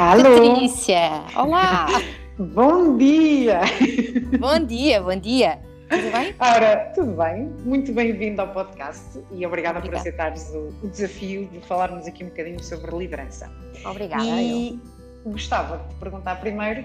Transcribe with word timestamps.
Alô? 0.00 0.22
Patrícia! 0.22 1.26
Olá! 1.36 1.86
bom 2.40 2.96
dia! 2.96 3.60
Bom 4.38 4.58
dia, 4.64 5.02
bom 5.02 5.14
dia! 5.14 5.58
Tudo 5.90 6.10
bem? 6.10 6.34
Ora, 6.40 6.90
tudo 6.94 7.12
bem? 7.12 7.50
Muito 7.66 7.92
bem-vindo 7.92 8.40
ao 8.40 8.48
podcast 8.48 9.22
e 9.30 9.44
obrigada, 9.44 9.78
obrigada. 9.78 9.88
por 9.90 9.94
aceitares 9.96 10.50
o, 10.54 10.72
o, 10.82 10.88
desafio 10.88 11.46
de 11.48 11.60
falarmos 11.60 12.06
aqui 12.06 12.24
um 12.24 12.28
bocadinho 12.28 12.64
sobre 12.64 12.96
liderança. 12.96 13.52
Obrigada. 13.84 14.24
E 14.24 14.80
eu. 15.22 15.32
gostava 15.32 15.76
de 15.86 15.94
perguntar 15.96 16.36
primeiro, 16.36 16.82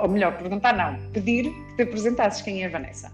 ou 0.00 0.08
melhor, 0.08 0.36
perguntar 0.36 0.72
não, 0.72 0.98
pedir 1.12 1.44
que 1.44 1.76
te 1.76 1.82
apresentasses 1.82 2.42
quem 2.42 2.64
é 2.64 2.66
a 2.66 2.70
Vanessa. 2.70 3.12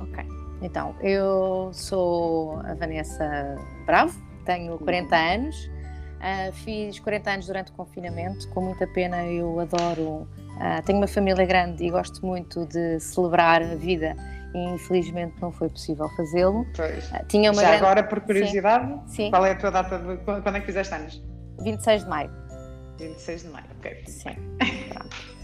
Ok, 0.00 0.24
então, 0.62 0.96
eu 1.02 1.68
sou 1.74 2.58
a 2.60 2.72
Vanessa 2.72 3.54
Bravo, 3.84 4.18
tenho 4.46 4.78
40 4.78 5.14
anos. 5.14 5.77
Uh, 6.18 6.52
fiz 6.52 6.98
40 6.98 7.30
anos 7.30 7.46
durante 7.46 7.70
o 7.70 7.74
confinamento, 7.74 8.48
com 8.48 8.60
muita 8.60 8.86
pena, 8.88 9.24
eu 9.24 9.60
adoro. 9.60 10.28
Uh, 10.56 10.82
tenho 10.84 10.98
uma 10.98 11.06
família 11.06 11.46
grande 11.46 11.84
e 11.84 11.90
gosto 11.90 12.24
muito 12.26 12.66
de 12.66 12.98
celebrar 12.98 13.62
a 13.62 13.76
vida 13.76 14.16
e 14.52 14.74
infelizmente 14.74 15.34
não 15.40 15.52
foi 15.52 15.68
possível 15.68 16.08
fazê-lo. 16.16 16.62
Uh, 16.62 17.26
tinha 17.28 17.52
uma 17.52 17.62
Já 17.62 17.68
grande... 17.68 17.84
agora, 17.84 18.02
por 18.02 18.20
curiosidade, 18.20 19.00
Sim. 19.06 19.30
qual 19.30 19.46
é 19.46 19.52
a 19.52 19.54
tua 19.54 19.70
data 19.70 19.98
de 19.98 20.16
quando 20.18 20.56
é 20.56 20.60
que 20.60 20.66
fizeste 20.66 20.94
anos? 20.94 21.22
26 21.62 22.02
de 22.02 22.10
maio. 22.10 22.30
26 22.98 23.42
de 23.42 23.48
maio, 23.48 23.66
ok. 23.78 24.04
Sim. 24.06 24.36
Pronto. 24.88 25.37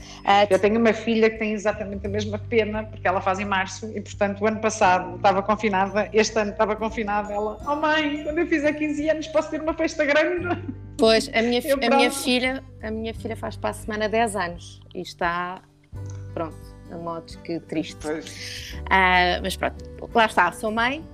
Eu 0.49 0.59
tenho 0.59 0.79
uma 0.79 0.93
filha 0.93 1.29
que 1.29 1.37
tem 1.37 1.53
exatamente 1.53 2.07
a 2.07 2.09
mesma 2.09 2.39
pena, 2.39 2.85
porque 2.85 3.07
ela 3.07 3.21
faz 3.21 3.39
em 3.39 3.45
março, 3.45 3.87
e 3.95 4.01
portanto 4.01 4.41
o 4.41 4.47
ano 4.47 4.61
passado 4.61 5.17
estava 5.17 5.43
confinada, 5.43 6.09
este 6.13 6.39
ano 6.39 6.53
estava 6.53 6.75
confinada, 6.77 7.33
ela, 7.33 7.59
oh 7.67 7.77
mãe, 7.77 8.23
quando 8.25 8.39
eu 8.39 8.47
fizer 8.47 8.73
15 8.73 9.11
anos 9.11 9.27
posso 9.29 9.51
ter 9.51 9.61
uma 9.61 9.75
festa 9.75 10.05
grande? 10.05 10.63
Pois, 10.97 11.29
a 11.35 11.43
minha, 11.43 11.61
a 11.93 11.97
minha 11.97 12.11
filha, 12.11 12.65
a 12.83 12.91
minha 12.91 13.13
filha 13.13 13.37
faz 13.37 13.57
para 13.57 13.71
a 13.71 13.75
semana 13.75 14.09
10 14.09 14.37
anos 14.37 14.81
e 14.95 15.03
está, 15.03 15.61
pronto, 16.33 16.57
a 16.91 16.97
modo 16.97 17.37
que 17.43 17.61
triste. 17.61 18.07
Uh, 18.07 19.43
mas 19.43 19.57
pronto, 19.57 19.85
lá 20.15 20.25
está, 20.25 20.51
sou 20.53 20.71
mãe, 20.71 21.05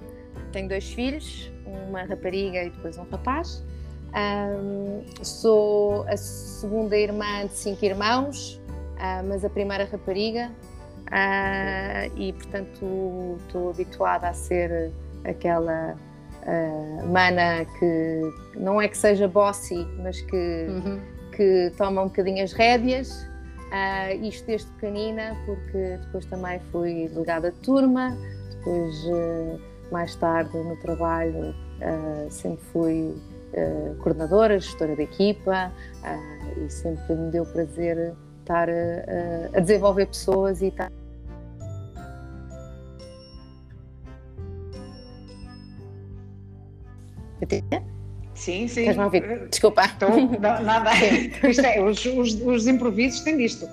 tenho 0.52 0.68
dois 0.68 0.92
filhos, 0.92 1.50
uma 1.66 2.02
rapariga 2.02 2.64
e 2.64 2.70
depois 2.70 2.96
um 2.98 3.04
rapaz. 3.10 3.64
Um, 4.10 5.04
ah, 5.20 5.24
sou 5.24 6.04
a 6.08 6.16
segunda 6.16 6.96
irmã 6.96 7.46
de 7.46 7.54
cinco 7.54 7.84
irmãos, 7.84 8.59
uh, 9.00 9.26
mas 9.26 9.44
a 9.44 9.50
primeira 9.50 9.84
rapariga, 9.84 10.50
uh, 11.06 12.18
e 12.18 12.32
portanto 12.34 13.38
estou 13.46 13.70
habituada 13.70 14.28
a 14.28 14.32
ser 14.32 14.92
aquela 15.24 15.96
uh, 16.42 17.06
mana 17.06 17.64
que 17.78 18.20
não 18.56 18.80
é 18.80 18.88
que 18.88 18.96
seja 18.96 19.26
bossy, 19.26 19.86
mas 20.02 20.20
que, 20.20 20.66
uhum. 20.68 21.00
que 21.32 21.72
toma 21.76 22.02
um 22.02 22.06
bocadinho 22.06 22.44
as 22.44 22.52
rédeas. 22.52 23.28
Uh, 23.70 24.24
isto 24.24 24.46
desde 24.46 24.66
pequenina, 24.72 25.36
porque 25.46 25.96
depois 26.02 26.24
também 26.24 26.58
fui 26.72 27.08
delegada 27.08 27.52
de 27.52 27.58
turma, 27.58 28.18
depois 28.50 29.04
uh, 29.04 29.60
mais 29.92 30.16
tarde 30.16 30.58
no 30.58 30.74
trabalho 30.78 31.50
uh, 31.50 32.30
sempre 32.30 32.64
fui 32.72 33.14
coordenadora, 33.98 34.60
gestora 34.60 34.94
de 34.94 35.02
equipa 35.02 35.72
e 36.56 36.70
sempre 36.70 37.16
me 37.16 37.32
deu 37.32 37.44
prazer 37.44 38.14
estar 38.40 38.68
a, 38.68 39.56
a 39.56 39.60
desenvolver 39.60 40.06
pessoas 40.06 40.60
e 40.62 40.66
estar. 40.66 40.90
Sim, 48.34 48.68
sim. 48.68 48.80
Estás-me 48.80 49.02
a 49.02 49.04
ouvir? 49.04 49.48
Desculpa. 49.48 49.84
Estou, 49.84 50.08
não, 50.08 50.62
nada. 50.62 50.90
Isto 51.46 51.60
é, 51.60 51.82
os, 51.82 52.04
os, 52.06 52.34
os 52.40 52.66
improvisos 52.66 53.20
têm 53.20 53.36
disto. 53.36 53.68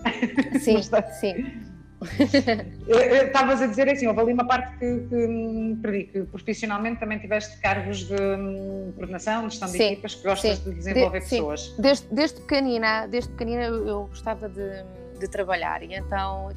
Sim, 0.60 0.82
sim. 1.20 1.67
Estavas 3.26 3.62
a 3.62 3.68
dizer 3.68 3.90
assim, 3.90 4.08
houve 4.08 4.22
ali 4.22 4.34
uma 4.34 4.46
parte 4.46 4.78
que, 4.78 5.00
que 5.10 5.78
perdi, 5.82 6.04
que 6.06 6.22
profissionalmente 6.24 7.00
também 7.00 7.20
tiveste 7.20 7.60
cargos 7.60 8.00
de 8.00 8.16
hum, 8.16 8.94
coordenação, 8.96 9.48
de 9.48 9.52
gestão 9.52 9.70
de 9.70 9.78
sim, 9.78 9.84
equipas, 9.92 10.16
que 10.16 10.24
gostas 10.24 10.58
sim. 10.58 10.70
de 10.70 10.76
desenvolver 10.76 11.20
de, 11.20 11.30
pessoas. 11.30 11.62
Sim. 11.62 11.82
Desde, 11.82 12.08
desde 12.12 12.42
pequenina, 12.42 13.08
desde 13.08 13.30
pequenina 13.32 13.64
eu, 13.64 14.08
gostava 14.08 14.48
de, 14.50 14.84
de, 15.20 15.28
trabalhar 15.28 15.84
e 15.84 15.96
então 15.96 16.50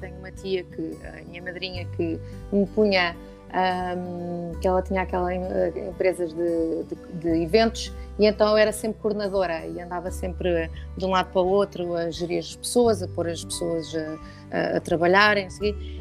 tenho 0.00 0.16
uma 0.16 0.32
tia 0.32 0.64
que, 0.64 0.98
a 1.06 1.24
minha 1.28 1.42
madrinha, 1.42 1.86
que 1.96 2.18
me 2.52 2.66
punha 2.66 3.16
um, 3.56 4.52
que 4.60 4.68
ela 4.68 4.82
tinha 4.82 5.02
aquelas 5.02 5.32
eh, 5.32 5.88
empresas 5.88 6.32
de, 6.32 6.84
de, 6.84 7.18
de, 7.20 7.42
eventos 7.42 7.92
e 8.18 8.26
então 8.26 8.48
eu 8.50 8.56
era 8.56 8.70
sempre 8.70 9.00
coordenadora 9.00 9.66
e 9.66 9.80
andava 9.80 10.10
sempre 10.10 10.70
de 10.96 11.04
um 11.04 11.10
lado 11.10 11.30
para 11.32 11.40
o 11.40 11.48
outro 11.48 11.94
a 11.94 12.10
gerir 12.10 12.38
as 12.38 12.54
pessoas, 12.54 13.02
a 13.02 13.08
pôr 13.08 13.28
as 13.28 13.44
pessoas 13.44 13.94
a, 13.94 14.18
a, 14.50 14.76
a 14.76 14.80
trabalharem 14.80 15.48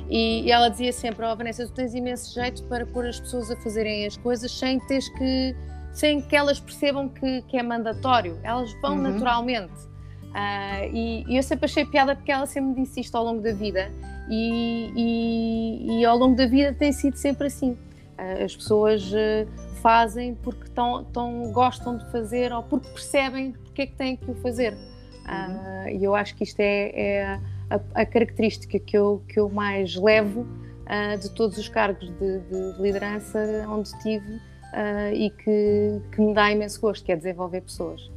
e, 0.10 0.44
e, 0.44 0.52
ela 0.52 0.70
dizia 0.70 0.92
sempre, 0.92 1.26
oh 1.26 1.36
Vanessa, 1.36 1.66
tu 1.66 1.72
tens 1.72 1.94
imenso 1.94 2.34
jeito 2.34 2.64
para 2.66 2.86
pôr 2.86 3.06
as 3.06 3.20
pessoas 3.20 3.50
a 3.50 3.56
fazerem 3.56 4.06
as 4.06 4.18
coisas 4.18 4.52
sem 4.52 4.80
teres 4.82 5.08
que 5.10 5.56
sem 5.94 6.22
que 6.22 6.36
elas 6.36 6.60
percebam 6.60 7.08
que, 7.08 7.42
que 7.44 7.58
é 7.58 7.64
mandatório, 7.64 8.38
elas 8.44 8.74
vão 8.82 8.96
uhum. 8.96 9.02
naturalmente 9.02 9.95
uh, 10.36 10.94
e, 10.94 11.24
e 11.28 11.38
eu 11.38 11.44
sempre 11.44 11.66
achei 11.66 11.86
piada 11.86 12.16
porque 12.16 12.32
ela 12.32 12.46
sempre 12.46 12.70
me 12.70 12.76
disse 12.84 13.00
isto 13.00 13.16
ao 13.16 13.24
longo 13.24 13.42
da 13.42 13.54
vida 13.54 13.90
e, 14.30 14.92
e, 14.96 16.00
e, 16.00 16.06
ao 16.06 16.18
longo 16.18 16.36
da 16.36 16.46
vida 16.46 16.74
tem 16.74 16.92
sido 16.92 17.16
sempre 17.16 17.48
assim. 17.48 17.78
Ah, 18.18 18.44
as 18.44 18.56
pessoas 18.56 19.12
ah, 19.14 19.46
fazem 19.82 20.36
porque 20.36 20.68
tão, 20.70 21.04
tão 21.06 21.52
gostam 21.52 21.98
de 21.98 22.12
fazer 22.12 22.52
ou 22.52 22.64
porque 22.64 22.88
percebem 22.90 23.52
porque 23.52 23.84
é 23.84 23.86
que 23.88 23.96
têm 23.96 24.16
que 24.16 24.30
o 24.30 24.36
fazer. 24.36 24.74
Uhum. 24.74 25.90
E 25.90 26.04
eu 26.04 26.16
acho 26.16 26.36
que 26.36 26.44
isto 26.44 26.60
é, 26.60 26.92
é 26.94 27.24
a, 27.70 27.80
a, 27.94 28.06
característica 28.06 28.80
que 28.80 28.98
eu, 28.98 29.24
que 29.28 29.40
eu 29.40 29.50
mais 29.50 29.96
levo 29.96 30.42
uh, 30.42 31.18
de 31.20 31.30
todos 31.32 31.58
os 31.58 31.68
cargos 31.68 32.10
de, 32.20 32.40
de 32.40 32.82
liderança 32.82 33.40
onde 33.68 33.88
estive 33.90 34.36
uh, 34.36 35.14
e 35.14 35.30
que, 35.32 36.02
que 36.12 36.22
me 36.22 36.34
dá 36.34 36.52
imenso 36.52 36.80
gosto, 36.80 37.04
que 37.04 37.12
é 37.12 37.16
desenvolver 37.16 37.62
pessoas. 37.62 38.15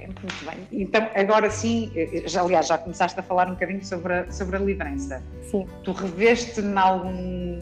Muito 0.00 0.44
bem. 0.44 0.82
Então, 0.82 1.08
agora 1.14 1.50
sim, 1.50 1.90
já, 2.26 2.42
aliás, 2.42 2.66
já 2.66 2.78
começaste 2.78 3.18
a 3.18 3.22
falar 3.22 3.48
um 3.48 3.52
bocadinho 3.52 3.84
sobre 3.84 4.12
a, 4.12 4.30
sobre 4.30 4.56
a 4.56 4.58
liderança. 4.58 5.22
Sim. 5.50 5.66
Tu 5.82 5.92
reveste 5.92 6.60
em 6.60 6.76
algum. 6.76 7.58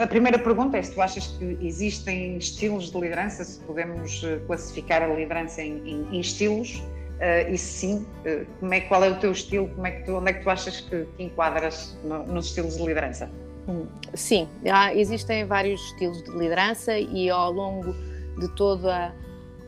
A 0.00 0.06
primeira 0.06 0.38
pergunta 0.38 0.76
é 0.76 0.82
se 0.82 0.92
tu 0.92 1.00
achas 1.00 1.28
que 1.38 1.58
existem 1.60 2.36
estilos 2.38 2.90
de 2.90 2.98
liderança, 2.98 3.44
se 3.44 3.60
podemos 3.60 4.24
eh, 4.24 4.40
classificar 4.48 5.00
a 5.00 5.06
liderança 5.06 5.62
em, 5.62 5.78
em, 5.88 6.16
em 6.16 6.20
estilos, 6.20 6.82
uh, 7.18 7.52
e 7.52 7.58
se 7.58 7.78
sim, 7.78 8.06
uh, 8.26 8.46
como 8.58 8.74
é, 8.74 8.80
qual 8.80 9.04
é 9.04 9.10
o 9.10 9.16
teu 9.20 9.32
estilo, 9.32 9.68
como 9.68 9.86
é 9.86 9.92
que 9.92 10.04
tu, 10.04 10.16
onde 10.16 10.30
é 10.30 10.32
que 10.32 10.42
tu 10.42 10.50
achas 10.50 10.80
que 10.80 11.04
te 11.16 11.22
enquadras 11.22 11.96
no, 12.04 12.24
nos 12.24 12.46
estilos 12.46 12.76
de 12.76 12.84
liderança? 12.84 13.30
Hum, 13.68 13.86
sim, 14.14 14.48
há, 14.70 14.94
existem 14.94 15.44
vários 15.44 15.80
estilos 15.86 16.22
de 16.22 16.30
liderança 16.30 16.98
e 16.98 17.28
ao 17.28 17.52
longo 17.52 17.92
de 18.40 18.48
toda 18.56 19.08
a 19.08 19.12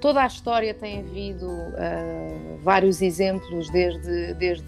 toda 0.00 0.22
a 0.22 0.26
história 0.26 0.74
tem 0.74 1.00
havido 1.00 1.46
uh, 1.46 2.58
vários 2.62 3.02
exemplos, 3.02 3.70
desde, 3.70 4.34
desde 4.34 4.64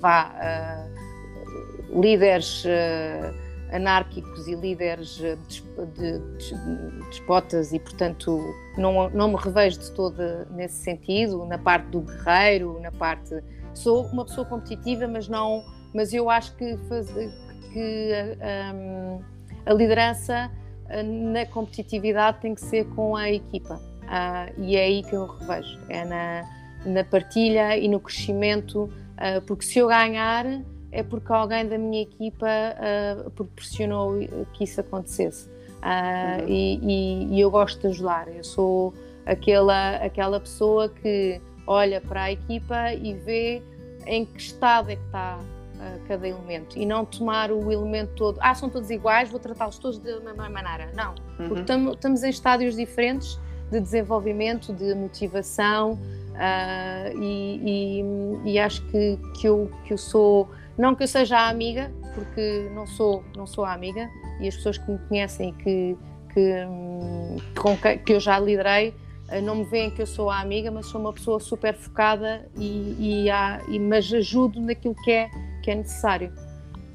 vá, 0.00 0.32
uh, 0.34 2.00
líderes 2.00 2.64
uh, 2.64 3.74
anárquicos 3.74 4.46
e 4.46 4.54
líderes 4.54 5.16
de, 5.16 5.36
de, 5.36 6.18
de, 6.18 7.04
despotas, 7.08 7.72
e 7.72 7.80
portanto 7.80 8.40
não, 8.76 9.10
não 9.10 9.28
me 9.28 9.36
revejo 9.36 9.80
de 9.80 9.90
todo 9.92 10.16
nesse 10.50 10.76
sentido, 10.76 11.44
na 11.46 11.58
parte 11.58 11.86
do 11.86 12.02
guerreiro, 12.02 12.78
na 12.80 12.92
parte. 12.92 13.42
Sou 13.74 14.06
uma 14.06 14.24
pessoa 14.24 14.46
competitiva, 14.46 15.06
mas 15.08 15.28
não. 15.28 15.62
Mas 15.94 16.12
eu 16.12 16.30
acho 16.30 16.54
que, 16.56 16.76
faz, 16.88 17.08
que 17.72 18.12
um, 18.74 19.20
a 19.64 19.72
liderança 19.72 20.50
na 21.02 21.46
competitividade 21.46 22.38
tem 22.40 22.54
que 22.54 22.60
ser 22.60 22.86
com 22.90 23.16
a 23.16 23.30
equipa. 23.30 23.80
Uh, 24.06 24.62
e 24.62 24.76
é 24.76 24.84
aí 24.84 25.02
que 25.02 25.14
eu 25.14 25.26
revejo, 25.26 25.78
é 25.88 26.04
na, 26.04 26.44
na 26.84 27.04
partilha 27.04 27.76
e 27.76 27.88
no 27.88 27.98
crescimento, 27.98 28.84
uh, 28.84 29.40
porque 29.46 29.64
se 29.64 29.78
eu 29.78 29.88
ganhar 29.88 30.46
é 30.92 31.02
porque 31.02 31.32
alguém 31.32 31.66
da 31.66 31.76
minha 31.76 32.02
equipa 32.02 32.46
uh, 32.46 33.30
proporcionou 33.32 34.18
que 34.52 34.64
isso 34.64 34.80
acontecesse. 34.80 35.48
Uhum. 35.48 36.48
E, 36.48 36.78
e, 36.82 37.34
e, 37.34 37.40
eu 37.40 37.50
gosto 37.50 37.80
de 37.80 37.88
ajudar, 37.88 38.28
eu 38.28 38.42
sou 38.42 38.94
aquela, 39.24 39.96
aquela 39.96 40.40
pessoa 40.40 40.88
que 40.88 41.40
olha 41.66 42.00
para 42.00 42.24
a 42.24 42.32
equipa 42.32 42.92
e 42.94 43.12
vê 43.14 43.62
em 44.06 44.24
que 44.24 44.40
estado 44.40 44.90
é 44.90 44.96
que 44.96 45.04
está 45.04 45.38
cada 46.06 46.26
elemento 46.26 46.78
e 46.78 46.86
não 46.86 47.04
tomar 47.04 47.50
o 47.50 47.70
elemento 47.70 48.12
todo, 48.14 48.38
ah, 48.40 48.54
são 48.54 48.68
todos 48.68 48.90
iguais, 48.90 49.30
vou 49.30 49.40
tratá-los 49.40 49.78
todos 49.78 49.98
da 49.98 50.20
mesma 50.20 50.48
maneira. 50.48 50.90
Não, 50.94 51.14
porque 51.36 51.72
uhum. 51.72 51.92
estamos 51.92 52.22
em 52.22 52.30
estádios 52.30 52.76
diferentes 52.76 53.38
de 53.70 53.80
desenvolvimento, 53.80 54.72
de 54.72 54.94
motivação 54.94 55.92
uh, 55.92 57.22
e, 57.22 58.00
e, 58.44 58.52
e, 58.52 58.58
acho 58.58 58.82
que, 58.86 59.18
que, 59.38 59.48
eu, 59.48 59.70
que 59.84 59.92
eu 59.92 59.98
sou, 59.98 60.48
não 60.78 60.94
que 60.94 61.02
eu 61.02 61.08
seja 61.08 61.38
a 61.38 61.48
amiga, 61.48 61.92
porque 62.14 62.70
não 62.74 62.86
sou, 62.86 63.24
não 63.36 63.46
sou 63.46 63.64
a 63.64 63.72
amiga 63.72 64.08
e 64.40 64.48
as 64.48 64.56
pessoas 64.56 64.78
que 64.78 64.90
me 64.90 64.98
conhecem 65.08 65.50
e 65.50 65.52
que, 65.52 65.96
que, 66.32 66.66
que, 67.82 67.98
que 67.98 68.12
eu 68.12 68.20
já 68.20 68.38
liderei 68.38 68.90
uh, 68.90 69.42
não 69.42 69.56
me 69.56 69.64
veem 69.64 69.90
que 69.90 70.00
eu 70.00 70.06
sou 70.06 70.30
a 70.30 70.40
amiga, 70.40 70.70
mas 70.70 70.86
sou 70.86 71.00
uma 71.00 71.12
pessoa 71.12 71.40
super 71.40 71.74
focada 71.74 72.48
e, 72.56 73.24
e, 73.24 73.30
há, 73.30 73.60
e 73.68 73.78
mas 73.80 74.12
ajudo 74.12 74.60
naquilo 74.60 74.94
que 74.94 75.10
é, 75.10 75.28
que 75.66 75.72
é 75.72 75.74
necessário. 75.74 76.32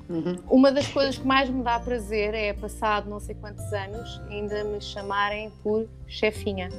Uhum. 0.09 0.38
Uma 0.50 0.71
das 0.71 0.88
coisas 0.88 1.18
que 1.18 1.27
mais 1.27 1.50
me 1.50 1.62
dá 1.62 1.77
prazer 1.77 2.33
é, 2.33 2.53
passado 2.53 3.09
não 3.09 3.19
sei 3.19 3.35
quantos 3.35 3.65
anos, 3.73 4.21
ainda 4.29 4.63
me 4.63 4.79
chamarem 4.79 5.51
por 5.62 5.89
chefinha. 6.07 6.69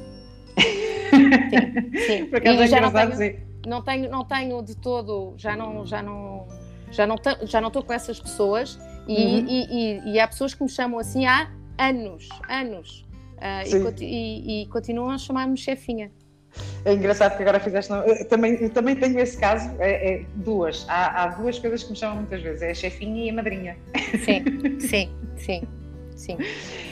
sim, 0.58 2.06
sim. 2.06 2.24
Por 2.32 2.38
acaso 2.38 2.62
é 2.62 2.66
já 2.66 2.80
não 2.80 2.90
tenho, 2.90 3.40
não 3.66 3.82
tenho, 3.82 4.10
não 4.10 4.24
tenho 4.24 4.62
de 4.62 4.74
todo, 4.74 5.34
já 5.36 5.54
não, 5.54 5.84
já 5.84 6.02
não, 6.02 6.46
já 6.90 7.06
não, 7.06 7.16
já 7.42 7.60
não 7.60 7.68
estou 7.68 7.82
com 7.82 7.92
essas 7.92 8.18
pessoas 8.18 8.80
e, 9.06 9.14
uhum. 9.14 9.46
e, 9.46 9.66
e, 9.70 10.12
e, 10.12 10.20
há 10.20 10.26
pessoas 10.26 10.54
que 10.54 10.62
me 10.62 10.70
chamam 10.70 10.98
assim 10.98 11.26
há 11.26 11.50
anos, 11.76 12.26
anos. 12.48 13.06
Uh, 13.36 14.00
e, 14.00 14.62
e, 14.62 14.66
continuam 14.68 15.10
a 15.10 15.18
chamar-me 15.18 15.58
chefinha. 15.58 16.10
É 16.84 16.94
engraçado 16.94 17.36
que 17.36 17.42
agora 17.42 17.60
fizeste. 17.60 17.92
Eu 17.92 18.28
também, 18.28 18.54
eu 18.54 18.70
também 18.70 18.96
tenho 18.96 19.18
esse 19.20 19.36
caso, 19.38 19.70
é, 19.78 20.14
é 20.14 20.24
duas. 20.36 20.84
Há, 20.88 21.22
há, 21.22 21.26
duas 21.28 21.58
coisas 21.58 21.84
que 21.84 21.90
me 21.90 21.96
chamam 21.96 22.16
muitas 22.16 22.42
vezes: 22.42 22.62
é 22.62 22.70
a 22.70 22.74
chefinha 22.74 23.24
e 23.26 23.30
a 23.30 23.32
madrinha. 23.32 23.76
Sim, 24.24 24.80
sim, 24.80 25.10
sim. 25.36 25.62
sim. 26.16 26.36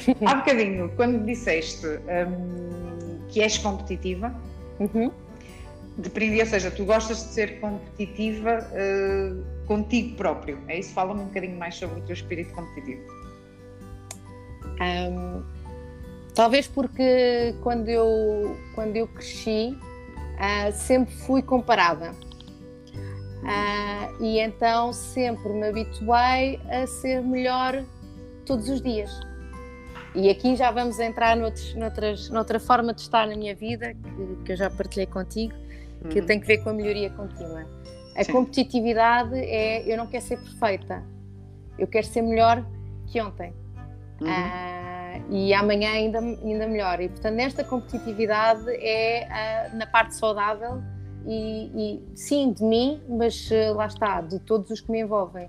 Há 0.25 0.37
bocadinho, 0.37 0.91
quando 0.97 1.25
disseste 1.27 1.87
um, 1.87 3.19
que 3.29 3.43
és 3.43 3.59
competitiva, 3.59 4.35
uhum. 4.79 5.11
deprendi, 5.99 6.41
ou 6.41 6.47
seja, 6.47 6.71
tu 6.71 6.85
gostas 6.85 7.19
de 7.19 7.35
ser 7.35 7.61
competitiva 7.61 8.67
uh, 8.71 9.67
contigo 9.67 10.17
próprio. 10.17 10.59
É 10.69 10.79
isso? 10.79 10.93
Fala-me 10.93 11.23
um 11.23 11.27
bocadinho 11.27 11.59
mais 11.59 11.75
sobre 11.75 11.99
o 11.99 12.03
teu 12.03 12.15
espírito 12.15 12.53
competitivo. 12.55 13.03
Um, 14.81 15.43
talvez 16.35 16.67
porque 16.67 17.55
quando 17.63 17.89
eu, 17.89 18.57
quando 18.75 18.97
eu 18.97 19.07
cresci 19.09 19.77
uh, 20.41 20.73
sempre 20.73 21.15
fui 21.15 21.43
comparada. 21.43 22.13
Uh, 23.41 24.23
e 24.23 24.39
então 24.39 24.93
sempre 24.93 25.49
me 25.51 25.69
habituei 25.69 26.61
a 26.69 26.87
ser 26.87 27.23
melhor 27.23 27.85
todos 28.45 28.69
os 28.69 28.83
dias. 28.83 29.11
E 30.15 30.29
aqui 30.29 30.57
já 30.57 30.71
vamos 30.71 30.99
entrar 30.99 31.37
noutros, 31.37 31.75
noutras, 31.75 32.29
noutra 32.31 32.59
forma 32.59 32.93
de 32.93 33.01
estar 33.01 33.27
na 33.27 33.37
minha 33.37 33.55
vida, 33.55 33.95
que, 33.95 34.45
que 34.45 34.53
eu 34.53 34.57
já 34.57 34.69
partilhei 34.69 35.07
contigo, 35.07 35.55
que 36.11 36.21
uhum. 36.21 36.27
tem 36.27 36.41
que 36.41 36.47
ver 36.47 36.59
com 36.59 36.71
a 36.71 36.73
melhoria 36.73 37.11
contínua. 37.11 37.65
A 38.17 38.25
Sim. 38.25 38.33
competitividade 38.33 39.39
é 39.39 39.91
eu 39.91 39.97
não 39.97 40.07
quero 40.07 40.25
ser 40.25 40.37
perfeita, 40.37 41.03
eu 41.79 41.87
quero 41.87 42.07
ser 42.07 42.23
melhor 42.23 42.67
que 43.07 43.21
ontem. 43.23 43.55
Uhum. 44.21 44.29
Uh, 44.29 45.00
e 45.29 45.53
amanhã 45.55 45.91
ainda, 45.93 46.19
ainda 46.19 46.67
melhor. 46.67 47.01
E 47.01 47.09
portanto, 47.09 47.35
nesta 47.35 47.65
competitividade 47.65 48.65
é 48.69 49.27
uh, 49.73 49.77
na 49.77 49.87
parte 49.87 50.15
saudável 50.15 50.83
e, 51.27 51.71
e, 51.75 52.17
sim 52.17 52.53
de 52.53 52.63
mim, 52.63 53.01
mas 53.09 53.51
uh, 53.51 53.75
lá 53.75 53.87
está, 53.87 54.21
de 54.21 54.39
todos 54.41 54.71
os 54.71 54.81
que 54.81 54.91
me 54.91 55.01
envolvem. 55.01 55.49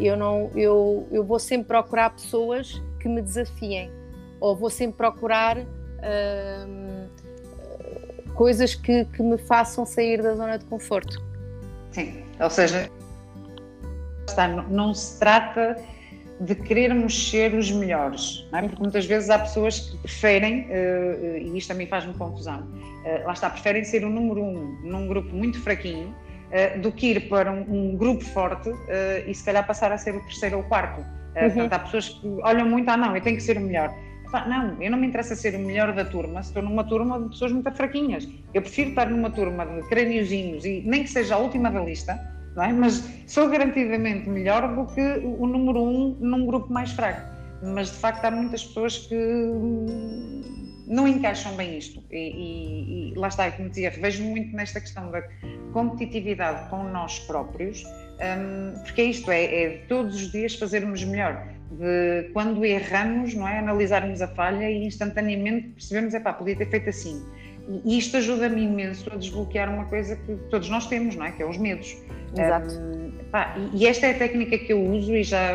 eu, 0.00 0.16
não, 0.16 0.50
eu, 0.54 1.06
eu 1.10 1.24
vou 1.24 1.38
sempre 1.38 1.68
procurar 1.68 2.10
pessoas 2.10 2.80
que 2.98 3.08
me 3.08 3.22
desafiem, 3.22 3.90
ou 4.40 4.56
vou 4.56 4.70
sempre 4.70 4.96
procurar 4.96 5.56
coisas 8.34 8.74
que, 8.74 9.04
que 9.04 9.22
me 9.22 9.36
façam 9.36 9.84
sair 9.84 10.22
da 10.22 10.34
zona 10.34 10.58
de 10.58 10.64
conforto. 10.64 11.22
Sim, 11.92 12.24
ou 12.40 12.48
seja, 12.48 12.90
está, 14.26 14.48
não 14.48 14.94
se 14.94 15.18
trata 15.18 15.76
de 16.40 16.54
querermos 16.54 17.30
ser 17.30 17.54
os 17.54 17.70
melhores, 17.70 18.46
é? 18.52 18.62
porque 18.62 18.80
muitas 18.80 19.04
vezes 19.04 19.28
há 19.28 19.38
pessoas 19.38 19.80
que 19.80 19.98
preferem, 19.98 20.66
uh, 20.66 21.36
e 21.36 21.58
isto 21.58 21.68
também 21.68 21.86
faz-me 21.86 22.14
confusão, 22.14 22.60
uh, 22.60 23.26
lá 23.26 23.32
está, 23.32 23.50
preferem 23.50 23.84
ser 23.84 24.04
o 24.04 24.10
número 24.10 24.42
um 24.42 24.78
num 24.82 25.06
grupo 25.06 25.34
muito 25.34 25.60
fraquinho 25.60 26.14
do 26.82 26.90
que 26.90 27.12
ir 27.12 27.28
para 27.28 27.52
um, 27.52 27.92
um 27.92 27.96
grupo 27.96 28.24
forte 28.24 28.68
e 29.24 29.32
se 29.32 29.44
calhar 29.44 29.64
passar 29.64 29.92
a 29.92 29.96
ser 29.96 30.16
o 30.16 30.20
terceiro 30.22 30.56
ou 30.56 30.62
o 30.64 30.66
quarto. 30.66 31.00
Uhum. 31.00 31.50
Portanto, 31.50 31.72
há 31.72 31.78
pessoas 31.78 32.08
que 32.08 32.26
olham 32.42 32.68
muito, 32.68 32.88
ah 32.88 32.96
não, 32.96 33.14
eu 33.14 33.22
tenho 33.22 33.36
que 33.36 33.42
ser 33.44 33.56
o 33.56 33.60
melhor. 33.60 33.94
Não, 34.48 34.80
eu 34.80 34.90
não 34.90 34.98
me 34.98 35.06
interessa 35.06 35.34
ser 35.34 35.54
o 35.56 35.58
melhor 35.58 35.92
da 35.92 36.04
turma 36.04 36.42
se 36.42 36.50
estou 36.50 36.62
numa 36.62 36.84
turma 36.84 37.20
de 37.20 37.28
pessoas 37.30 37.52
muito 37.52 37.70
fraquinhas. 37.72 38.28
Eu 38.54 38.62
prefiro 38.62 38.90
estar 38.90 39.08
numa 39.10 39.30
turma 39.30 39.66
de 39.66 39.88
crâniozinhos 39.88 40.64
e 40.64 40.82
nem 40.86 41.02
que 41.02 41.10
seja 41.10 41.34
a 41.34 41.38
última 41.38 41.70
da 41.70 41.80
lista, 41.80 42.18
é? 42.56 42.72
mas 42.72 43.08
sou 43.26 43.48
garantidamente 43.48 44.28
melhor 44.28 44.74
do 44.74 44.86
que 44.92 45.00
o 45.00 45.46
número 45.46 45.82
um 45.82 46.16
num 46.20 46.46
grupo 46.46 46.72
mais 46.72 46.92
fraco. 46.92 47.28
Mas 47.62 47.90
de 47.90 47.96
facto 47.98 48.24
há 48.24 48.30
muitas 48.30 48.64
pessoas 48.64 48.98
que 48.98 49.14
não 50.90 51.06
encaixam 51.06 51.54
bem 51.54 51.78
isto. 51.78 52.02
E, 52.10 52.16
e, 52.16 53.12
e 53.12 53.14
lá 53.14 53.28
está, 53.28 53.50
como 53.52 53.68
dizia, 53.68 53.90
vejo 53.90 54.24
muito 54.24 54.54
nesta 54.54 54.80
questão 54.80 55.10
da 55.10 55.22
competitividade 55.72 56.68
com 56.68 56.82
nós 56.84 57.20
próprios, 57.20 57.84
um, 57.84 58.82
porque 58.82 59.00
é 59.00 59.04
isto, 59.04 59.30
é, 59.30 59.44
é 59.44 59.68
todos 59.88 60.16
os 60.16 60.32
dias 60.32 60.56
fazermos 60.56 61.04
melhor 61.04 61.46
de 61.70 62.30
quando 62.32 62.64
erramos, 62.64 63.34
não 63.34 63.46
é? 63.46 63.58
Analisarmos 63.58 64.20
a 64.20 64.28
falha 64.28 64.68
e 64.68 64.84
instantaneamente 64.84 65.68
percebemos, 65.68 66.12
é 66.14 66.20
pá, 66.20 66.32
podia 66.32 66.56
ter 66.56 66.68
feito 66.68 66.90
assim. 66.90 67.24
E 67.84 67.98
isto 67.98 68.16
ajuda-me 68.16 68.62
imenso 68.62 69.10
a 69.12 69.16
desbloquear 69.16 69.72
uma 69.72 69.84
coisa 69.84 70.16
que 70.16 70.34
todos 70.50 70.68
nós 70.68 70.86
temos, 70.86 71.14
não 71.14 71.26
é? 71.26 71.32
Que 71.32 71.42
é 71.42 71.46
os 71.46 71.56
medos. 71.56 71.96
Exato. 72.36 72.74
Um, 72.74 73.12
pá, 73.30 73.56
e 73.72 73.86
esta 73.86 74.06
é 74.06 74.10
a 74.10 74.18
técnica 74.18 74.58
que 74.58 74.72
eu 74.72 74.82
uso 74.82 75.14
e 75.14 75.22
já 75.22 75.54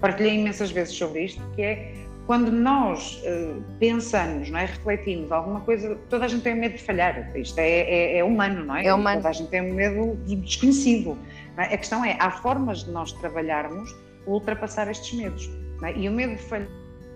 partilhei 0.00 0.34
imensas 0.34 0.70
vezes 0.70 0.94
sobre 0.94 1.24
isto, 1.24 1.42
que 1.54 1.62
é 1.62 1.94
quando 2.26 2.50
nós 2.50 3.22
uh, 3.24 3.62
pensamos, 3.78 4.48
não 4.48 4.58
é? 4.58 4.64
refletimos 4.64 5.30
alguma 5.30 5.60
coisa, 5.60 5.94
toda 6.08 6.24
a 6.24 6.28
gente 6.28 6.42
tem 6.42 6.54
medo 6.54 6.76
de 6.76 6.82
falhar. 6.82 7.30
Isto 7.36 7.58
é, 7.58 7.80
é, 7.80 8.18
é 8.18 8.24
humano, 8.24 8.64
não 8.64 8.76
é? 8.76 8.86
É 8.86 8.94
humano. 8.94 9.18
Toda 9.18 9.28
a 9.28 9.32
gente 9.32 9.50
tem 9.50 9.60
medo 9.72 10.14
do 10.14 10.36
desconhecido. 10.36 11.18
É? 11.58 11.74
A 11.74 11.76
questão 11.76 12.02
é, 12.04 12.16
há 12.18 12.30
formas 12.30 12.84
de 12.84 12.90
nós 12.90 13.12
trabalharmos 13.12 13.94
ultrapassar 14.26 14.90
estes 14.90 15.12
medos. 15.18 15.50
É? 15.82 15.98
E 15.98 16.08
o 16.08 16.12
medo 16.12 16.34
de 16.34 16.42
falhar 16.42 16.68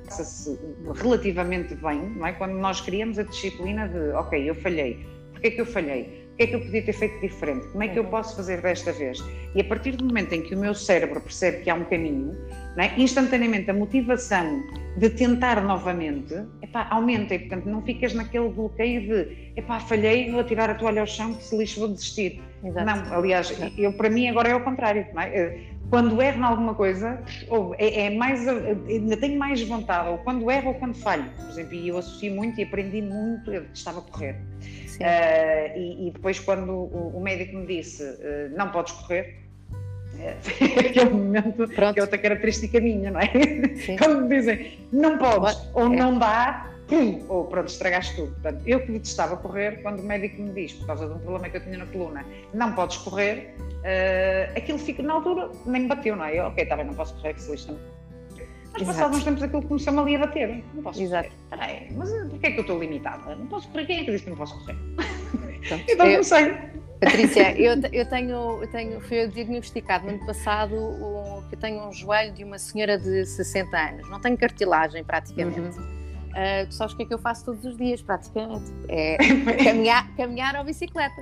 passa-se 0.08 0.58
relativamente 0.96 1.74
bem, 1.74 2.00
não 2.16 2.26
é? 2.26 2.32
Quando 2.32 2.54
nós 2.54 2.80
criamos 2.80 3.18
a 3.18 3.22
disciplina 3.22 3.86
de, 3.88 4.10
ok, 4.12 4.48
eu 4.48 4.54
falhei, 4.54 5.06
porquê 5.32 5.48
é 5.48 5.50
que 5.50 5.60
eu 5.60 5.66
falhei? 5.66 6.28
O 6.32 6.36
que 6.38 6.44
é 6.44 6.46
que 6.46 6.54
eu 6.54 6.60
podia 6.60 6.82
ter 6.82 6.92
feito 6.92 7.20
diferente? 7.20 7.66
Como 7.68 7.82
é 7.82 7.88
que 7.88 7.98
eu 7.98 8.04
uhum. 8.04 8.10
posso 8.10 8.36
fazer 8.36 8.62
desta 8.62 8.92
vez? 8.92 9.18
E 9.56 9.60
a 9.60 9.64
partir 9.64 9.96
do 9.96 10.04
momento 10.04 10.32
em 10.32 10.40
que 10.40 10.54
o 10.54 10.58
meu 10.58 10.72
cérebro 10.72 11.20
percebe 11.20 11.64
que 11.64 11.70
há 11.70 11.74
um 11.74 11.84
caminho, 11.84 12.36
é? 12.76 12.92
instantaneamente 12.96 13.68
a 13.68 13.74
motivação 13.74 14.62
de 14.96 15.10
tentar 15.10 15.60
novamente 15.60 16.34
epá, 16.62 16.86
aumenta 16.90 17.34
e, 17.34 17.40
portanto, 17.40 17.66
não 17.66 17.82
ficas 17.82 18.14
naquele 18.14 18.48
bloqueio 18.50 19.00
de 19.00 19.52
epá, 19.56 19.80
falhei, 19.80 20.30
vou 20.30 20.44
tirar 20.44 20.70
a 20.70 20.74
toalha 20.74 21.00
ao 21.00 21.08
chão, 21.08 21.34
que 21.34 21.42
se 21.42 21.56
lixo, 21.56 21.80
vou 21.80 21.88
desistir. 21.88 22.40
Exato. 22.62 22.86
Não, 22.86 23.14
aliás, 23.14 23.52
eu, 23.76 23.92
para 23.92 24.08
mim 24.08 24.28
agora 24.28 24.48
é 24.48 24.54
o 24.54 24.62
contrário. 24.62 25.06
É? 25.16 25.58
Quando 25.90 26.20
erro 26.20 26.38
em 26.38 26.44
alguma 26.44 26.74
coisa, 26.74 27.20
ou 27.48 27.74
é, 27.78 28.06
é, 28.06 28.10
mais, 28.10 28.46
ainda 28.46 29.16
tenho 29.16 29.38
mais 29.38 29.60
vontade, 29.62 30.08
ou 30.08 30.18
quando 30.18 30.50
erro 30.50 30.68
ou 30.68 30.74
quando 30.74 30.94
falho, 30.94 31.30
por 31.36 31.50
exemplo, 31.50 31.74
e 31.74 31.88
eu 31.88 31.98
associo 31.98 32.34
muito 32.34 32.60
e 32.60 32.64
aprendi 32.64 33.00
muito, 33.00 33.52
eu 33.52 33.64
estava 33.72 34.00
a 34.00 34.02
correr. 34.02 34.36
Uh, 34.98 35.78
e, 35.78 36.08
e, 36.08 36.10
depois 36.10 36.40
quando 36.40 36.72
o, 36.72 37.16
o, 37.16 37.20
médico 37.20 37.56
me 37.56 37.66
disse, 37.66 38.02
uh, 38.02 38.56
não 38.56 38.70
podes 38.70 38.92
correr, 38.94 39.36
uh, 40.18 40.80
aquele 40.80 41.10
momento 41.10 41.68
Pronto. 41.68 41.94
que 41.94 42.00
é 42.00 42.02
outra 42.02 42.18
característica 42.18 42.80
minha, 42.80 43.12
não 43.12 43.20
é? 43.20 43.30
Sim. 43.76 43.94
Quando 43.98 44.22
me 44.22 44.28
dizem, 44.28 44.78
não 44.92 45.16
podes, 45.16 45.56
ou 45.72 45.92
é. 45.92 45.96
não 45.96 46.18
dá, 46.18 46.67
ou 47.28 47.44
pronto, 47.44 47.68
estragaste 47.68 48.16
tudo. 48.16 48.32
Portanto, 48.32 48.62
eu 48.66 48.80
que 48.80 48.92
detestava 48.92 49.36
correr, 49.36 49.82
quando 49.82 50.00
o 50.00 50.02
médico 50.02 50.40
me 50.40 50.52
diz, 50.52 50.72
por 50.72 50.86
causa 50.86 51.06
de 51.06 51.12
um 51.12 51.18
problema 51.18 51.48
que 51.48 51.56
eu 51.56 51.60
tinha 51.62 51.78
na 51.78 51.86
coluna, 51.86 52.24
não 52.54 52.72
podes 52.72 52.96
correr, 52.98 53.54
uh, 53.58 54.56
aquilo 54.56 54.78
fica, 54.78 55.02
na 55.02 55.14
altura, 55.14 55.50
nem 55.66 55.82
me 55.82 55.88
bateu, 55.88 56.16
não 56.16 56.24
é? 56.24 56.38
Eu, 56.38 56.44
ok, 56.46 56.62
está 56.62 56.76
bem, 56.76 56.86
não 56.86 56.94
posso 56.94 57.14
correr, 57.16 57.34
que 57.34 57.42
se. 57.42 57.76
Mas 58.72 58.82
passados 58.82 59.18
uns 59.18 59.24
tempos 59.24 59.42
aquilo 59.42 59.62
começou-me 59.62 59.98
ali 59.98 60.16
a 60.16 60.18
bater. 60.20 60.64
Não 60.74 60.82
posso 60.82 61.02
Exato. 61.02 61.28
correr. 61.28 61.36
Peraí, 61.50 61.92
mas 61.96 62.10
porquê 62.10 62.46
é 62.46 62.50
que 62.52 62.58
eu 62.58 62.62
estou 62.62 62.78
limitada? 62.78 63.34
Não 63.34 63.46
posso 63.46 63.68
correr? 63.68 63.86
Quem 63.86 64.00
é 64.00 64.04
que 64.04 64.12
disse 64.12 64.24
que 64.24 64.30
não 64.30 64.36
posso 64.36 64.58
correr? 64.60 64.76
Então, 65.64 65.80
então 65.88 66.06
eu, 66.06 66.12
comecei. 66.12 66.54
Patrícia, 67.00 67.58
eu, 67.58 67.80
eu, 67.92 68.06
tenho, 68.08 68.62
eu 68.62 68.70
tenho, 68.70 69.00
fui 69.00 69.26
diagnosticado 69.28 70.04
no 70.04 70.14
ano 70.14 70.26
passado 70.26 70.74
que 71.48 71.54
eu 71.54 71.60
tenho 71.60 71.88
um 71.88 71.92
joelho 71.92 72.32
de 72.32 72.44
uma 72.44 72.58
senhora 72.58 72.98
de 72.98 73.24
60 73.24 73.76
anos. 73.76 74.10
Não 74.10 74.20
tenho 74.20 74.36
cartilagem 74.36 75.02
praticamente. 75.04 75.60
Uhum. 75.60 75.97
Uh, 76.28 76.66
tu 76.68 76.74
sabes 76.74 76.94
o 76.94 76.96
que 76.96 77.02
é 77.02 77.06
que 77.06 77.14
eu 77.14 77.18
faço 77.18 77.44
todos 77.44 77.64
os 77.64 77.76
dias, 77.76 78.00
praticamente? 78.02 78.64
É 78.88 79.16
caminhar, 79.64 80.14
caminhar 80.16 80.56
ou 80.56 80.64
bicicleta. 80.64 81.20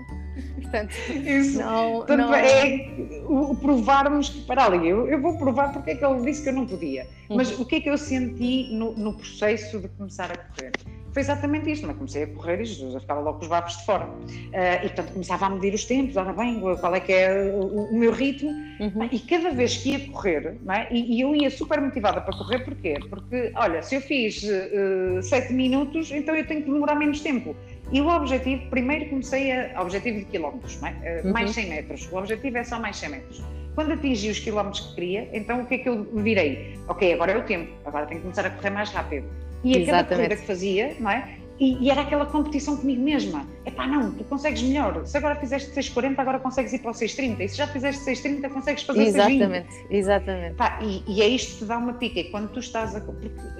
portanto, 0.60 0.92
Isso. 1.10 1.58
Não, 1.58 2.04
não... 2.06 2.34
é 2.34 3.22
o, 3.26 3.54
provarmos 3.56 4.28
que, 4.28 4.40
para 4.42 4.64
ali, 4.66 4.88
eu, 4.88 5.08
eu, 5.08 5.20
vou 5.20 5.38
provar 5.38 5.72
porque 5.72 5.92
é 5.92 5.94
que 5.94 6.04
ele 6.04 6.22
disse 6.22 6.42
que 6.42 6.48
eu 6.48 6.54
não 6.54 6.66
podia. 6.66 7.06
Mas 7.28 7.52
uhum. 7.52 7.62
o 7.62 7.66
que 7.66 7.76
é 7.76 7.80
que 7.80 7.90
eu 7.90 7.98
senti 7.98 8.74
no, 8.74 8.92
no 8.92 9.14
processo 9.14 9.80
de 9.80 9.88
começar 9.88 10.30
a 10.30 10.36
correr? 10.36 10.72
Foi 11.16 11.22
exatamente 11.22 11.72
isto, 11.72 11.86
mas 11.86 11.96
comecei 11.96 12.24
a 12.24 12.26
correr 12.26 12.60
e 12.60 12.66
Jesus, 12.66 12.92
eu 12.92 13.00
ficava 13.00 13.20
logo 13.20 13.38
com 13.38 13.44
os 13.44 13.48
bafos 13.48 13.78
de 13.78 13.86
fora. 13.86 14.04
Uh, 14.04 14.84
e 14.84 14.88
portanto 14.88 15.12
começava 15.14 15.46
a 15.46 15.48
medir 15.48 15.72
os 15.72 15.86
tempos, 15.86 16.14
ora 16.14 16.30
bem, 16.34 16.60
qual 16.60 16.94
é 16.94 17.00
que 17.00 17.10
é 17.10 17.54
o, 17.54 17.86
o 17.90 17.98
meu 17.98 18.12
ritmo, 18.12 18.50
uhum. 18.50 19.08
e 19.10 19.18
cada 19.20 19.50
vez 19.50 19.78
que 19.78 19.92
ia 19.92 20.10
correr, 20.10 20.58
é? 20.68 20.94
e, 20.94 21.16
e, 21.16 21.20
eu 21.22 21.34
ia 21.34 21.50
super 21.50 21.80
motivada 21.80 22.20
para 22.20 22.36
correr, 22.36 22.58
porquê? 22.58 22.98
Porque, 23.08 23.50
olha, 23.54 23.82
se 23.82 23.94
eu 23.94 24.02
fiz 24.02 24.42
uh, 24.42 25.22
sete 25.22 25.54
minutos, 25.54 26.10
então 26.10 26.36
eu 26.36 26.46
tenho 26.46 26.62
que 26.62 26.70
demorar 26.70 26.96
menos 26.96 27.20
tempo. 27.20 27.56
E 27.90 27.98
o 27.98 28.08
objetivo, 28.08 28.68
primeiro 28.68 29.08
comecei 29.08 29.52
a. 29.52 29.80
Objetivo 29.80 30.18
de 30.18 30.26
quilómetros, 30.26 30.78
é? 30.82 31.22
uh, 31.22 31.26
uhum. 31.26 31.32
mais 31.32 31.50
100 31.50 31.68
metros. 31.70 32.12
O 32.12 32.16
objetivo 32.18 32.58
é 32.58 32.64
só 32.64 32.78
mais 32.78 32.96
100 32.96 33.08
metros. 33.08 33.42
Quando 33.74 33.92
atingi 33.92 34.28
os 34.28 34.38
quilómetros 34.38 34.80
que 34.80 34.94
queria, 34.96 35.30
então 35.32 35.62
o 35.62 35.66
que 35.66 35.76
é 35.76 35.78
que 35.78 35.88
eu 35.88 36.04
virei? 36.16 36.78
Ok, 36.88 37.14
agora 37.14 37.32
é 37.32 37.38
o 37.38 37.42
tempo, 37.42 37.72
agora 37.86 38.04
tenho 38.04 38.20
que 38.20 38.24
começar 38.24 38.44
a 38.44 38.50
correr 38.50 38.70
mais 38.70 38.90
rápido. 38.90 39.45
E 39.66 39.82
aquela 39.82 40.04
corrida 40.04 40.36
que 40.36 40.46
fazia, 40.46 40.96
não 41.00 41.10
é? 41.10 41.36
E, 41.58 41.84
e, 41.84 41.90
era 41.90 42.02
aquela 42.02 42.26
competição 42.26 42.76
comigo 42.76 43.02
mesma. 43.02 43.46
É 43.64 43.70
pá, 43.70 43.86
não, 43.86 44.12
tu 44.12 44.24
consegues 44.24 44.62
melhor. 44.62 45.06
Se 45.06 45.16
agora 45.16 45.36
fizeste 45.36 45.70
6,40, 45.70 46.18
agora 46.18 46.38
consegues 46.38 46.72
ir 46.74 46.80
para 46.80 46.90
o 46.90 46.94
6,30. 46.94 47.40
E 47.40 47.48
se 47.48 47.56
já 47.56 47.66
fizeste 47.66 48.04
6,30, 48.04 48.50
consegues 48.50 48.82
fazer 48.82 49.02
Exatamente, 49.04 49.68
6,20. 49.68 49.86
exatamente. 49.90 50.54
Pá, 50.54 50.78
e, 50.82 51.02
e, 51.06 51.22
é 51.22 51.28
isto 51.28 51.52
que 51.52 51.58
te 51.60 51.64
dá 51.64 51.78
uma 51.78 51.94
pica. 51.94 52.20
E 52.20 52.24
quando 52.24 52.50
tu 52.50 52.60
estás 52.60 52.94
a. 52.94 52.98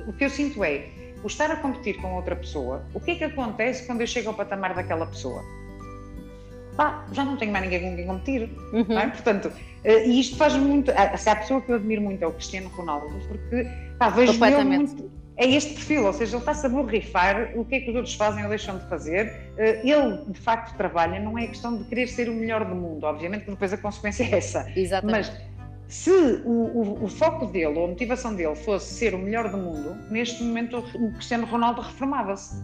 O 0.06 0.12
que 0.12 0.24
eu 0.24 0.30
sinto 0.30 0.62
é, 0.62 0.88
o 1.24 1.26
estar 1.26 1.50
a 1.50 1.56
competir 1.56 1.96
com 1.96 2.14
outra 2.14 2.36
pessoa, 2.36 2.84
o 2.92 3.00
que 3.00 3.12
é 3.12 3.14
que 3.14 3.24
acontece 3.24 3.86
quando 3.86 4.02
eu 4.02 4.06
chego 4.06 4.28
ao 4.28 4.34
patamar 4.34 4.74
daquela 4.74 5.06
pessoa? 5.06 5.42
Pá, 6.76 7.06
já 7.12 7.24
não 7.24 7.38
tenho 7.38 7.50
mais 7.50 7.64
ninguém 7.64 7.80
com 7.80 7.96
quem 7.96 8.06
competir. 8.06 8.50
Uhum. 8.74 8.98
É? 8.98 9.06
Portanto, 9.06 9.50
eh, 9.82 10.06
e 10.06 10.20
isto 10.20 10.36
faz 10.36 10.54
muito. 10.54 10.92
Se 11.16 11.30
há 11.30 11.32
a 11.32 11.36
pessoa 11.36 11.62
que 11.62 11.72
eu 11.72 11.76
admiro 11.76 12.02
muito 12.02 12.22
é 12.22 12.26
o 12.26 12.32
Cristiano 12.32 12.68
Ronaldo, 12.68 13.18
porque 13.26 13.66
pá, 13.98 14.10
vejo 14.10 14.38
muito 14.38 15.16
é 15.36 15.46
este 15.46 15.74
perfil, 15.74 16.06
ou 16.06 16.12
seja, 16.12 16.36
ele 16.36 16.42
está-se 16.42 16.64
a 16.66 16.68
borrifar 16.68 17.52
o 17.54 17.64
que 17.64 17.74
é 17.74 17.80
que 17.80 17.90
os 17.90 17.96
outros 17.96 18.14
fazem 18.14 18.42
ou 18.42 18.48
deixam 18.48 18.78
de 18.78 18.88
fazer. 18.88 19.52
Eh, 19.58 19.80
ele, 19.84 20.24
de 20.28 20.40
facto, 20.40 20.74
trabalha, 20.76 21.20
não 21.20 21.38
é 21.38 21.46
questão 21.46 21.76
de 21.76 21.84
querer 21.84 22.06
ser 22.08 22.28
o 22.28 22.34
melhor 22.34 22.64
do 22.64 22.74
mundo, 22.74 23.04
obviamente 23.04 23.44
que 23.44 23.50
depois 23.50 23.72
a 23.72 23.76
consequência 23.76 24.24
é 24.24 24.38
essa. 24.38 24.66
Exatamente. 24.74 25.30
Mas 25.30 25.46
se 25.88 26.10
o, 26.10 26.50
o, 26.50 27.04
o, 27.04 27.08
foco 27.08 27.46
dele 27.46 27.78
ou 27.78 27.84
a 27.84 27.88
motivação 27.88 28.34
dele 28.34 28.56
fosse 28.56 28.94
ser 28.94 29.14
o 29.14 29.18
melhor 29.18 29.50
do 29.50 29.56
mundo, 29.56 29.96
neste 30.10 30.42
momento 30.42 30.78
o 30.78 31.12
Cristiano 31.12 31.46
Ronaldo 31.46 31.82
reformava-se. 31.82 32.56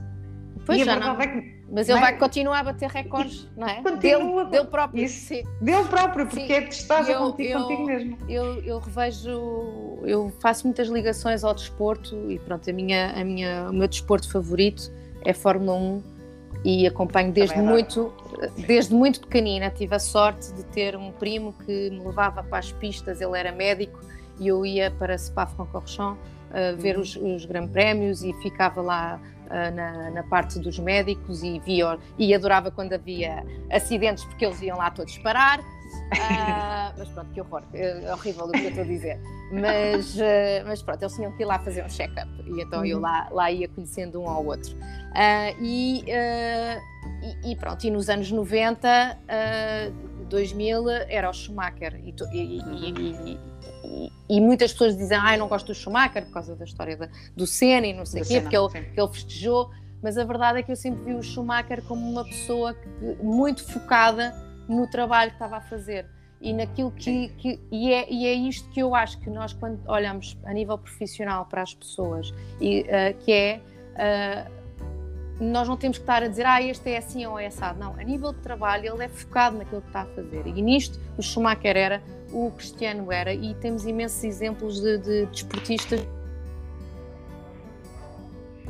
Pois 0.64 0.80
e 0.80 0.84
já 0.84 0.96
não. 0.96 1.20
É 1.20 1.26
que, 1.26 1.62
mas 1.70 1.88
ele 1.88 2.00
vai 2.00 2.16
continuar 2.18 2.60
a 2.60 2.64
bater 2.64 2.88
recordes, 2.88 3.48
não 3.56 3.66
é? 3.66 3.82
Continua, 3.82 4.44
dele, 4.44 4.50
dele 4.50 4.66
próprio. 4.66 5.04
Isso, 5.04 5.26
sim. 5.26 5.42
Dele 5.60 5.84
próprio, 5.84 6.26
porque 6.26 6.46
sim. 6.46 6.52
é 6.52 6.60
que 6.62 6.74
estás 6.74 7.08
eu, 7.08 7.18
contigo 7.18 7.86
mesmo. 7.86 8.18
Eu, 8.28 8.62
eu 8.62 8.78
revejo, 8.78 9.98
eu 10.02 10.32
faço 10.40 10.66
muitas 10.66 10.88
ligações 10.88 11.42
ao 11.42 11.54
desporto 11.54 12.30
e 12.30 12.38
pronto, 12.38 12.68
a 12.68 12.72
minha, 12.72 13.12
a 13.12 13.24
minha, 13.24 13.70
o 13.70 13.72
meu 13.72 13.88
desporto 13.88 14.30
favorito 14.30 14.92
é 15.24 15.32
Fórmula 15.32 15.74
1 15.76 16.02
e 16.64 16.86
acompanho 16.86 17.32
desde 17.32 17.60
muito, 17.60 18.12
desde 18.66 18.94
muito 18.94 19.20
pequenina. 19.20 19.70
Tive 19.70 19.94
a 19.94 19.98
sorte 19.98 20.52
de 20.52 20.64
ter 20.66 20.94
um 20.96 21.10
primo 21.12 21.54
que 21.64 21.90
me 21.90 22.00
levava 22.00 22.42
para 22.42 22.58
as 22.58 22.70
pistas, 22.70 23.20
ele 23.20 23.38
era 23.38 23.50
médico 23.50 23.98
e 24.38 24.48
eu 24.48 24.64
ia 24.64 24.90
para 24.90 25.16
Spa-Francorchamps 25.16 26.18
uh, 26.50 26.76
ver 26.76 26.96
uhum. 26.96 27.02
os, 27.02 27.16
os 27.16 27.44
Grand 27.44 27.68
Prémios 27.68 28.22
e 28.22 28.32
ficava 28.34 28.80
lá 28.80 29.20
uh, 29.52 29.74
na, 29.74 30.10
na, 30.10 30.22
parte 30.22 30.58
dos 30.58 30.78
médicos 30.78 31.42
e, 31.42 31.58
via, 31.60 31.98
e 32.18 32.34
adorava 32.34 32.70
quando 32.70 32.94
havia 32.94 33.44
acidentes 33.70 34.24
porque 34.24 34.44
eles 34.44 34.60
iam 34.62 34.78
lá 34.78 34.90
todos 34.90 35.16
parar. 35.18 35.60
Uh, 35.60 36.92
mas 36.98 37.08
pronto, 37.10 37.30
que 37.32 37.40
horror, 37.40 37.62
é, 37.74 38.12
horrível 38.12 38.46
o 38.46 38.52
que 38.52 38.64
eu 38.64 38.68
estou 38.68 38.82
a 38.82 38.86
dizer. 38.86 39.20
Mas, 39.52 40.16
uh, 40.16 40.66
mas 40.66 40.82
pronto, 40.82 41.02
eles 41.02 41.14
tinham 41.14 41.32
que 41.32 41.42
ir 41.42 41.46
lá 41.46 41.58
fazer 41.58 41.84
um 41.84 41.88
check-up 41.88 42.30
e 42.46 42.62
então 42.62 42.80
uhum. 42.80 42.86
eu 42.86 42.98
lá, 42.98 43.28
lá 43.30 43.50
ia 43.50 43.68
conhecendo 43.68 44.20
um 44.20 44.28
ao 44.28 44.44
outro. 44.44 44.74
Uh, 44.74 45.62
e, 45.62 46.04
e, 47.22 47.52
e, 47.52 47.56
pronto, 47.56 47.84
e 47.84 47.90
nos 47.90 48.08
anos 48.08 48.32
90, 48.32 49.18
2000 50.28 50.88
era 51.08 51.28
o 51.28 51.32
Schumacher 51.32 52.00
e, 52.02 52.14
e, 52.32 52.58
e, 52.58 53.51
muitas 54.40 54.72
pessoas 54.72 54.96
dizem, 54.96 55.18
ah, 55.20 55.34
eu 55.34 55.38
não 55.38 55.48
gosto 55.48 55.66
do 55.66 55.74
Schumacher 55.74 56.24
por 56.26 56.32
causa 56.32 56.56
da 56.56 56.64
história 56.64 56.96
da, 56.96 57.08
do 57.36 57.46
Senna 57.46 57.86
e 57.86 57.92
não 57.92 58.06
sei 58.06 58.22
o 58.22 58.26
quê, 58.26 58.40
porque 58.40 58.56
ele, 58.56 58.92
ele 58.96 59.08
festejou, 59.08 59.70
mas 60.02 60.18
a 60.18 60.24
verdade 60.24 60.58
é 60.58 60.62
que 60.62 60.72
eu 60.72 60.76
sempre 60.76 61.04
vi 61.04 61.14
o 61.14 61.22
Schumacher 61.22 61.82
como 61.82 62.08
uma 62.08 62.24
pessoa 62.24 62.74
que, 62.74 62.88
muito 63.22 63.64
focada 63.72 64.34
no 64.68 64.86
trabalho 64.86 65.30
que 65.30 65.36
estava 65.36 65.56
a 65.56 65.60
fazer 65.60 66.06
e 66.40 66.52
naquilo 66.52 66.90
que, 66.90 67.28
que 67.38 67.60
e, 67.70 67.92
é, 67.92 68.12
e 68.12 68.26
é 68.26 68.32
isto 68.32 68.68
que 68.70 68.80
eu 68.80 68.94
acho 68.94 69.18
que 69.20 69.30
nós 69.30 69.52
quando 69.52 69.80
olhamos 69.88 70.36
a 70.44 70.52
nível 70.52 70.76
profissional 70.76 71.46
para 71.46 71.62
as 71.62 71.72
pessoas 71.72 72.34
e 72.60 72.80
uh, 72.80 73.16
que 73.24 73.32
é 73.32 73.60
uh, 73.94 74.62
nós 75.40 75.68
não 75.68 75.76
temos 75.76 75.98
que 75.98 76.02
estar 76.02 76.22
a 76.22 76.28
dizer, 76.28 76.46
ah, 76.46 76.62
este 76.62 76.90
é 76.90 76.98
assim 76.98 77.26
ou 77.26 77.38
é 77.38 77.46
assado. 77.46 77.78
Não, 77.78 77.94
a 77.94 78.02
nível 78.04 78.32
de 78.32 78.38
trabalho 78.40 78.94
ele 78.94 79.04
é 79.04 79.08
focado 79.08 79.58
naquilo 79.58 79.80
que 79.80 79.88
está 79.88 80.02
a 80.02 80.06
fazer. 80.06 80.46
E 80.46 80.62
nisto 80.62 81.00
o 81.18 81.22
Schumacher 81.22 81.76
era, 81.76 82.02
o 82.32 82.50
Cristiano 82.56 83.10
era, 83.12 83.32
e 83.32 83.54
temos 83.54 83.86
imensos 83.86 84.24
exemplos 84.24 84.80
de, 84.80 84.98
de 84.98 85.26
desportistas 85.26 86.00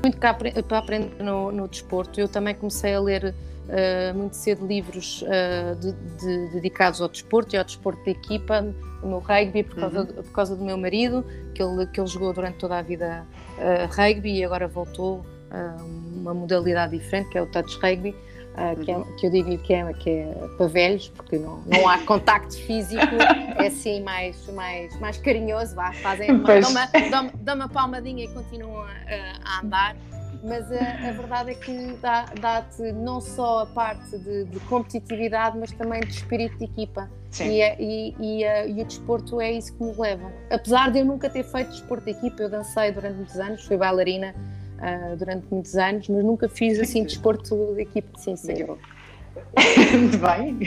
muito 0.03 0.19
para 0.19 0.79
aprender 0.79 1.23
no, 1.23 1.53
no, 1.53 1.69
desporto. 1.69 2.21
Eu 2.21 2.29
também 2.29 2.55
comecei 2.55 2.93
a 2.93 3.01
ler 3.01 3.33
uh, 3.33 4.19
muito 4.19 4.35
cedo 4.35 4.67
livros 4.67 5.23
uh, 5.23 5.77
de, 5.77 5.93
de, 5.93 6.49
dedicados 6.55 7.01
ao 7.01 7.09
desporto 7.09 7.55
e 7.55 7.59
ao 7.59 7.65
desporto 7.65 8.03
de 8.03 8.11
equipa, 8.11 8.75
o 9.01 9.07
meu 9.07 9.21
rugby, 9.21 9.63
por 9.63 9.77
causa, 9.77 10.01
uhum. 10.01 10.07
por 10.07 10.33
causa 10.33 10.57
do 10.57 10.65
meu 10.65 10.77
marido, 10.77 11.25
que 11.55 11.63
ele, 11.63 11.87
que 11.87 12.01
ele 12.01 12.09
jogou 12.09 12.33
durante 12.33 12.59
toda 12.59 12.79
a 12.79 12.83
vida 12.83 13.25
uh, 13.59 13.95
rugby 13.95 14.39
e 14.39 14.45
agora 14.45 14.67
voltou 14.67 15.25
uma 16.17 16.33
modalidade 16.33 16.99
diferente, 16.99 17.29
que 17.29 17.37
é 17.37 17.43
o 17.43 17.47
touch 17.47 17.77
rugby, 17.77 18.17
uh, 18.55 18.79
que, 18.83 18.91
é, 18.91 19.03
que, 19.19 19.27
eu 19.27 19.31
digo 19.31 19.59
que 19.59 19.75
é, 19.75 19.93
que 19.93 20.11
é 20.11 20.49
para 20.57 20.67
velhos, 20.67 21.09
porque 21.09 21.39
não, 21.39 21.63
não 21.67 21.89
há 21.89 21.99
contacto 22.07 22.57
físico, 22.57 23.03
é 23.65 23.67
assim 23.69 24.03
mais, 24.03 24.47
mais, 24.49 24.99
mais 25.01 25.17
carinhoso, 25.19 25.75
vá, 25.75 25.93
fazem 25.93 26.31
uma, 26.31 26.61
dão, 26.61 26.71
uma, 26.71 26.87
dão, 26.87 27.31
dão 27.41 27.55
uma 27.55 27.69
palmadinha 27.69 28.25
e 28.25 28.29
continuam 28.29 28.83
a, 28.83 28.91
a 29.45 29.61
andar. 29.61 29.97
Mas 30.45 30.73
a, 30.73 31.09
a, 31.09 31.13
verdade 31.13 31.53
é 31.53 31.55
que 31.55 31.97
dá-te 32.01 32.41
dá 32.41 32.93
não 32.95 33.21
só 33.21 33.61
a 33.61 33.67
parte 33.67 34.19
de, 34.19 34.45
de, 34.47 34.59
competitividade, 34.61 35.57
mas 35.57 35.71
também 35.71 36.01
de 36.01 36.11
espírito 36.11 36.59
de 36.59 36.65
equipa. 36.65 37.09
Sim. 37.31 37.49
E, 37.49 37.61
é, 37.61 37.77
e, 37.81 38.17
e, 38.19 38.45
e, 38.45 38.83
o 38.83 38.85
desporto 38.85 39.41
é 39.41 39.53
isso 39.53 39.73
que 39.77 39.85
nos 39.85 39.97
leva. 39.97 40.33
Apesar 40.51 40.91
de 40.91 40.99
eu 40.99 41.05
nunca 41.05 41.31
ter 41.31 41.45
feito 41.45 41.71
desporto 41.71 42.05
de 42.05 42.11
equipa, 42.11 42.43
eu 42.43 42.51
dancei 42.51 42.91
durante 42.91 43.17
muitos 43.17 43.39
anos, 43.39 43.65
fui 43.65 43.77
bailarina, 43.77 44.35
uh, 44.83 45.17
durante 45.17 45.47
muitos 45.51 45.77
anos, 45.77 46.09
mas 46.09 46.25
nunca 46.25 46.49
fiz 46.49 46.81
assim 46.81 47.05
desporto 47.05 47.75
de 47.75 47.83
equipe, 47.83 48.09
sim, 48.19 48.35
sim. 48.35 48.65
Muito 49.97 50.19
bem. 50.19 50.59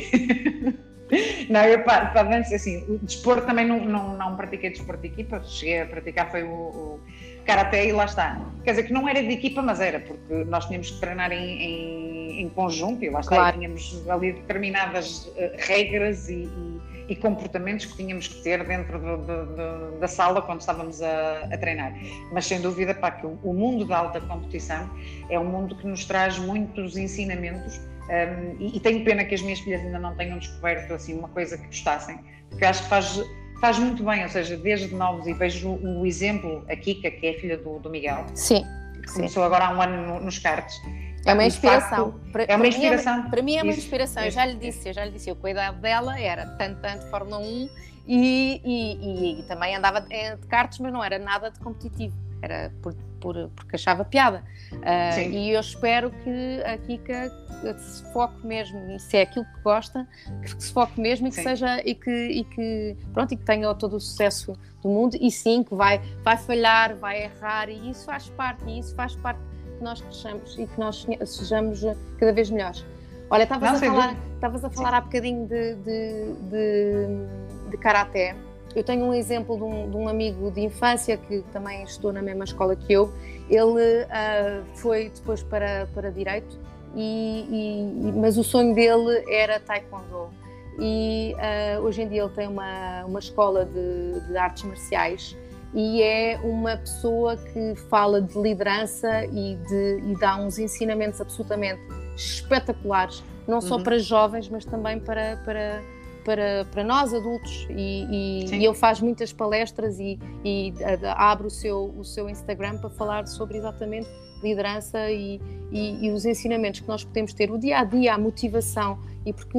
Não, 1.50 1.64
eu 1.66 1.84
para, 1.84 2.08
para 2.08 2.38
assim, 2.38 2.84
o 2.90 2.98
desporto 3.00 3.46
também 3.46 3.68
não, 3.68 3.86
não, 3.86 4.18
não 4.18 4.36
pratiquei 4.36 4.72
desporto 4.72 5.02
de 5.02 5.08
equipa, 5.10 5.42
cheguei 5.44 5.82
a 5.82 5.86
praticar 5.86 6.32
foi 6.32 6.44
o, 6.44 6.50
o 6.50 7.00
karaté 7.46 7.86
e 7.88 7.92
lá 7.92 8.06
está. 8.06 8.42
Quer 8.64 8.72
dizer 8.72 8.84
que 8.84 8.94
não 8.94 9.08
era 9.08 9.22
de 9.22 9.32
equipa, 9.32 9.62
mas 9.62 9.80
era, 9.80 10.00
porque 10.00 10.34
nós 10.46 10.66
tínhamos 10.66 10.90
que 10.90 11.00
treinar 11.00 11.32
em, 11.32 11.62
em, 11.62 12.42
em 12.42 12.50
conjunto 12.50 13.04
e 13.06 13.10
lá 13.10 13.20
está, 13.20 13.36
claro. 13.36 13.56
e 13.56 13.60
tínhamos 13.60 14.10
ali 14.10 14.34
determinadas 14.34 15.28
uh, 15.28 15.52
regras 15.58 16.28
e, 16.28 16.46
e 16.46 16.96
e 17.08 17.16
comportamentos 17.16 17.86
que 17.86 17.98
tínhamos 17.98 18.28
que 18.28 18.42
ter 18.42 18.64
dentro 18.64 19.00
do, 19.00 19.18
do, 19.18 19.46
do, 19.46 20.00
da 20.00 20.08
sala 20.08 20.42
quando 20.42 20.62
estávamos 20.62 21.02
a, 21.02 21.42
a, 21.52 21.58
treinar. 21.58 21.94
Mas 22.32 22.48
sem 22.48 22.60
dúvida 22.62 22.94
pá, 22.94 23.12
que 23.12 23.26
o, 23.26 23.38
o, 23.44 23.54
mundo 23.54 23.86
da 23.86 23.98
alta 23.98 24.20
competição 24.22 24.90
é 25.30 25.40
um 25.40 25.46
mundo 25.46 25.76
que 25.76 25.88
nos 25.88 26.06
traz 26.06 26.40
muitos 26.40 26.98
ensinamentos 26.98 27.80
um, 28.10 28.56
e, 28.60 28.78
e, 28.78 28.80
tenho 28.80 29.04
pena 29.04 29.24
que 29.26 29.34
as 29.34 29.42
minhas 29.42 29.60
filhas 29.60 29.82
ainda 29.82 30.00
não 30.00 30.16
tenham 30.16 30.38
descoberto 30.38 30.94
assim 30.94 31.18
uma 31.18 31.28
coisa 31.30 31.58
que 31.58 31.66
gostassem, 31.66 32.20
porque 32.50 32.66
acho 32.66 32.84
que 32.84 32.90
faz, 32.90 33.22
faz 33.60 33.80
muito 33.80 34.04
bem, 34.04 34.24
ou 34.24 34.30
seja, 34.30 34.56
desde 34.58 34.94
novos, 34.94 35.26
e 35.28 35.34
vejo 35.34 35.70
o, 35.70 36.02
o 36.02 36.06
exemplo, 36.06 36.64
a 36.70 36.76
Kika, 36.76 37.10
que 37.10 37.26
é 37.26 37.32
a 37.32 37.40
filha 37.40 37.58
do, 37.58 37.80
do 37.80 37.90
Miguel, 37.90 38.26
sim, 38.36 38.64
que 39.02 39.12
começou 39.14 39.42
sim. 39.42 39.48
agora 39.48 39.66
há 39.66 39.76
um 39.76 39.82
ano 39.82 40.08
no, 40.08 40.20
nos 40.20 40.38
karts, 40.38 40.80
é 41.26 41.34
uma 41.34 41.44
inspiração. 41.44 42.12
Facto, 42.12 42.32
para, 42.32 42.44
é 42.44 42.56
uma 42.56 42.68
inspiração. 42.68 43.30
Para 43.30 43.42
mim 43.42 43.58
é, 43.58 43.64
uma 43.64 43.74
inspiração. 43.74 44.24
Eu 44.24 44.32
já 44.32 44.46
lhe 44.46 44.56
disse, 44.56 44.88
eu 44.88 44.94
já 44.94 45.04
lhe 45.04 45.12
disse, 45.12 45.30
eu, 45.30 45.38
a 45.44 45.50
idade 45.50 45.78
dela 45.80 46.20
era 46.20 46.46
tanto, 46.46 46.80
tanto 46.82 47.10
Fórmula 47.10 47.40
1 47.40 47.70
e, 48.08 48.62
e, 48.64 49.40
e, 49.40 49.44
também 49.48 49.76
andava 49.76 50.02
de, 50.02 50.36
de 50.36 50.48
karts, 50.48 50.78
mas 50.78 50.94
não 50.94 51.04
era 51.04 51.18
nada 51.18 51.50
de 51.50 51.60
competitivo. 51.60 52.16
Era 52.44 52.72
por, 52.84 52.96
por, 53.26 53.50
porque 53.56 53.76
achava 53.76 54.06
piada. 54.06 54.44
Uh, 54.72 55.20
e 55.32 55.50
eu 55.50 55.60
espero 55.60 56.12
que 56.12 56.62
a 56.64 56.78
Kika 56.78 57.32
se 57.80 58.14
foque 58.14 58.46
mesmo, 58.46 59.00
se 59.00 59.18
é 59.18 59.24
aquilo 59.24 59.46
que 59.46 59.62
gosta, 59.64 60.08
que 60.44 60.64
se 60.64 60.72
foque 60.72 61.02
mesmo 61.02 61.26
e 61.26 61.32
que 61.32 61.38
sim. 61.38 61.44
seja 61.44 61.82
e 61.84 61.96
que, 61.96 62.12
e 62.12 62.44
que 62.44 62.96
pronto 63.12 63.34
e 63.34 63.38
que 63.38 63.44
tenha 63.44 63.74
todo 63.74 63.96
o 63.96 64.00
sucesso 64.00 64.54
do 64.84 64.90
mundo 64.90 65.18
e 65.20 65.32
sim 65.32 65.64
que 65.64 65.74
vai 65.74 66.00
vai 66.24 66.38
falhar, 66.38 66.96
vai 66.98 67.24
errar 67.24 67.68
e 67.68 67.90
isso 67.90 68.06
faz 68.06 68.30
parte 68.30 68.64
e 68.68 68.78
isso 68.78 68.94
faz 68.94 69.16
parte 69.16 69.40
que 69.76 69.84
nós 69.84 70.02
cresçamos 70.02 70.56
e 70.60 70.68
que 70.68 70.80
nós 70.80 71.08
sejamos 71.26 71.82
cada 72.20 72.32
vez 72.32 72.52
melhores. 72.52 72.86
Olha, 73.32 73.42
estavas 73.42 73.82
a, 73.82 73.88
falar, 73.88 74.16
a 74.44 74.70
falar 74.70 74.94
há 74.94 75.02
bocadinho 75.02 75.48
de, 75.48 75.74
de, 75.76 76.34
de, 76.52 77.72
de 77.72 77.78
karaté. 77.78 78.36
Eu 78.76 78.84
tenho 78.84 79.06
um 79.06 79.14
exemplo 79.14 79.56
de 79.56 79.64
um, 79.64 79.90
de 79.90 79.96
um, 79.96 80.08
amigo 80.08 80.52
de 80.52 80.62
infância 80.62 81.16
que 81.16 81.42
também 81.54 81.84
estudou 81.84 82.12
na 82.12 82.22
mesma 82.22 82.44
escola 82.44 82.76
que 82.76 82.92
eu. 82.92 83.12
Ele 83.50 84.04
uh, 84.04 84.66
foi 84.76 85.10
depois 85.10 85.42
para, 85.42 85.88
para 85.94 86.10
Direito, 86.12 86.60
e, 86.96 87.46
e, 87.50 88.12
mas 88.14 88.38
o 88.38 88.44
sonho 88.44 88.74
dele 88.76 89.24
era 89.30 89.60
Taekwondo. 89.60 90.30
E 90.78 91.34
uh, 91.36 91.82
hoje 91.84 92.02
em 92.02 92.08
dia 92.10 92.24
ele 92.24 92.34
tem 92.34 92.48
uma, 92.48 93.06
uma 93.06 93.20
escola 93.20 93.66
de, 93.66 94.28
de 94.28 94.38
artes 94.38 94.64
marciais 94.64 95.38
e 95.76 96.02
é 96.02 96.40
uma 96.42 96.78
pessoa 96.78 97.36
que 97.36 97.76
fala 97.90 98.22
de 98.22 98.38
liderança 98.42 99.26
e, 99.26 99.56
de, 99.68 100.00
e 100.06 100.18
dá 100.18 100.38
uns 100.38 100.58
ensinamentos 100.58 101.20
absolutamente 101.20 101.82
espetaculares, 102.16 103.22
não 103.46 103.60
só 103.60 103.76
uhum. 103.76 103.84
para 103.84 104.00
jovens, 104.00 104.48
mas 104.48 104.64
também 104.64 105.00
para, 105.00 105.38
para, 105.44 105.84
para, 106.26 106.66
para 106.72 106.84
nós 106.84 107.14
adultos. 107.14 107.66
E, 107.70 108.44
e, 108.44 108.56
e 108.56 108.66
ele 108.66 108.74
faz 108.74 109.00
muitas 109.00 109.32
palestras 109.32 110.00
e, 110.00 110.20
e 110.44 110.74
abre 111.16 111.48
o 111.48 111.50
seu, 111.50 111.94
o 111.98 112.04
seu 112.04 112.30
Instagram 112.30 112.78
para 112.80 112.90
falar 112.90 113.28
sobre 113.28 113.58
exatamente 113.58 114.10
liderança 114.44 115.10
e, 115.10 115.40
e, 115.72 116.06
e, 116.06 116.12
os 116.12 116.26
ensinamentos 116.26 116.82
que 116.82 116.88
nós 116.88 117.04
podemos 117.04 117.34
ter, 117.34 117.50
o 117.50 117.58
dia 117.58 117.80
a 117.80 117.84
dia, 117.84 118.14
a 118.14 118.18
motivação, 118.18 119.00
e 119.26 119.32
porque 119.32 119.58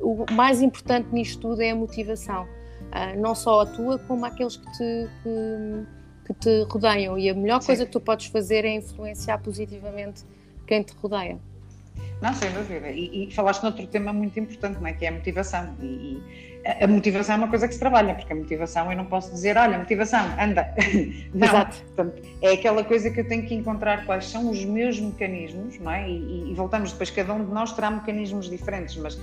o 0.00 0.24
mais 0.32 0.62
importante 0.62 1.08
nisto 1.12 1.40
tudo 1.40 1.60
é 1.60 1.70
a 1.70 1.74
motivação 1.74 2.46
uh, 2.90 3.20
não 3.20 3.34
só 3.34 3.60
a 3.60 3.66
tua, 3.66 3.98
como 3.98 4.24
aqueles 4.24 4.56
que 4.56 4.72
te, 4.72 5.08
que, 5.22 5.86
que 6.26 6.34
te 6.34 6.62
rodeiam. 6.70 7.18
E 7.18 7.28
a 7.28 7.34
melhor 7.34 7.60
Sim. 7.60 7.66
coisa 7.66 7.86
que 7.86 7.92
tu 7.92 8.00
podes 8.00 8.26
fazer 8.26 8.64
é 8.64 8.74
influenciar 8.74 9.38
positivamente 9.38 10.24
quem 10.66 10.82
te 10.82 10.94
rodeia. 10.94 11.38
Não, 12.20 12.34
sem 12.34 12.50
dúvida. 12.52 12.90
E, 12.90 13.28
e 13.28 13.34
falaste 13.34 13.62
noutro 13.62 13.86
tema 13.86 14.12
muito 14.12 14.38
importante, 14.38 14.78
não 14.78 14.86
é? 14.86 14.92
que 14.92 15.06
é 15.06 15.08
a 15.08 15.12
motivação. 15.12 15.74
E, 15.80 15.86
e, 15.86 16.22
a 16.82 16.86
motivação 16.86 17.36
é 17.36 17.38
uma 17.38 17.48
coisa 17.48 17.66
que 17.66 17.72
se 17.72 17.80
trabalha, 17.80 18.14
porque 18.14 18.32
a 18.32 18.36
motivação 18.36 18.90
eu 18.90 18.96
não 18.96 19.06
posso 19.06 19.32
dizer, 19.32 19.56
olha, 19.56 19.78
motivação, 19.78 20.20
anda. 20.38 20.74
não, 21.32 21.48
Exato. 21.48 21.76
Portanto, 21.94 22.22
é 22.42 22.52
aquela 22.52 22.84
coisa 22.84 23.10
que 23.10 23.20
eu 23.20 23.26
tenho 23.26 23.46
que 23.46 23.54
encontrar 23.54 24.04
quais 24.04 24.26
são 24.26 24.50
os 24.50 24.62
meus 24.64 25.00
mecanismos, 25.00 25.78
não 25.78 25.90
é? 25.90 26.08
E, 26.08 26.50
e 26.50 26.54
voltamos 26.54 26.92
depois, 26.92 27.10
cada 27.10 27.32
um 27.32 27.44
de 27.44 27.50
nós 27.50 27.72
terá 27.72 27.90
mecanismos 27.90 28.50
diferentes, 28.50 28.96
mas 28.96 29.18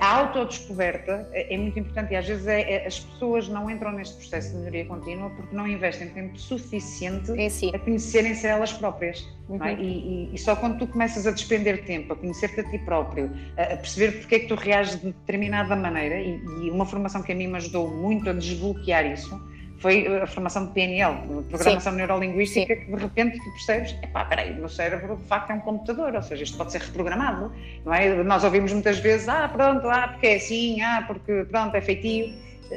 a 0.00 0.16
autodescoberta 0.16 1.28
é, 1.32 1.54
é 1.54 1.58
muito 1.58 1.78
importante 1.78 2.12
e 2.12 2.16
às 2.16 2.26
vezes 2.26 2.46
é, 2.46 2.60
é, 2.60 2.86
as 2.86 3.00
pessoas 3.00 3.48
não 3.48 3.70
entram 3.70 3.92
neste 3.92 4.16
processo 4.16 4.50
de 4.50 4.56
melhoria 4.56 4.84
contínua 4.86 5.30
porque 5.30 5.54
não 5.54 5.66
investem 5.66 6.08
tempo 6.08 6.38
suficiente 6.38 7.50
si. 7.50 7.70
a 7.74 7.78
conhecerem-se 7.78 8.46
elas 8.46 8.72
próprias. 8.72 9.26
É? 9.48 9.52
Uhum. 9.52 9.64
É? 9.64 9.74
E, 9.74 9.84
e, 9.84 10.34
e, 10.34 10.38
só 10.38 10.54
quando 10.56 10.78
tu 10.78 10.86
começas 10.86 11.26
a 11.26 11.30
despender 11.30 11.84
tempo, 11.84 12.12
a 12.12 12.16
conhecer-te 12.16 12.60
a 12.60 12.64
ti 12.70 12.78
próprio, 12.78 13.30
a, 13.56 13.62
a, 13.62 13.76
perceber 13.76 14.18
porque 14.18 14.34
é 14.34 14.38
que 14.40 14.46
tu 14.46 14.54
reages 14.54 15.00
de 15.00 15.06
determinada 15.06 15.74
maneira, 15.74 16.20
e, 16.20 16.40
e 16.62 16.70
uma 16.70 16.84
formação 16.84 17.22
que 17.22 17.32
a 17.32 17.34
mim 17.34 17.46
me 17.46 17.56
ajudou 17.56 17.88
muito 17.90 18.28
a 18.28 18.32
desbloquear 18.32 19.06
isso, 19.06 19.40
foi 19.78 20.06
a 20.06 20.26
formação 20.26 20.66
de 20.66 20.72
PNL, 20.72 21.44
Programação 21.48 21.92
Sim. 21.92 21.98
Neurolinguística, 21.98 22.74
Sim. 22.74 22.80
que 22.80 22.92
de 22.92 23.02
repente 23.02 23.38
tu 23.38 23.50
percebes, 23.52 23.96
epá, 24.02 24.24
peraí, 24.24 24.52
o 24.52 24.56
meu 24.56 24.68
cérebro 24.68 25.16
de 25.16 25.24
facto 25.24 25.50
é 25.50 25.54
um 25.54 25.60
computador, 25.60 26.14
ou 26.14 26.22
seja, 26.22 26.42
isto 26.42 26.56
pode 26.56 26.72
ser 26.72 26.80
reprogramado, 26.80 27.52
não 27.84 27.94
é? 27.94 28.22
Nós 28.22 28.42
ouvimos 28.44 28.72
muitas 28.72 28.98
vezes, 28.98 29.28
ah, 29.28 29.48
pronto, 29.48 29.88
ah, 29.88 30.08
porque 30.08 30.26
é 30.26 30.36
assim, 30.36 30.80
ah, 30.82 31.04
porque 31.06 31.44
pronto, 31.44 31.74
é 31.76 31.80
feitio. 31.80 32.34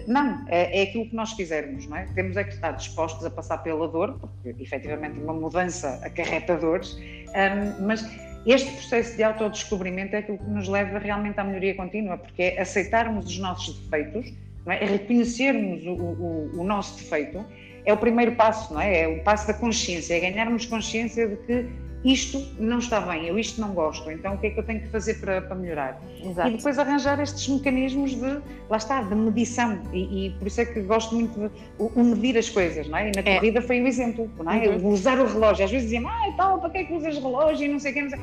Não, 0.07 0.45
é, 0.47 0.79
é 0.79 0.83
aquilo 0.83 1.09
que 1.09 1.15
nós 1.15 1.33
fizermos, 1.33 1.85
não 1.87 1.97
é? 1.97 2.05
Temos 2.15 2.37
é 2.37 2.45
que 2.45 2.53
estar 2.53 2.71
dispostos 2.71 3.25
a 3.25 3.29
passar 3.29 3.57
pela 3.57 3.87
dor, 3.89 4.17
porque 4.19 4.61
efetivamente 4.61 5.19
uma 5.19 5.33
mudança 5.33 5.99
acarreta 6.03 6.55
dores, 6.55 6.95
um, 6.95 7.85
mas 7.85 8.05
este 8.45 8.71
processo 8.71 9.17
de 9.17 9.23
autodescobrimento 9.23 10.15
é 10.15 10.19
aquilo 10.19 10.37
que 10.37 10.49
nos 10.49 10.67
leva 10.67 10.97
realmente 10.97 11.39
à 11.39 11.43
melhoria 11.43 11.75
contínua, 11.75 12.17
porque 12.17 12.41
é 12.41 12.61
aceitarmos 12.61 13.25
os 13.25 13.37
nossos 13.37 13.77
defeitos, 13.79 14.33
é? 14.67 14.85
reconhecermos 14.85 15.85
o, 15.85 15.91
o, 15.91 16.61
o, 16.61 16.63
nosso 16.63 16.97
defeito 16.97 17.43
é 17.85 17.93
o 17.93 17.97
primeiro 17.97 18.33
passo, 18.33 18.73
não 18.73 18.81
é? 18.81 19.01
É 19.01 19.07
o 19.07 19.23
passo 19.23 19.47
da 19.47 19.53
consciência, 19.53 20.15
é 20.15 20.19
ganharmos 20.19 20.65
consciência 20.65 21.27
de 21.27 21.35
que 21.37 21.65
isto 22.03 22.39
não 22.59 22.79
está 22.79 22.99
bem, 22.99 23.27
eu 23.27 23.37
isto 23.37 23.61
não 23.61 23.73
gosto, 23.73 24.09
então 24.09 24.33
o 24.33 24.37
que 24.37 24.47
é 24.47 24.49
que 24.49 24.59
eu 24.59 24.63
tenho 24.63 24.81
que 24.81 24.87
fazer 24.87 25.15
para, 25.15 25.41
para 25.41 25.55
melhorar? 25.55 26.01
Exato. 26.23 26.49
E 26.49 26.57
depois 26.57 26.79
arranjar 26.79 27.19
estes 27.19 27.47
mecanismos 27.47 28.15
de, 28.15 28.41
lá 28.69 28.77
está, 28.77 29.03
de 29.03 29.13
medição, 29.13 29.79
e, 29.93 30.27
e 30.27 30.29
por 30.31 30.47
isso 30.47 30.61
é 30.61 30.65
que 30.65 30.81
gosto 30.81 31.13
muito 31.13 31.39
de 31.39 31.51
o, 31.77 31.91
o 31.95 32.03
medir 32.03 32.37
as 32.37 32.49
coisas, 32.49 32.87
não 32.87 32.97
é? 32.97 33.09
E 33.09 33.11
na 33.15 33.21
é. 33.21 33.35
corrida 33.35 33.61
foi 33.61 33.81
o 33.81 33.87
exemplo, 33.87 34.29
não 34.43 34.51
é? 34.51 34.67
Uhum. 34.67 34.87
Usar 34.87 35.19
o 35.19 35.27
relógio, 35.27 35.63
às 35.63 35.71
vezes 35.71 35.89
diziam, 35.89 36.09
ah, 36.09 36.33
tal, 36.37 36.59
para 36.59 36.71
que 36.71 36.77
é 36.79 36.83
que 36.85 36.93
usas 36.93 37.15
relógio 37.17 37.65
e 37.65 37.69
não 37.69 37.79
sei 37.79 37.91
o 37.91 37.93
que, 37.93 38.01
não 38.01 38.09
sei 38.09 38.19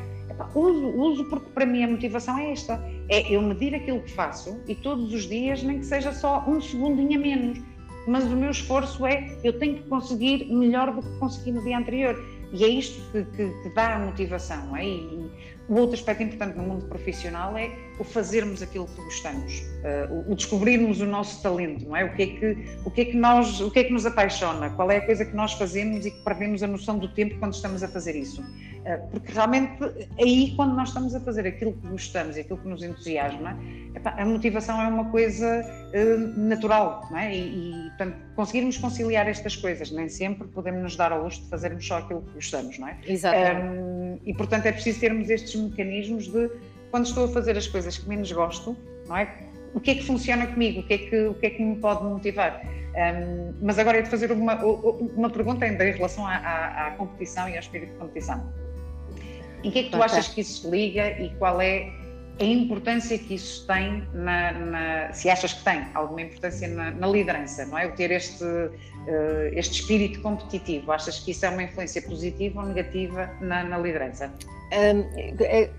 uso, 0.54 0.88
uso 0.88 1.24
porque 1.28 1.50
para 1.50 1.66
mim 1.66 1.84
a 1.84 1.88
motivação 1.88 2.38
é 2.38 2.52
esta: 2.52 2.82
é 3.08 3.34
eu 3.34 3.42
medir 3.42 3.74
aquilo 3.74 4.00
que 4.00 4.10
faço 4.12 4.60
e 4.66 4.74
todos 4.74 5.12
os 5.12 5.28
dias, 5.28 5.62
nem 5.62 5.78
que 5.78 5.86
seja 5.86 6.12
só 6.12 6.44
um 6.46 6.60
segundinho 6.60 7.18
a 7.18 7.22
menos, 7.22 7.58
mas 8.06 8.24
o 8.24 8.36
meu 8.36 8.50
esforço 8.50 9.06
é 9.06 9.38
eu 9.44 9.58
tenho 9.58 9.76
que 9.76 9.88
conseguir 9.88 10.46
melhor 10.50 10.94
do 10.94 11.02
que 11.02 11.18
consegui 11.18 11.52
no 11.52 11.62
dia 11.62 11.78
anterior. 11.78 12.16
E 12.52 12.64
é 12.64 12.68
isto 12.68 12.98
que, 13.12 13.24
que, 13.24 13.62
que 13.62 13.68
dá 13.74 13.96
a 13.96 13.98
motivação. 13.98 14.74
É? 14.74 14.84
E, 14.86 15.30
o 15.68 15.74
outro 15.74 15.94
aspecto 15.94 16.22
importante 16.22 16.56
no 16.56 16.62
mundo 16.62 16.86
profissional 16.86 17.56
é 17.56 17.70
o 17.98 18.04
fazermos 18.04 18.62
aquilo 18.62 18.86
que 18.86 19.02
gostamos, 19.02 19.60
uh, 19.82 20.30
o 20.30 20.34
descobrirmos 20.34 21.00
o 21.00 21.06
nosso 21.06 21.42
talento, 21.42 21.86
não 21.86 21.96
é? 21.96 22.04
O 22.04 22.14
que 22.14 22.22
é 22.22 22.26
que 22.26 22.56
o 22.84 22.90
que 22.90 23.00
é 23.02 23.04
que 23.06 23.16
nós, 23.16 23.60
o 23.60 23.70
que 23.70 23.80
é 23.80 23.84
que 23.84 23.92
nos 23.92 24.06
apaixona? 24.06 24.70
Qual 24.70 24.90
é 24.90 24.98
a 24.98 25.04
coisa 25.04 25.24
que 25.24 25.34
nós 25.34 25.52
fazemos 25.52 26.06
e 26.06 26.10
que 26.10 26.22
perdemos 26.22 26.62
a 26.62 26.66
noção 26.66 26.98
do 26.98 27.08
tempo 27.08 27.36
quando 27.38 27.52
estamos 27.52 27.82
a 27.82 27.88
fazer 27.88 28.16
isso? 28.16 28.40
Uh, 28.40 29.10
porque 29.10 29.32
realmente 29.32 29.78
aí 30.18 30.54
quando 30.56 30.74
nós 30.74 30.88
estamos 30.88 31.14
a 31.14 31.20
fazer 31.20 31.46
aquilo 31.46 31.72
que 31.74 31.88
gostamos 31.88 32.36
e 32.36 32.40
aquilo 32.40 32.58
que 32.58 32.68
nos 32.68 32.82
entusiasma, 32.82 33.58
a 34.04 34.24
motivação 34.24 34.80
é 34.80 34.86
uma 34.86 35.10
coisa 35.10 35.64
uh, 35.92 36.40
natural, 36.40 37.06
não 37.10 37.18
é? 37.18 37.34
E, 37.34 37.86
e 37.86 37.88
portanto 37.90 38.16
conseguirmos 38.36 38.78
conciliar 38.78 39.28
estas 39.28 39.56
coisas, 39.56 39.90
nem 39.90 40.08
sempre 40.08 40.46
podemos 40.48 40.80
nos 40.80 40.96
dar 40.96 41.10
ao 41.10 41.24
luxo 41.24 41.42
de 41.42 41.48
fazermos 41.48 41.84
só 41.84 41.98
aquilo 41.98 42.22
que 42.22 42.34
gostamos, 42.34 42.78
não 42.78 42.88
é? 42.88 42.96
Exatamente. 43.04 43.78
Um, 43.78 44.18
e 44.24 44.32
portanto 44.32 44.66
é 44.66 44.72
preciso 44.72 45.00
termos 45.00 45.28
estes 45.28 45.57
mecanismos 45.58 46.28
de 46.28 46.50
quando 46.90 47.06
estou 47.06 47.24
a 47.24 47.28
fazer 47.28 47.56
as 47.56 47.66
coisas 47.66 47.98
que 47.98 48.08
menos 48.08 48.30
gosto, 48.32 48.76
não 49.06 49.16
é? 49.16 49.32
O 49.74 49.80
que 49.80 49.90
é 49.90 49.94
que 49.96 50.04
funciona 50.04 50.46
comigo? 50.46 50.80
O 50.80 50.82
que 50.86 50.94
é 50.94 50.98
que, 50.98 51.26
o 51.26 51.34
que, 51.34 51.46
é 51.46 51.50
que 51.50 51.62
me 51.62 51.76
pode 51.76 52.04
motivar? 52.04 52.62
Um, 52.64 53.54
mas 53.60 53.78
agora 53.78 53.98
é 53.98 54.02
de 54.02 54.08
fazer 54.08 54.32
uma, 54.32 54.54
uma 54.64 55.30
pergunta 55.30 55.64
ainda 55.64 55.86
em 55.86 55.92
relação 55.92 56.26
à, 56.26 56.36
à, 56.36 56.86
à, 56.86 56.90
competição 56.92 57.48
e 57.48 57.52
ao 57.52 57.60
espírito 57.60 57.92
de 57.92 57.98
competição. 57.98 58.42
Em 59.62 59.70
que 59.70 59.80
é 59.80 59.82
que 59.84 59.90
tu 59.90 60.02
achas 60.02 60.28
que 60.28 60.40
isso 60.40 60.62
se 60.62 60.70
liga 60.70 61.10
e 61.20 61.30
qual 61.36 61.60
é 61.60 61.92
a 62.40 62.44
importância 62.44 63.18
que 63.18 63.34
isso 63.34 63.66
tem 63.66 64.06
na, 64.14 64.52
na 64.52 65.12
se 65.12 65.28
achas 65.28 65.52
que 65.52 65.64
tem 65.64 65.84
alguma 65.94 66.22
importância 66.22 66.68
na, 66.68 66.90
na 66.90 67.06
liderança, 67.06 67.66
não 67.66 67.78
é? 67.78 67.86
O 67.86 67.92
ter 67.92 68.10
este, 68.10 68.44
uh, 68.44 68.70
este 69.52 69.80
espírito 69.80 70.20
competitivo, 70.20 70.92
achas 70.92 71.18
que 71.18 71.32
isso 71.32 71.44
é 71.44 71.50
uma 71.50 71.62
influência 71.64 72.00
positiva 72.02 72.60
ou 72.60 72.66
negativa 72.66 73.28
na, 73.40 73.78
liderança? 73.78 74.32
Um, 74.72 75.42
é, 75.42 75.70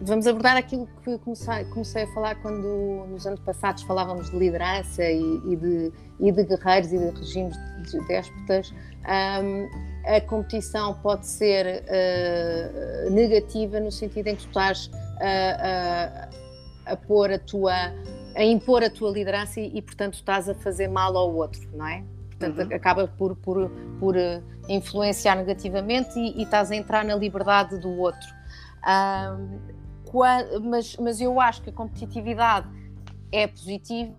vamos 0.00 0.26
abordar 0.26 0.56
aquilo 0.56 0.88
que 1.04 1.18
comecei, 1.18 1.64
comecei, 1.66 2.02
a 2.02 2.06
falar 2.08 2.34
quando 2.36 3.06
nos 3.08 3.26
anos 3.26 3.40
passados 3.40 3.82
falávamos 3.84 4.30
de 4.30 4.36
liderança 4.36 5.04
e, 5.04 5.40
e, 5.46 5.56
de, 5.56 5.92
e 6.20 6.32
de, 6.32 6.44
guerreiros 6.44 6.92
e 6.92 6.98
de 6.98 7.10
regimes 7.18 7.56
de 7.90 8.06
déspotas. 8.08 8.72
Um, 9.06 9.68
a 10.04 10.20
competição 10.22 10.94
pode 10.94 11.26
ser 11.26 11.84
uh, 11.84 13.10
negativa 13.10 13.78
no 13.78 13.92
sentido 13.92 14.28
em 14.28 14.36
que 14.36 14.42
tu 14.42 14.48
estás 14.48 14.90
a, 15.20 16.28
a, 16.86 16.92
a 16.92 16.96
pôr 16.96 17.32
a 17.32 17.38
tua 17.38 17.92
a 18.34 18.44
impor 18.44 18.84
a 18.84 18.90
tua 18.90 19.10
liderança 19.10 19.60
e, 19.60 19.78
e, 19.78 19.82
portanto 19.82 20.14
estás 20.14 20.48
a 20.48 20.54
fazer 20.54 20.86
mal 20.86 21.16
ao 21.16 21.34
outro, 21.34 21.68
não 21.74 21.86
é? 21.86 22.04
Portanto, 22.30 22.68
uhum. 22.68 22.76
acaba 22.76 23.08
por, 23.08 23.34
por, 23.34 23.68
por 23.98 24.16
eh, 24.16 24.40
influenciar 24.68 25.34
negativamente 25.34 26.16
e, 26.16 26.38
e, 26.38 26.44
estás 26.44 26.70
a 26.70 26.76
entrar 26.76 27.04
na 27.04 27.16
liberdade 27.16 27.76
do 27.78 27.90
outro. 27.98 28.28
Um, 28.86 29.58
mas, 30.62 30.96
mas 30.96 31.20
eu 31.20 31.40
acho 31.40 31.62
que 31.62 31.70
a 31.70 31.72
competitividade 31.72 32.68
é 33.32 33.46
positiva. 33.48 34.14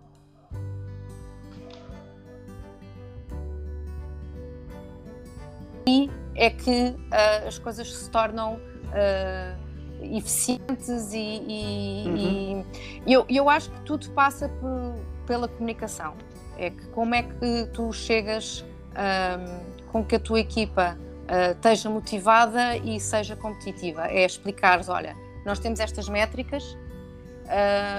E 5.87 6.09
é 6.35 6.49
que 6.49 6.89
uh, 6.89 7.47
as 7.47 7.57
coisas 7.57 7.91
se 7.91 8.09
tornam 8.11 8.55
uh, 8.55 9.68
eficientes 10.01 11.13
e, 11.13 11.43
e, 11.47 12.03
uhum. 12.07 12.65
e, 13.05 13.13
eu, 13.13 13.25
eu 13.29 13.49
acho 13.49 13.69
que 13.71 13.81
tudo 13.81 14.09
passa 14.11 14.49
por, 14.49 14.95
pela 15.25 15.47
comunicação. 15.47 16.15
É 16.57 16.69
que 16.69 16.87
como 16.87 17.15
é 17.15 17.23
que 17.23 17.69
tu 17.73 17.91
chegas 17.93 18.65
um, 18.91 19.89
com 19.91 20.03
que 20.03 20.15
a 20.15 20.19
tua 20.19 20.39
equipa 20.39 20.97
uh, 20.97 21.51
esteja 21.51 21.89
motivada 21.89 22.77
e 22.77 22.99
seja 22.99 23.35
competitiva? 23.35 24.07
É 24.07 24.25
explicares, 24.25 24.89
olha, 24.89 25.15
nós 25.45 25.59
temos 25.59 25.79
estas 25.79 26.09
métricas 26.09 26.77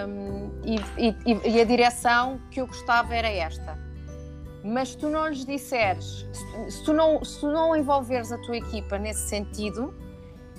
um, 0.08 0.50
e, 0.64 0.76
e, 1.08 1.56
e, 1.56 1.60
a 1.60 1.64
direção 1.64 2.40
que 2.50 2.60
eu 2.60 2.66
gostava 2.66 3.14
era 3.14 3.28
esta. 3.28 3.78
Mas 4.62 4.90
se 4.90 4.98
tu 4.98 5.08
não 5.08 5.26
lhes 5.28 5.44
disseres, 5.44 6.26
se 6.68 6.84
tu 6.84 6.92
não, 6.92 7.24
se 7.24 7.40
tu 7.40 7.50
não 7.50 7.74
envolveres 7.74 8.30
a 8.30 8.38
tua 8.38 8.56
equipa 8.56 8.98
nesse 8.98 9.28
sentido, 9.28 9.94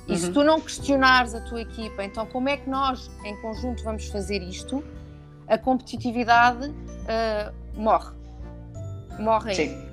E 0.07 0.17
se 0.17 0.27
uhum. 0.27 0.33
tu 0.33 0.43
não 0.43 0.59
questionares 0.59 1.33
a 1.35 1.41
tua 1.41 1.61
equipa, 1.61 2.03
então 2.03 2.25
como 2.25 2.49
é 2.49 2.57
que 2.57 2.69
nós, 2.69 3.09
em 3.23 3.35
conjunto, 3.41 3.83
vamos 3.83 4.07
fazer 4.07 4.41
isto? 4.41 4.83
A 5.47 5.57
competitividade 5.57 6.67
uh, 6.67 7.79
morre. 7.79 8.13
Morre 9.19 9.51
aí. 9.51 9.55
Sim. 9.55 9.91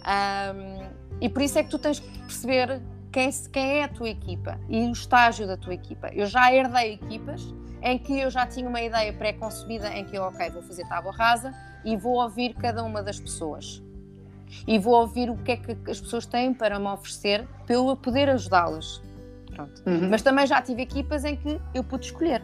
Um, 0.00 0.88
e 1.20 1.28
por 1.28 1.42
isso 1.42 1.58
é 1.58 1.62
que 1.62 1.70
tu 1.70 1.78
tens 1.78 2.00
que 2.00 2.18
perceber 2.20 2.80
quem, 3.12 3.30
quem 3.52 3.78
é 3.78 3.84
a 3.84 3.88
tua 3.88 4.08
equipa 4.08 4.58
e 4.68 4.80
o 4.86 4.92
estágio 4.92 5.46
da 5.46 5.56
tua 5.56 5.74
equipa. 5.74 6.08
Eu 6.08 6.26
já 6.26 6.52
herdei 6.52 6.94
equipas 6.94 7.42
em 7.82 7.98
que 7.98 8.18
eu 8.18 8.30
já 8.30 8.46
tinha 8.46 8.68
uma 8.68 8.80
ideia 8.80 9.12
pré-concebida 9.12 9.88
em 9.94 10.04
que 10.04 10.16
eu, 10.16 10.22
ok, 10.22 10.50
vou 10.50 10.62
fazer 10.62 10.86
tábua 10.88 11.12
rasa 11.12 11.54
e 11.84 11.96
vou 11.96 12.22
ouvir 12.22 12.54
cada 12.54 12.82
uma 12.82 13.02
das 13.02 13.18
pessoas. 13.18 13.82
E 14.66 14.78
vou 14.78 14.94
ouvir 14.94 15.30
o 15.30 15.36
que 15.36 15.52
é 15.52 15.56
que 15.56 15.90
as 15.90 16.00
pessoas 16.00 16.26
têm 16.26 16.52
para 16.52 16.78
me 16.78 16.88
oferecer 16.88 17.46
para 17.66 17.74
eu 17.74 17.96
poder 17.96 18.28
ajudá-las. 18.28 19.00
Uhum. 19.86 20.08
Mas 20.10 20.22
também 20.22 20.46
já 20.46 20.60
tive 20.62 20.82
equipas 20.82 21.24
em 21.24 21.36
que 21.36 21.60
eu 21.74 21.82
pude 21.82 22.06
escolher. 22.06 22.42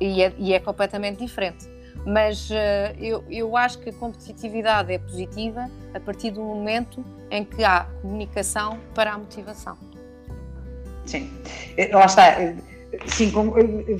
E 0.00 0.22
é, 0.22 0.32
e 0.38 0.52
é 0.52 0.60
completamente 0.60 1.18
diferente. 1.18 1.66
Mas 2.04 2.50
uh, 2.50 2.54
eu, 2.98 3.24
eu 3.30 3.56
acho 3.56 3.78
que 3.78 3.90
a 3.90 3.92
competitividade 3.92 4.92
é 4.92 4.98
positiva 4.98 5.70
a 5.94 6.00
partir 6.00 6.30
do 6.30 6.42
momento 6.42 7.04
em 7.30 7.44
que 7.44 7.62
há 7.64 7.86
comunicação 8.00 8.78
para 8.94 9.12
a 9.12 9.18
motivação. 9.18 9.76
Sim, 11.06 11.30
eh, 11.76 11.94
lá 11.94 12.06
está. 12.06 12.40
Eh, 12.40 12.56
sim, 13.06 13.30
como, 13.30 13.54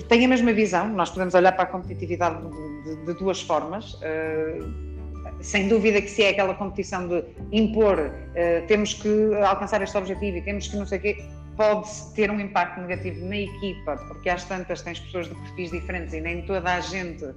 tenho 0.09 0.25
a 0.25 0.29
mesma 0.29 0.53
visão. 0.53 0.88
Nós 0.88 1.11
podemos 1.11 1.35
olhar 1.35 1.53
para 1.53 1.64
a 1.64 1.66
competitividade 1.66 2.42
de, 2.42 2.96
de, 2.96 3.07
de 3.07 3.14
duas 3.14 3.40
formas. 3.40 3.94
Uh, 3.94 4.92
sem 5.43 5.69
dúvida 5.69 6.01
que 6.01 6.09
se 6.09 6.23
é 6.23 6.31
aquela 6.31 6.55
competição 6.55 7.09
de 7.09 7.25
impor, 7.53 7.99
uh, 7.99 8.67
temos 8.67 8.95
que 8.95 9.35
alcançar 9.45 9.83
este 9.83 9.97
objetivo 9.97 10.37
e 10.39 10.43
temos 10.43 10.69
que 10.69 10.77
não 10.77 10.87
sei 10.87 10.99
o 10.99 11.01
quê, 11.03 11.25
pode 11.57 11.89
ter 12.15 12.31
um 12.31 12.41
impacto 12.41 12.81
negativo 12.81 13.27
na 13.27 13.37
equipa, 13.37 13.97
porque 14.09 14.29
às 14.31 14.45
tantas 14.45 14.83
tens 14.83 14.99
pessoas 15.01 15.29
de 15.29 15.35
perfis 15.35 15.71
diferentes 15.71 16.15
e 16.15 16.21
nem 16.21 16.43
toda 16.43 16.75
a 16.75 16.81
gente 16.81 17.25
uh, 17.25 17.35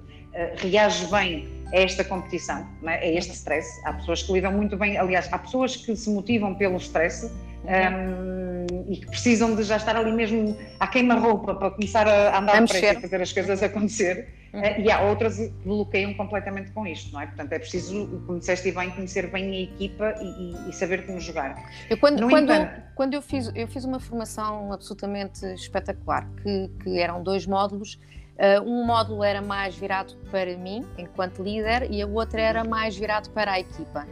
reage 0.58 1.06
bem 1.08 1.48
a 1.74 1.80
esta 1.80 2.04
competição, 2.04 2.66
é? 2.84 2.94
a 2.94 3.06
este 3.06 3.34
stress. 3.34 3.68
Há 3.86 3.94
pessoas 3.94 4.24
que 4.24 4.32
lidam 4.34 4.52
muito 4.54 4.78
bem, 4.78 4.98
aliás, 4.98 5.28
há 5.32 5.40
pessoas 5.40 5.76
que 5.76 5.96
se 5.96 6.10
motivam 6.10 6.56
pelo 6.56 6.78
stress 6.78 7.32
um, 7.66 8.92
e 8.92 8.98
que 8.98 9.08
precisam 9.08 9.56
de 9.56 9.64
já 9.64 9.78
estar 9.78 9.96
ali 9.96 10.12
mesmo 10.12 10.58
à 10.80 10.88
queima-roupa 10.88 11.56
para 11.56 11.72
começar 11.72 12.08
a 12.08 12.40
andar 12.40 12.62
depressa 12.62 13.00
e 13.00 13.02
fazer 13.02 13.22
as 13.22 13.34
coisas 13.34 13.64
acontecer. 13.64 14.28
Uhum. 14.54 14.62
Uh, 14.62 14.82
e 14.82 14.92
há 14.92 15.02
outras 15.02 15.38
que 15.38 15.52
bloqueiam 15.66 16.14
completamente 16.14 16.72
com 16.72 16.88
isto, 16.88 17.12
não 17.12 17.22
é? 17.22 17.26
Portanto, 17.26 17.52
é 17.52 17.60
preciso, 17.60 18.08
como 18.26 18.40
disseste 18.40 18.72
bem, 18.72 18.90
conhecer 18.92 19.30
bem 19.30 19.52
a 19.52 19.62
equipa 19.62 20.16
e, 20.22 20.26
e, 20.26 20.70
e 20.70 20.74
saber 20.74 21.06
como 21.06 21.20
jogar. 21.20 21.56
Eu, 21.90 21.98
quando, 21.98 22.30
quando, 22.30 22.54
entanto... 22.54 22.82
quando 22.96 23.14
eu 23.14 23.22
fiz, 23.22 23.52
eu 23.54 23.68
fiz 23.68 23.84
uma 23.84 24.00
formação 24.00 24.72
absolutamente 24.72 25.46
espetacular, 25.54 26.28
que, 26.42 26.70
que 26.84 27.00
eram 27.00 27.22
dois 27.22 27.46
módulos. 27.46 28.00
Uh, 28.38 28.62
um 28.70 28.86
módulo 28.86 29.24
era 29.24 29.42
mais 29.42 29.76
virado 29.76 30.14
para 30.30 30.58
mim, 30.58 30.86
enquanto 30.98 31.42
líder, 31.42 31.90
e 31.90 32.04
o 32.04 32.14
outro 32.14 32.40
era 32.40 32.64
mais 32.64 32.96
virado 32.96 33.30
para 33.32 33.54
a 33.54 33.60
equipa. 33.60 34.06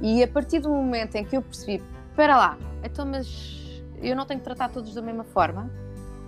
E 0.00 0.22
a 0.22 0.28
partir 0.28 0.60
do 0.60 0.68
momento 0.68 1.16
em 1.16 1.24
que 1.24 1.36
eu 1.36 1.42
percebi, 1.42 1.82
espera 2.18 2.36
lá, 2.36 2.58
então, 2.82 3.06
mas 3.06 3.80
eu 4.02 4.16
não 4.16 4.26
tenho 4.26 4.40
que 4.40 4.44
tratar 4.44 4.70
todos 4.70 4.92
da 4.92 5.00
mesma 5.00 5.22
forma? 5.22 5.70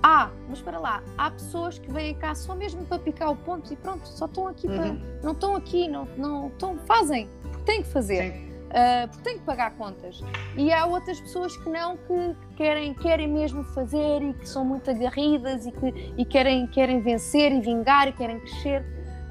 Ah, 0.01 0.31
mas 0.49 0.59
espera 0.59 0.79
lá, 0.79 1.03
há 1.19 1.33
pessoas 1.33 1.81
que 1.81 1.93
vêm 1.93 2.15
cá 2.15 2.33
só 2.33 2.55
mesmo 2.55 2.87
para 2.87 3.01
picar 3.01 3.29
o 3.33 3.37
ponto 3.37 3.73
e 3.73 3.77
pronto, 3.77 4.07
só 4.07 4.27
estão 4.27 4.47
aqui 4.47 4.69
uhum. 4.69 4.77
para. 4.77 4.93
Não 5.21 5.33
estão 5.33 5.57
aqui, 5.57 5.89
não, 5.89 6.05
não 6.17 6.47
estão, 6.47 6.79
fazem, 6.79 7.29
porque 7.43 7.65
têm 7.65 7.83
que 7.83 7.89
fazer. 7.89 8.31
Uh, 8.69 9.09
porque 9.09 9.25
têm 9.25 9.39
que 9.39 9.45
pagar 9.45 9.73
contas. 9.73 10.23
E 10.57 10.73
há 10.73 10.87
outras 10.87 11.21
pessoas 11.21 11.57
que 11.57 11.69
não, 11.69 11.97
que 11.97 12.37
querem, 12.57 12.95
querem 12.95 13.27
mesmo 13.27 13.65
fazer 13.65 14.23
e 14.23 14.33
que 14.35 14.49
são 14.49 14.65
muito 14.65 14.89
agarridas 14.89 15.67
e 15.67 15.73
que 15.73 16.13
e 16.17 16.25
querem, 16.25 16.69
querem 16.69 17.01
vencer 17.01 17.51
e 17.51 17.61
vingar 17.61 18.07
e 18.07 18.13
querem 18.13 18.39
crescer. 18.39 18.83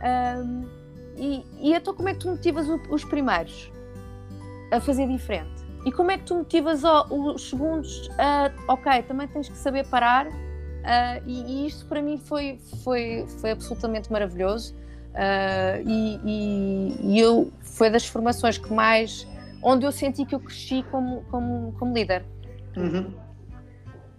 Uh, 0.01 0.67
e, 1.15 1.45
e 1.61 1.73
então, 1.73 1.93
como 1.93 2.09
é 2.09 2.13
que 2.13 2.19
tu 2.19 2.27
motivas 2.27 2.67
os 2.89 3.05
primeiros 3.05 3.71
a 4.73 4.81
fazer 4.81 5.07
diferente? 5.07 5.58
E 5.85 5.91
como 5.91 6.11
é 6.11 6.17
que 6.17 6.25
tu 6.25 6.35
motivas 6.35 6.83
os 7.09 7.49
segundos 7.49 8.09
a, 8.17 8.51
ok, 8.67 9.03
também 9.03 9.27
tens 9.27 9.47
que 9.47 9.57
saber 9.57 9.87
parar? 9.87 10.27
Uh, 10.27 11.21
e, 11.25 11.63
e, 11.63 11.67
isto 11.67 11.85
para 11.85 12.01
mim 12.01 12.17
foi, 12.17 12.59
foi, 12.83 13.25
foi 13.39 13.51
absolutamente 13.51 14.11
maravilhoso. 14.11 14.75
Uh, 15.09 15.87
e, 15.87 16.19
e, 16.23 16.97
e, 17.01 17.19
eu 17.19 17.51
foi 17.61 17.89
das 17.89 18.05
formações 18.05 18.57
que 18.57 18.71
mais 18.71 19.27
onde 19.61 19.85
eu 19.85 19.91
senti 19.91 20.25
que 20.25 20.35
eu 20.35 20.39
cresci 20.39 20.83
como, 20.91 21.23
como, 21.29 21.73
como 21.77 21.93
líder. 21.93 22.23
Uhum. 22.77 23.13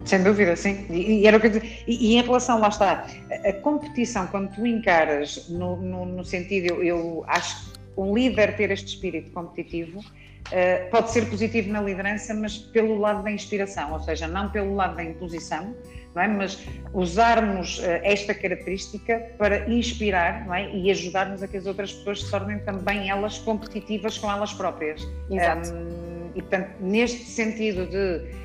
Sem 0.05 0.23
dúvida, 0.23 0.55
sim. 0.55 0.85
E, 0.89 1.25
era 1.27 1.37
o 1.37 1.39
que 1.39 1.47
eu, 1.47 1.61
e, 1.87 2.15
em 2.15 2.21
relação, 2.21 2.59
lá 2.59 2.69
está, 2.69 3.05
a, 3.29 3.49
a 3.49 3.53
competição, 3.53 4.27
quando 4.27 4.53
tu 4.53 4.65
encaras 4.65 5.47
no, 5.49 5.77
no, 5.77 6.05
no 6.05 6.25
sentido, 6.25 6.73
eu, 6.73 6.83
eu, 6.83 7.23
acho 7.27 7.71
que 7.71 7.79
um 7.97 8.13
líder 8.15 8.55
ter 8.55 8.71
este 8.71 8.87
espírito 8.87 9.31
competitivo 9.31 10.03
uh, 10.51 10.89
pode 10.89 11.11
ser 11.11 11.29
positivo 11.29 11.71
na 11.71 11.81
liderança, 11.81 12.33
mas 12.33 12.57
pelo 12.57 12.97
lado 12.97 13.23
da 13.23 13.31
inspiração, 13.31 13.93
ou 13.93 13.99
seja, 13.99 14.27
não 14.27 14.49
pelo 14.49 14.75
lado 14.75 14.95
da 14.95 15.03
imposição, 15.03 15.75
é? 16.15 16.27
mas 16.27 16.59
usarmos 16.93 17.79
uh, 17.79 17.83
esta 18.03 18.33
característica 18.33 19.31
para 19.37 19.69
inspirar 19.69 20.45
é? 20.55 20.69
e 20.75 20.91
ajudarmos 20.91 21.41
a 21.41 21.47
que 21.47 21.57
as 21.57 21.65
outras 21.65 21.93
pessoas 21.93 22.23
se 22.23 22.31
tornem 22.31 22.59
também 22.59 23.09
elas 23.09 23.37
competitivas 23.39 24.17
com 24.17 24.31
elas 24.31 24.53
próprias. 24.53 25.01
Exato. 25.29 25.73
Um, 25.73 26.31
e, 26.35 26.41
portanto, 26.41 26.75
neste 26.79 27.25
sentido 27.25 27.85
de 27.87 28.41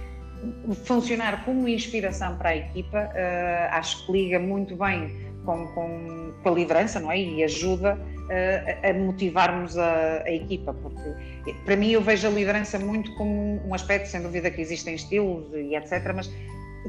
funcionar 0.85 1.45
como 1.45 1.67
inspiração 1.67 2.37
para 2.37 2.51
a 2.51 2.57
equipa, 2.57 2.99
uh, 2.99 3.75
acho 3.75 4.07
que 4.07 4.13
liga 4.13 4.39
muito 4.39 4.77
bem 4.77 5.27
com, 5.47 5.67
com, 5.69 6.33
com, 6.43 6.49
a 6.49 6.53
liderança 6.53 7.01
não 7.01 7.11
é? 7.11 7.19
e 7.19 7.43
ajuda 7.43 7.95
uh, 7.95 8.91
a 8.91 8.93
motivarmos 8.93 9.79
a, 9.79 10.23
a, 10.25 10.31
equipa, 10.31 10.75
porque 10.75 11.55
para 11.65 11.77
mim 11.77 11.93
eu 11.93 12.03
vejo 12.03 12.27
a 12.27 12.31
liderança 12.31 12.79
muito 12.79 13.15
como 13.15 13.63
um 13.67 13.73
aspecto, 13.73 14.09
sem 14.09 14.21
dúvida 14.21 14.51
que 14.51 14.61
existem 14.61 14.97
estilos 14.97 15.47
e 15.55 15.75
etc., 15.75 16.13
mas 16.15 16.31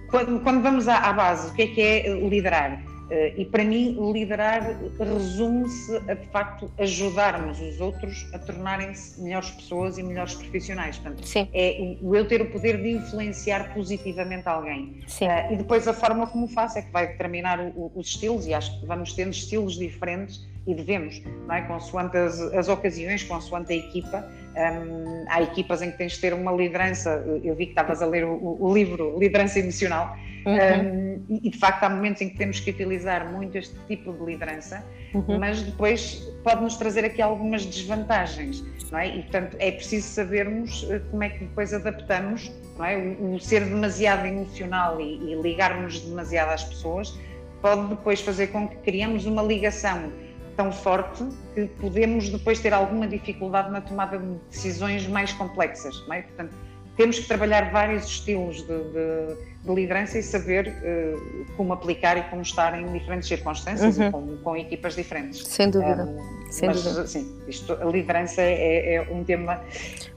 quando, 0.10 0.42
quando 0.42 0.62
vamos 0.62 0.88
à, 0.88 0.98
à, 0.98 1.14
base, 1.14 1.52
o 1.52 1.54
que 1.54 1.62
é 1.62 1.68
que 1.68 1.82
é 1.82 2.10
liderar? 2.28 2.84
Uh, 3.10 3.40
e 3.40 3.46
para 3.46 3.64
mim, 3.64 3.98
liderar 4.12 4.78
resume-se 5.00 5.96
a 6.10 6.14
de 6.14 6.28
facto 6.28 6.70
ajudarmos 6.78 7.60
os 7.62 7.80
outros 7.80 8.28
a 8.34 8.40
tornarem-se 8.40 9.22
melhores 9.22 9.50
pessoas 9.52 9.98
e 9.98 10.04
melhores 10.04 10.36
profissionais. 10.36 10.98
Portanto, 10.98 11.26
Sim. 11.26 11.48
é 11.54 11.96
o 12.02 12.16
eu 12.16 12.28
ter 12.28 12.42
o 12.42 12.52
poder 12.52 12.82
de 12.82 12.92
influenciar 12.92 13.74
positivamente 13.74 14.50
alguém. 14.50 15.00
Uh, 15.22 15.54
e 15.54 15.56
depois 15.56 15.88
a 15.88 15.94
forma 15.94 16.28
como 16.28 16.48
faço 16.50 16.80
é 16.80 16.82
que 16.82 16.92
vai 16.92 17.08
determinar 17.08 17.60
o, 17.60 17.92
os 17.96 18.08
estilos, 18.08 18.46
e 18.46 18.54
acho 18.54 18.78
que 18.80 18.86
vamos 18.86 19.14
tendo 19.14 19.32
estilos 19.32 19.78
diferentes 19.78 20.46
e 20.68 20.76
devemos, 20.76 21.22
não 21.48 21.56
é? 21.56 21.62
consoante 21.62 22.18
as, 22.18 22.40
as 22.54 22.68
ocasiões, 22.68 23.24
consoante 23.24 23.72
a 23.72 23.76
equipa. 23.76 24.30
Um, 24.58 25.26
há 25.30 25.44
equipas 25.44 25.84
em 25.84 25.92
que 25.92 25.98
tens 26.00 26.14
de 26.14 26.20
ter 26.22 26.34
uma 26.34 26.52
liderança, 26.52 27.24
eu 27.44 27.56
vi 27.56 27.66
que 27.66 27.72
estavas 27.74 28.02
a 28.02 28.08
ler 28.08 28.26
o, 28.26 28.58
o 28.60 28.74
livro 28.74 29.16
Liderança 29.20 29.60
Emocional, 29.60 30.18
uhum. 30.48 31.22
um, 31.30 31.38
e, 31.44 31.50
de 31.50 31.58
facto 31.60 31.84
há 31.84 31.90
momentos 31.90 32.22
em 32.24 32.30
que 32.30 32.38
temos 32.38 32.60
que 32.60 32.72
utilizar 32.72 33.32
muito 33.32 33.56
este 33.56 33.76
tipo 33.88 34.14
de 34.14 34.26
liderança, 34.26 34.84
uhum. 35.14 35.38
mas 35.38 35.62
depois 35.62 36.28
pode-nos 36.44 36.76
trazer 36.76 37.06
aqui 37.06 37.22
algumas 37.22 37.66
desvantagens, 37.66 38.64
não 38.92 38.98
é? 38.98 39.10
E 39.10 39.22
portanto 39.24 39.58
é 39.60 39.72
preciso 39.72 40.08
sabermos 40.08 40.88
eh, 40.90 41.02
como 41.12 41.24
é 41.24 41.30
que 41.30 41.40
depois 41.40 41.74
adaptamos, 41.74 42.52
não 42.78 42.86
é? 42.86 42.98
O, 42.98 43.36
o 43.36 43.40
ser 43.40 43.64
demasiado 43.64 44.26
emocional 44.26 45.00
e, 45.00 45.34
e 45.34 45.42
ligarmos 45.42 46.00
demasiado 46.00 46.50
às 46.50 46.64
pessoas 46.64 47.16
pode 47.62 47.88
depois 47.90 48.22
fazer 48.22 48.48
com 48.48 48.68
que 48.68 48.78
criemos 48.78 49.26
uma 49.26 49.44
ligação 49.44 50.12
tão 50.58 50.72
forte 50.72 51.24
que 51.54 51.68
podemos 51.80 52.30
depois 52.30 52.60
ter 52.60 52.74
alguma 52.74 53.08
dificuldade 53.08 53.72
na 53.72 53.80
tomada 53.80 54.18
de 54.18 54.36
decisões 54.50 55.08
mais 55.08 55.32
complexas. 55.32 56.06
Não 56.08 56.16
é? 56.16 56.24
Portanto, 56.24 56.54
temos 56.98 57.20
que 57.20 57.28
trabalhar 57.28 57.72
vários 57.72 58.06
estilos 58.06 58.58
de, 58.58 58.66
de, 58.66 59.38
de 59.64 59.74
liderança 59.74 60.18
e 60.18 60.24
saber 60.24 60.68
uh, 60.68 61.46
como 61.56 61.72
aplicar 61.72 62.18
e 62.18 62.24
como 62.24 62.42
estar 62.42 62.78
em 62.78 62.92
diferentes 62.92 63.28
circunstâncias 63.28 63.98
uhum. 64.00 64.08
e 64.08 64.12
com, 64.12 64.38
com, 64.38 64.58
equipas 64.58 64.96
diferentes. 64.96 65.48
Sem 65.48 65.70
dúvida. 65.70 66.06
Um, 66.06 66.52
Sem 66.52 66.70
mas, 66.70 66.84
dúvida. 66.84 67.06
Sim, 67.06 67.40
isto, 67.48 67.72
a 67.72 67.86
liderança 67.86 68.42
é, 68.42 68.96
é 68.96 69.02
um 69.12 69.24
tema. 69.24 69.62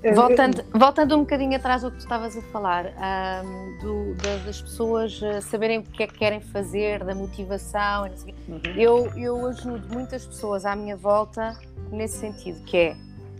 Uh, 0.03 0.15
voltando, 0.15 0.65
voltando 0.73 1.17
um 1.17 1.21
bocadinho 1.21 1.55
atrás 1.55 1.85
ao 1.85 1.91
que 1.91 1.99
tu 1.99 2.05
estavas 2.05 2.35
a 2.35 2.43
falar, 2.43 2.87
um, 2.87 3.79
do, 3.83 4.15
das 4.47 4.63
pessoas 4.63 5.21
saberem 5.43 5.81
o 5.81 5.83
que 5.83 6.03
é 6.03 6.07
que 6.07 6.19
querem 6.19 6.41
fazer, 6.41 7.05
da 7.05 7.15
motivação, 7.15 8.11
uhum. 8.49 8.61
eu, 8.75 9.13
eu 9.19 9.47
ajudo 9.49 9.87
muitas 9.93 10.25
pessoas 10.25 10.65
à 10.65 10.75
minha 10.75 10.97
volta 10.97 11.59
nesse 11.93 12.17
sentido, 12.17 12.65
que 12.65 12.77
é 12.77 12.97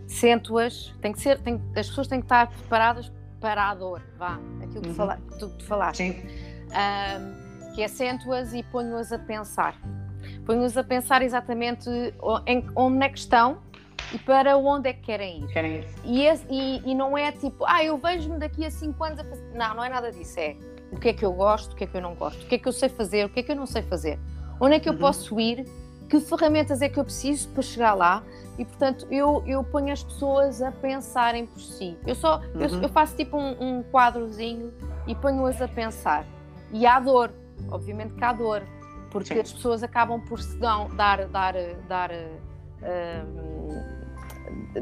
sento-as, 0.07 0.93
tem 1.01 1.11
que 1.11 1.19
ser, 1.19 1.39
tem, 1.39 1.59
as 1.75 1.87
pessoas 1.87 2.07
têm 2.07 2.19
que 2.19 2.25
estar 2.25 2.47
preparadas 2.47 3.11
para 3.41 3.71
a 3.71 3.75
dor, 3.75 4.01
vá, 4.17 4.39
aquilo 4.61 4.81
que, 4.81 4.89
uhum. 4.89 4.93
fala, 4.93 5.17
que 5.17 5.39
tu, 5.39 5.49
tu 5.49 5.65
falaste. 5.65 5.97
Sim. 5.97 6.21
Um, 6.69 7.73
que 7.73 7.83
assento-as 7.83 8.53
e 8.53 8.63
ponho-as 8.63 9.11
a 9.11 9.19
pensar. 9.19 9.75
Ponho-as 10.45 10.77
a 10.77 10.83
pensar 10.83 11.21
exatamente 11.21 11.89
em, 12.45 12.65
onde 12.75 12.97
na 12.97 13.09
questão 13.09 13.59
e 14.13 14.19
para 14.19 14.57
onde 14.57 14.89
é 14.89 14.93
que 14.93 15.01
querem 15.01 15.41
ir. 15.41 15.47
Querem 15.47 15.75
ir. 15.77 15.87
E, 16.03 16.25
esse, 16.25 16.45
e, 16.49 16.81
e 16.85 16.95
não 16.95 17.17
é 17.17 17.31
tipo, 17.31 17.65
ah, 17.65 17.83
eu 17.83 17.97
vejo-me 17.97 18.37
daqui 18.37 18.65
a 18.65 18.71
5 18.71 19.03
anos 19.03 19.19
a 19.19 19.23
fazer. 19.23 19.51
Não, 19.53 19.75
não 19.75 19.83
é 19.83 19.89
nada 19.89 20.11
disso. 20.11 20.39
É 20.39 20.55
o 20.91 20.99
que 20.99 21.09
é 21.09 21.13
que 21.13 21.23
eu 21.23 21.31
gosto, 21.31 21.71
o 21.71 21.75
que 21.75 21.85
é 21.85 21.87
que 21.87 21.95
eu 21.95 22.01
não 22.01 22.13
gosto, 22.13 22.43
o 22.43 22.47
que 22.47 22.55
é 22.55 22.57
que 22.57 22.67
eu 22.67 22.73
sei 22.73 22.89
fazer, 22.89 23.25
o 23.25 23.29
que 23.29 23.39
é 23.39 23.43
que 23.43 23.51
eu 23.51 23.55
não 23.55 23.65
sei 23.65 23.81
fazer, 23.81 24.19
onde 24.59 24.75
é 24.75 24.79
que 24.79 24.89
eu 24.89 24.93
uhum. 24.93 24.99
posso 24.99 25.39
ir, 25.39 25.65
que 26.11 26.19
ferramentas 26.19 26.81
é 26.81 26.89
que 26.89 26.99
eu 26.99 27.05
preciso 27.05 27.47
para 27.49 27.63
chegar 27.63 27.93
lá. 27.93 28.21
E 28.59 28.65
portanto, 28.65 29.07
eu, 29.09 29.41
eu 29.47 29.63
ponho 29.63 29.93
as 29.93 30.03
pessoas 30.03 30.61
a 30.61 30.69
pensarem 30.69 31.45
por 31.45 31.61
si. 31.61 31.97
Eu 32.05 32.15
só 32.15 32.39
uhum. 32.39 32.61
eu, 32.61 32.81
eu, 32.81 32.89
faço 32.89 33.15
tipo 33.15 33.37
um, 33.37 33.55
um 33.79 33.83
quadrozinho 33.83 34.73
e 35.07 35.15
ponho-as 35.15 35.61
a 35.61 35.69
pensar. 35.69 36.25
E 36.73 36.85
há 36.85 36.99
dor, 36.99 37.31
obviamente 37.69 38.13
que 38.13 38.23
há 38.25 38.33
dor, 38.33 38.61
porque 39.09 39.33
Sim. 39.33 39.39
as 39.39 39.53
pessoas 39.53 39.83
acabam 39.83 40.19
por 40.19 40.41
se 40.41 40.57
dão, 40.57 40.89
dar, 40.95 41.25
dar, 41.29 41.53
dar 41.87 42.11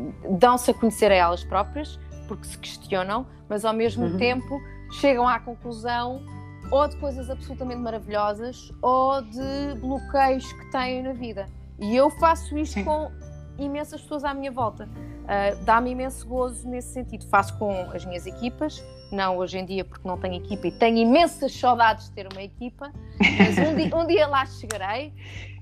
um, 0.02 0.38
dão-se 0.38 0.72
a 0.72 0.74
conhecer 0.74 1.12
a 1.12 1.16
elas 1.16 1.44
próprias, 1.44 2.00
porque 2.28 2.48
se 2.48 2.58
questionam, 2.58 3.28
mas 3.48 3.64
ao 3.64 3.74
mesmo 3.74 4.06
uhum. 4.06 4.18
tempo 4.18 4.60
chegam 4.94 5.28
à 5.28 5.40
conclusão 5.40 6.24
ou 6.72 6.88
de 6.88 6.96
coisas 6.98 7.30
absolutamente 7.30 7.80
maravilhosas 7.80 8.72
ou 8.82 9.22
de 9.22 9.80
bloqueios 9.80 10.52
que 10.52 10.72
têm 10.72 11.04
na 11.04 11.14
vida. 11.14 11.48
E 11.80 11.96
eu 11.96 12.10
faço 12.10 12.58
isto 12.58 12.76
Sim. 12.76 12.84
com 12.84 13.12
imensas 13.58 14.02
pessoas 14.02 14.24
à 14.24 14.34
minha 14.34 14.52
volta. 14.52 14.86
Uh, 14.86 15.64
Dá-me 15.64 15.92
imenso 15.92 16.28
gozo 16.28 16.68
nesse 16.68 16.94
sentido. 16.94 17.26
Faço 17.28 17.58
com 17.58 17.72
as 17.92 18.06
minhas 18.06 18.26
equipas, 18.26 18.84
não 19.12 19.38
hoje 19.38 19.58
em 19.58 19.66
dia 19.66 19.86
porque 19.86 20.08
não 20.08 20.18
tenho 20.18 20.36
equipa 20.36 20.68
e 20.68 20.72
tenho 20.72 20.98
imensas 20.98 21.54
saudades 21.54 22.10
de 22.10 22.16
ter 22.16 22.28
uma 22.32 22.42
equipa, 22.42 22.92
mas 23.38 23.58
um 23.58 23.76
dia, 23.76 23.96
um 23.96 24.08
dia 24.08 24.28
lá 24.28 24.46
chegarei. 24.46 25.14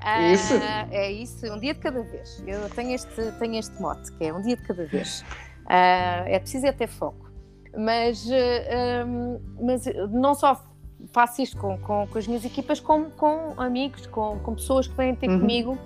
Uh, 0.04 0.34
isso. 0.34 0.54
É 0.92 1.12
isso, 1.12 1.54
um 1.54 1.60
dia 1.60 1.74
de 1.74 1.80
cada 1.80 2.02
vez. 2.04 2.44
Eu 2.46 2.70
tenho 2.70 2.92
este, 2.92 3.32
tenho 3.40 3.56
este 3.56 3.82
mote, 3.82 4.12
que 4.14 4.26
é 4.26 4.34
um 4.34 4.42
dia 4.42 4.56
de 4.56 4.64
cada 4.64 4.86
vez. 4.86 5.22
Uh, 5.66 6.28
é 6.28 6.40
preciso 6.40 6.66
é 6.66 6.72
ter 6.72 6.88
foco. 6.88 7.28
Mas, 7.78 8.26
uh, 8.26 9.42
mas 9.62 9.86
não 10.10 10.34
só 10.34 10.56
faço 11.12 11.42
isto 11.42 11.58
com, 11.58 11.78
com, 11.80 12.08
com, 12.08 12.18
as 12.18 12.28
minhas 12.28 12.44
equipas, 12.46 12.80
como 12.80 13.10
com 13.12 13.54
amigos, 13.58 14.06
com, 14.08 14.40
com 14.40 14.56
pessoas 14.56 14.88
que 14.88 14.96
vêm 14.96 15.16
ter 15.16 15.30
uhum. 15.30 15.40
comigo, 15.40 15.78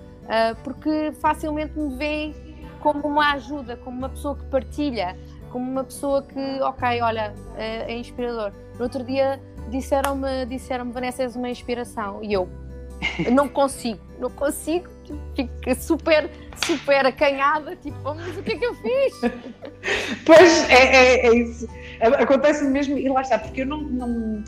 porque 0.64 1.12
facilmente 1.20 1.78
me 1.78 1.94
veem 1.96 2.34
como 2.80 3.06
uma 3.06 3.32
ajuda, 3.32 3.76
como 3.76 3.96
uma 3.96 4.08
pessoa 4.08 4.36
que 4.36 4.44
partilha, 4.46 5.16
como 5.50 5.70
uma 5.70 5.84
pessoa 5.84 6.22
que, 6.22 6.60
ok, 6.62 7.00
olha, 7.02 7.34
é, 7.56 7.92
é 7.92 7.96
inspirador. 7.96 8.52
No 8.76 8.84
outro 8.84 9.04
dia 9.04 9.40
disseram-me, 9.70 10.46
disseram-me, 10.46 10.92
Vanessa, 10.92 11.22
és 11.22 11.36
uma 11.36 11.48
inspiração. 11.48 12.22
E 12.22 12.32
eu, 12.32 12.48
não 13.30 13.48
consigo, 13.48 14.00
não 14.18 14.30
consigo, 14.30 14.88
fico 15.36 15.52
super, 15.76 16.30
super 16.64 17.06
acanhada, 17.06 17.76
tipo, 17.76 17.96
oh, 18.04 18.14
mas 18.14 18.36
o 18.36 18.42
que 18.42 18.52
é 18.52 18.56
que 18.56 18.64
eu 18.64 18.74
fiz? 18.74 19.20
Pois, 20.24 20.70
é, 20.70 20.74
é, 20.74 21.26
é 21.26 21.34
isso. 21.34 21.68
Acontece 22.18 22.64
mesmo, 22.64 22.98
e 22.98 23.08
lá 23.08 23.20
está, 23.20 23.38
porque 23.38 23.62
eu 23.62 23.66
não, 23.66 23.82
não 23.82 24.44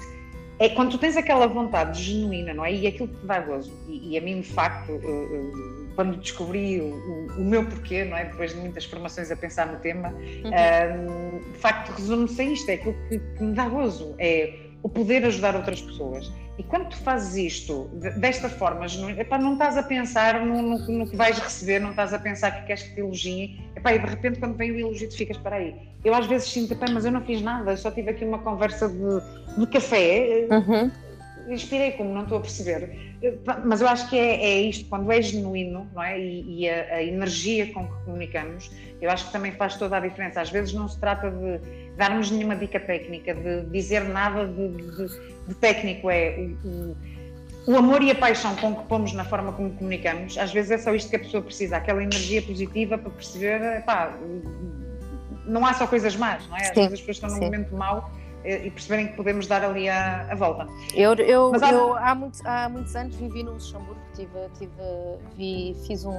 é 0.59 0.69
quando 0.69 0.93
tu 0.93 0.99
tens 0.99 1.17
aquela 1.17 1.47
vontade 1.47 2.01
genuína, 2.01 2.55
não 2.55 2.64
é? 2.64 2.73
E 2.73 2.87
aquilo 2.87 3.09
que 3.09 3.17
te 3.17 3.27
dá 3.27 3.40
gozo. 3.40 3.73
E, 3.88 4.11
e 4.11 4.19
a 4.19 4.21
mim, 4.21 4.40
de 4.40 4.49
facto, 4.49 4.93
uh, 4.93 4.97
uh, 4.97 5.88
quando 5.95 6.17
descobri 6.19 6.81
o, 6.81 6.85
o, 6.85 7.27
o, 7.38 7.45
meu 7.45 7.64
porquê, 7.67 8.05
não 8.05 8.17
é? 8.17 8.27
Depois 8.27 8.53
de 8.53 8.61
muitas 8.61 8.85
formações 8.85 9.31
a 9.31 9.37
pensar 9.37 9.67
no 9.67 9.79
tema, 9.81 10.11
uhum. 10.11 10.51
uh, 10.51 11.53
de 11.53 11.59
facto, 11.59 11.90
resume-se 11.90 12.40
a 12.40 12.45
isto: 12.45 12.69
é 12.71 12.75
aquilo 12.75 12.95
que, 13.09 13.19
que, 13.19 13.43
me 13.43 13.55
dá 13.55 13.69
gozo, 13.69 14.14
é 14.19 14.55
o 14.83 14.88
poder 14.88 15.25
ajudar 15.25 15.57
outras 15.57 15.81
pessoas. 15.81 16.31
E 16.57 16.62
quando 16.62 16.88
tu 16.88 16.97
fazes 16.99 17.37
isto 17.37 17.90
desta 18.19 18.49
forma, 18.49 18.87
epá, 19.19 19.38
não 19.38 19.55
estás 19.55 19.77
a 19.77 19.83
pensar 19.83 20.45
no, 20.45 20.62
no, 20.62 20.79
no, 20.79 21.07
que 21.09 21.17
vais 21.17 21.37
receber, 21.38 21.81
não 21.81 21.90
estás 21.90 22.14
a 22.14 22.19
pensar 22.19 22.53
que 22.53 22.67
queres 22.67 22.85
que 22.85 22.95
te 22.95 23.01
elogiem, 23.01 23.61
epá, 23.75 23.93
e 23.93 23.99
de 23.99 24.07
repente, 24.07 24.38
quando 24.38 24.57
vem 24.57 24.71
o 24.71 24.79
elogio, 24.79 25.09
tu 25.09 25.17
ficas 25.17 25.37
para 25.37 25.57
aí. 25.57 25.75
Eu 26.05 26.14
às 26.14 26.27
vezes 26.27 26.49
sinto, 26.49 26.73
epá, 26.73 26.87
mas 26.93 27.05
eu 27.05 27.11
não 27.11 27.23
fiz 27.23 27.43
nada, 27.43 27.77
só 27.77 27.90
tive 27.90 28.11
aqui 28.11 28.25
uma 28.25 28.38
conversa 28.38 28.88
de, 28.88 29.59
de 29.59 29.67
café. 29.67 30.47
Uhum 30.51 30.90
inspirei 31.49 31.93
como 31.93 32.12
não 32.12 32.23
estou 32.23 32.38
a 32.38 32.40
perceber. 32.40 33.17
Mas 33.64 33.81
eu 33.81 33.88
acho 33.88 34.09
que 34.09 34.17
é, 34.17 34.43
é 34.43 34.61
isto, 34.62 34.88
quando 34.88 35.11
é 35.11 35.21
genuíno, 35.21 35.88
não 35.95 36.03
é? 36.03 36.19
E, 36.19 36.61
e 36.61 36.71
a, 36.71 36.97
a, 36.97 37.03
energia 37.03 37.73
com 37.73 37.87
que 37.87 38.05
comunicamos, 38.05 38.71
eu 39.01 39.11
acho 39.11 39.27
que 39.27 39.33
também 39.33 39.53
faz 39.53 39.77
toda 39.77 39.97
a 39.97 40.01
diferença. 40.01 40.40
Às 40.40 40.51
vezes 40.51 40.73
não 40.73 40.88
se 40.88 40.99
trata 40.99 41.31
de 41.31 41.84
darmos 41.96 42.30
nenhuma 42.30 42.57
dica 42.57 42.80
técnica, 42.80 43.35
de 43.35 43.64
dizer 43.66 44.04
nada 44.04 44.46
de, 44.46 44.68
de, 44.68 45.09
de 45.48 45.54
técnico, 45.54 46.11
é 46.11 46.37
o, 46.64 46.68
o, 46.68 46.96
o, 47.72 47.76
amor 47.76 48.02
e 48.02 48.11
a 48.11 48.14
paixão 48.14 48.54
com 48.57 48.74
que 48.74 48.85
pomos 48.85 49.12
na 49.12 49.24
forma 49.24 49.52
como 49.52 49.70
comunicamos. 49.72 50.37
Às 50.37 50.52
vezes 50.52 50.70
é 50.72 50.78
só 50.78 50.94
isto 50.94 51.11
que 51.11 51.16
a 51.16 51.20
pessoa 51.20 51.42
precisa, 51.42 51.76
aquela 51.76 52.02
energia 52.02 52.42
positiva 52.42 52.98
para 52.98 53.11
perceber, 53.11 53.83
pá, 53.85 54.16
não 55.46 55.64
há 55.64 55.74
só 55.74 55.87
coisas 55.87 56.16
más, 56.16 56.46
não 56.48 56.57
é? 56.57 56.62
Às 56.62 56.68
sim, 56.68 56.74
vezes 56.74 56.92
as 56.92 57.00
pessoas 57.00 57.16
estão 57.16 57.30
num 57.30 57.44
momento 57.44 57.74
mau 57.76 58.11
e 58.44 58.70
perceberem 58.70 59.09
que 59.09 59.14
podemos 59.14 59.46
dar 59.46 59.64
ali 59.64 59.88
a, 59.88 60.26
a 60.30 60.35
volta. 60.35 60.66
Eu, 60.94 61.14
eu, 61.14 61.52
há... 61.54 61.72
eu 61.72 61.96
há, 61.96 62.14
muitos, 62.14 62.44
há 62.44 62.68
muitos 62.68 62.94
anos 62.94 63.16
vivi 63.16 63.42
no 63.42 63.52
Luxemburgo, 63.52 64.00
tive, 64.14 64.30
tive, 64.59 64.72
vi, 65.37 65.76
fiz 65.87 66.04
um, 66.04 66.12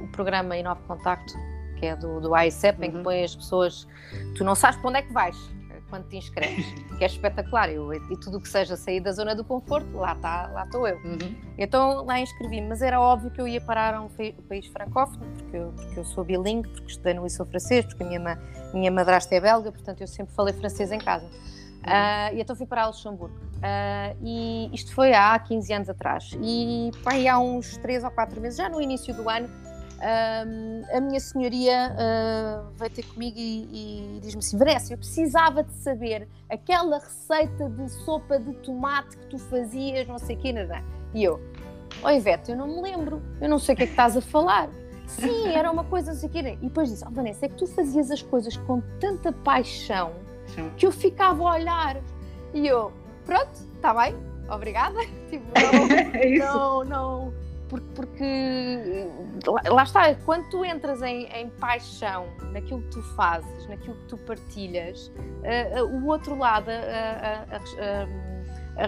um 0.00 0.06
programa 0.12 0.56
em 0.56 0.62
Novo 0.62 0.80
Contacto, 0.86 1.32
que 1.78 1.86
é 1.86 1.96
do, 1.96 2.20
do 2.20 2.36
ICEP, 2.36 2.78
uhum. 2.78 2.84
em 2.84 2.90
que 2.90 2.96
uhum. 2.96 3.02
põe 3.02 3.24
as 3.24 3.34
pessoas, 3.34 3.86
tu 4.36 4.44
não 4.44 4.54
sabes 4.54 4.78
para 4.80 4.88
onde 4.88 4.98
é 4.98 5.02
que 5.02 5.12
vais 5.12 5.36
quando 5.88 6.06
te 6.08 6.16
inscreves, 6.16 6.66
que 6.96 7.04
é 7.04 7.06
espetacular. 7.06 7.70
Eu, 7.70 7.92
e 7.92 8.16
tudo 8.18 8.38
o 8.38 8.40
que 8.40 8.48
seja 8.48 8.76
sair 8.76 9.00
da 9.00 9.12
zona 9.12 9.34
do 9.34 9.44
conforto, 9.44 9.96
lá 9.96 10.12
está, 10.12 10.48
lá 10.48 10.64
estou 10.64 10.86
eu. 10.86 10.96
Uhum. 10.96 11.34
Então 11.56 12.04
lá 12.04 12.20
inscrevi-me, 12.20 12.68
mas 12.68 12.82
era 12.82 13.00
óbvio 13.00 13.30
que 13.30 13.40
eu 13.40 13.48
ia 13.48 13.60
parar 13.60 13.94
a 13.94 14.00
um 14.00 14.08
país 14.48 14.66
francófono, 14.66 15.24
porque 15.36 15.56
eu, 15.56 15.72
porque 15.72 16.00
eu 16.00 16.04
sou 16.04 16.24
bilingue, 16.24 16.68
porque 16.68 16.90
estudei 16.90 17.14
no 17.14 17.24
Liceu 17.24 17.46
Francês, 17.46 17.84
porque 17.86 18.02
a 18.02 18.06
minha, 18.06 18.38
minha 18.72 18.90
madrasta 18.90 19.34
é 19.34 19.40
belga, 19.40 19.72
portanto 19.72 20.00
eu 20.00 20.06
sempre 20.06 20.34
falei 20.34 20.54
francês 20.54 20.92
em 20.92 20.98
casa. 20.98 21.24
Uhum. 21.24 21.30
Uh, 21.84 22.36
e 22.36 22.40
então 22.40 22.54
fui 22.54 22.66
para 22.66 22.86
Luxemburgo. 22.86 23.34
Uh, 23.58 24.16
e 24.22 24.70
isto 24.72 24.94
foi 24.94 25.14
há 25.14 25.38
15 25.38 25.72
anos 25.72 25.88
atrás. 25.88 26.30
E 26.40 26.90
pá, 27.02 27.12
há 27.30 27.38
uns 27.38 27.76
3 27.78 28.04
ou 28.04 28.10
4 28.10 28.40
meses, 28.40 28.58
já 28.58 28.68
no 28.68 28.80
início 28.80 29.14
do 29.14 29.28
ano, 29.28 29.48
uh, 29.98 30.96
a 30.96 31.00
minha 31.00 31.20
senhoria 31.20 31.92
uh, 31.92 32.72
veio 32.76 32.90
ter 32.90 33.04
comigo 33.04 33.36
e, 33.38 34.16
e 34.16 34.20
diz-me 34.20 34.38
assim: 34.38 34.56
Vanessa, 34.56 34.92
eu 34.92 34.98
precisava 34.98 35.62
de 35.62 35.72
saber 35.74 36.28
aquela 36.48 36.98
receita 36.98 37.68
de 37.68 37.90
sopa 38.04 38.38
de 38.38 38.52
tomate 38.58 39.16
que 39.16 39.26
tu 39.26 39.38
fazias, 39.38 40.06
não 40.06 40.18
sei 40.18 40.36
o 40.36 40.38
quê, 40.38 40.52
nada. 40.52 40.82
E 41.14 41.24
eu, 41.24 41.40
oi 42.02 42.16
Ivete, 42.16 42.50
eu 42.50 42.56
não 42.56 42.66
me 42.66 42.82
lembro, 42.82 43.22
eu 43.40 43.48
não 43.48 43.58
sei 43.58 43.74
o 43.74 43.76
que 43.76 43.84
é 43.84 43.86
que 43.86 43.92
estás 43.92 44.16
a 44.16 44.20
falar. 44.20 44.68
Sim, 45.06 45.48
era 45.48 45.70
uma 45.70 45.84
coisa, 45.84 46.12
não 46.12 46.18
sei 46.18 46.28
o 46.28 46.32
quê. 46.32 46.38
E 46.38 46.66
depois 46.66 46.90
disse: 46.90 47.04
oh, 47.06 47.10
Vanessa, 47.10 47.46
é 47.46 47.48
que 47.48 47.56
tu 47.56 47.66
fazias 47.66 48.10
as 48.10 48.22
coisas 48.22 48.56
com 48.56 48.80
tanta 49.00 49.32
paixão 49.32 50.12
Sim. 50.46 50.70
que 50.76 50.86
eu 50.86 50.92
ficava 50.92 51.42
a 51.42 51.54
olhar. 51.54 51.96
E 52.54 52.66
eu, 52.66 52.92
pronto, 53.24 53.50
está 53.74 53.92
bem, 53.94 54.14
obrigada. 54.50 54.98
Tipo, 55.28 55.44
não, 55.54 56.12
é 56.14 56.38
não, 56.38 56.84
não, 56.84 57.34
porque, 57.68 57.86
porque 57.94 58.24
lá 59.68 59.82
está, 59.82 60.14
quando 60.14 60.48
tu 60.48 60.64
entras 60.64 61.02
em, 61.02 61.24
em, 61.26 61.48
paixão 61.50 62.26
naquilo 62.52 62.82
que 62.82 62.90
tu 62.90 63.02
fazes, 63.14 63.66
naquilo 63.68 63.94
que 63.94 64.06
tu 64.06 64.16
partilhas, 64.18 65.08
uh, 65.08 65.84
uh, 65.84 66.02
o 66.02 66.06
outro 66.06 66.36
lado, 66.36 66.68
uh, 66.68 68.12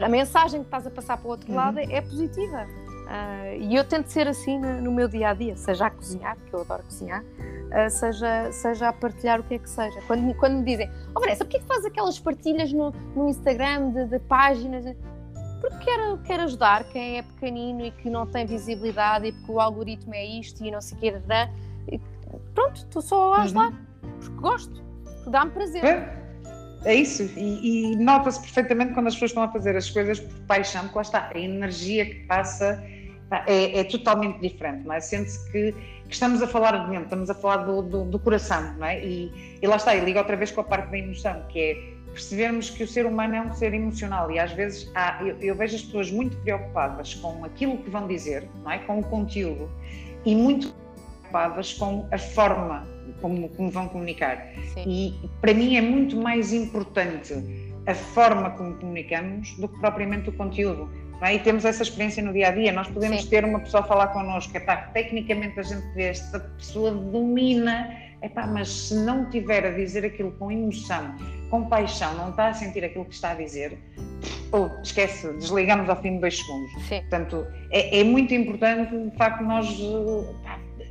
a, 0.05 0.09
mensagem 0.09 0.61
que 0.61 0.67
estás 0.67 0.87
a 0.87 0.91
passar 0.91 1.19
para 1.19 1.27
o 1.27 1.31
outro 1.31 1.51
uhum. 1.51 1.57
lado 1.57 1.79
é, 1.79 2.01
positiva. 2.01 2.67
e 3.59 3.75
eu 3.75 3.85
tento 3.85 4.07
ser 4.07 4.29
assim 4.29 4.59
no, 4.59 4.81
no, 4.81 4.93
meu 4.93 5.09
dia 5.09 5.31
a 5.31 5.35
dia, 5.35 5.57
seja 5.57 5.87
a 5.87 5.91
cozinhar, 5.91 6.37
porque 6.37 6.55
eu 6.55 6.61
adoro 6.61 6.83
cozinhar, 6.85 7.25
seja, 7.91 8.53
seja 8.53 8.89
a 8.89 8.93
partilhar 8.93 9.41
o 9.41 9.43
que 9.43 9.55
é 9.55 9.59
que 9.59 9.69
seja. 9.69 10.01
Quando, 10.07 10.33
quando 10.35 10.59
me 10.59 10.65
dizem, 10.65 10.91
oh 11.15 11.21
Vanessa, 11.21 11.45
porquê 11.45 11.59
que 11.59 11.67
faz 11.67 11.85
aquelas 11.85 12.19
partilhas 12.19 12.73
no, 12.73 12.93
no 13.15 13.29
Instagram 13.29 13.91
de, 13.91 14.07
de 14.07 14.19
páginas? 14.21 14.85
Porque 15.61 15.85
quero, 15.85 16.19
quero 16.19 16.43
ajudar 16.45 16.85
quem 16.85 17.19
é 17.19 17.23
pequenino 17.23 17.85
e 17.85 17.91
que 17.91 18.09
não 18.09 18.27
tem 18.27 18.47
visibilidade 18.47 19.27
e 19.27 19.33
porque 19.33 19.53
o 19.53 19.61
algoritmo 19.61 20.15
é 20.15 20.25
isto 20.25 20.65
e 20.65 20.71
não 20.71 20.81
sei 20.81 20.97
o 20.97 21.01
que. 21.01 22.01
Pronto, 22.55 22.77
estou 22.77 23.03
só 23.03 23.35
a 23.35 23.43
ajudar, 23.43 23.69
uhum. 23.69 24.11
porque 24.21 24.37
gosto, 24.37 24.83
porque 25.05 25.31
dá-me 25.31 25.51
prazer. 25.51 25.85
É, 25.85 26.21
é 26.85 26.95
isso, 26.95 27.23
e, 27.37 27.93
e 27.93 27.97
nota-se 27.97 28.41
perfeitamente 28.41 28.95
quando 28.95 29.09
as 29.09 29.15
pessoas 29.15 29.31
estão 29.31 29.43
a 29.43 29.49
fazer 29.49 29.77
as 29.77 29.91
coisas 29.91 30.21
por 30.21 30.41
paixão, 30.43 30.83
porque 30.83 30.97
lá 30.97 31.03
está, 31.03 31.31
a 31.35 31.39
energia 31.39 32.07
que 32.07 32.27
passa 32.27 32.83
é, 33.47 33.81
é 33.81 33.85
totalmente 33.85 34.41
diferente, 34.41 34.87
não 34.87 34.95
é? 34.95 35.01
Sente-se 35.01 35.51
que, 35.51 35.73
que, 35.73 36.13
estamos 36.15 36.43
a 36.43 36.47
falar 36.47 36.85
de 36.85 36.91
dentro, 36.91 37.05
estamos 37.05 37.31
a 37.31 37.35
falar 37.35 37.59
do, 37.59 37.83
do, 37.83 38.05
do 38.05 38.19
coração, 38.19 38.75
não 38.77 38.87
é? 38.87 39.05
E, 39.05 39.59
e 39.61 39.67
lá 39.67 39.77
está, 39.77 39.95
e 39.95 40.01
liga 40.01 40.21
outra 40.21 40.37
vez 40.37 40.51
com 40.51 40.61
a 40.61 40.65
parte 40.65 40.91
da 40.91 40.99
emoção, 40.99 41.45
que 41.49 41.61
é 41.61 41.90
percebermos 42.13 42.71
que 42.71 42.83
o 42.83 42.89
ser 42.89 43.07
humano 43.07 43.35
é 43.35 43.41
um 43.41 43.53
ser 43.55 43.73
emocional 43.75 44.31
e 44.31 44.39
às 44.39 44.53
vezes 44.53 44.91
há, 44.95 45.23
eu, 45.23 45.37
eu, 45.41 45.55
vejo 45.55 45.77
as 45.77 45.83
pessoas 45.83 46.11
muito 46.11 46.37
preocupadas 46.39 47.15
com 47.15 47.45
aquilo 47.45 47.79
que 47.79 47.91
vão 47.91 48.07
dizer, 48.07 48.49
não 48.63 48.71
é? 48.71 48.79
com 48.79 48.99
o 48.99 49.03
conteúdo 49.03 49.71
e 50.25 50.35
muito 50.35 50.73
preocupadas 51.31 51.73
com 51.75 52.09
a 52.11 52.19
forma 52.19 52.87
como, 53.21 53.49
como 53.51 53.71
vão 53.71 53.89
comunicar. 53.89 54.53
Sim. 54.75 54.85
E 54.87 55.29
para 55.41 55.55
mim 55.55 55.77
é 55.77 55.81
muito 55.81 56.17
mais 56.17 56.53
importante 56.53 57.35
a 57.87 57.95
forma 57.95 58.51
como 58.51 58.75
comunicamos 58.75 59.55
do 59.57 59.69
que 59.69 59.79
propriamente 59.79 60.29
o 60.29 60.33
conteúdo. 60.33 60.91
É? 61.23 61.35
E 61.35 61.39
temos 61.39 61.65
essa 61.65 61.83
experiência 61.83 62.23
no 62.23 62.33
dia 62.33 62.49
a 62.49 62.51
dia. 62.51 62.73
Nós 62.73 62.89
podemos 62.89 63.23
Sim. 63.23 63.29
ter 63.29 63.45
uma 63.45 63.61
pessoa 63.61 63.83
a 63.83 63.87
falar 63.87 64.09
connosco, 64.09 64.57
epá, 64.57 64.77
tecnicamente 64.95 65.61
a 65.61 65.63
gente 65.63 65.87
vê, 65.95 66.05
esta 66.05 66.41
pessoa 66.41 66.93
domina, 66.93 67.95
epá, 68.23 68.47
mas 68.47 68.69
se 68.69 68.95
não 68.95 69.31
tiver 69.31 69.67
a 69.67 69.71
dizer 69.71 70.05
aquilo 70.05 70.33
com 70.33 70.51
emoção, 70.51 71.15
com 71.49 71.69
paixão, 71.69 72.15
não 72.15 72.31
está 72.31 72.49
a 72.49 72.55
sentir 72.55 72.85
aquilo 72.85 73.05
que 73.05 73.15
está 73.15 73.33
a 73.33 73.35
dizer, 73.35 73.79
ou 74.53 74.71
esquece, 74.83 75.33
desligamos 75.35 75.89
ao 75.89 76.01
fim 76.01 76.15
de 76.15 76.21
dois 76.21 76.37
segundos. 76.39 76.73
Sim. 76.89 77.01
Portanto, 77.01 77.47
é, 77.71 78.01
é 78.01 78.05
muito 78.05 78.35
importante, 78.35 78.97
de 78.97 79.17
facto, 79.17 79.43
nós 79.43 79.69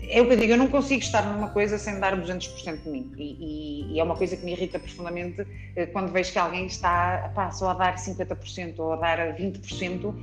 é 0.10 0.22
o 0.22 0.26
que 0.26 0.34
eu 0.34 0.38
digo, 0.38 0.54
eu 0.54 0.58
não 0.58 0.68
consigo 0.68 1.02
estar 1.02 1.22
numa 1.22 1.50
coisa 1.50 1.78
sem 1.78 2.00
dar 2.00 2.20
200% 2.20 2.82
de 2.84 2.90
mim. 2.90 3.12
E, 3.16 3.24
e, 3.24 3.94
e, 3.94 4.00
é 4.00 4.04
uma 4.04 4.16
coisa 4.16 4.36
que 4.36 4.44
me 4.44 4.54
irrita 4.54 4.80
profundamente 4.80 5.46
eh, 5.76 5.86
quando 5.86 6.12
vejo 6.12 6.32
que 6.32 6.40
alguém 6.40 6.66
está 6.66 7.32
pá, 7.36 7.52
só 7.52 7.70
a 7.70 7.74
dar 7.76 7.96
50% 7.96 8.80
ou 8.80 8.94
a 8.94 8.96
dar 8.96 9.36
20%. 9.36 10.14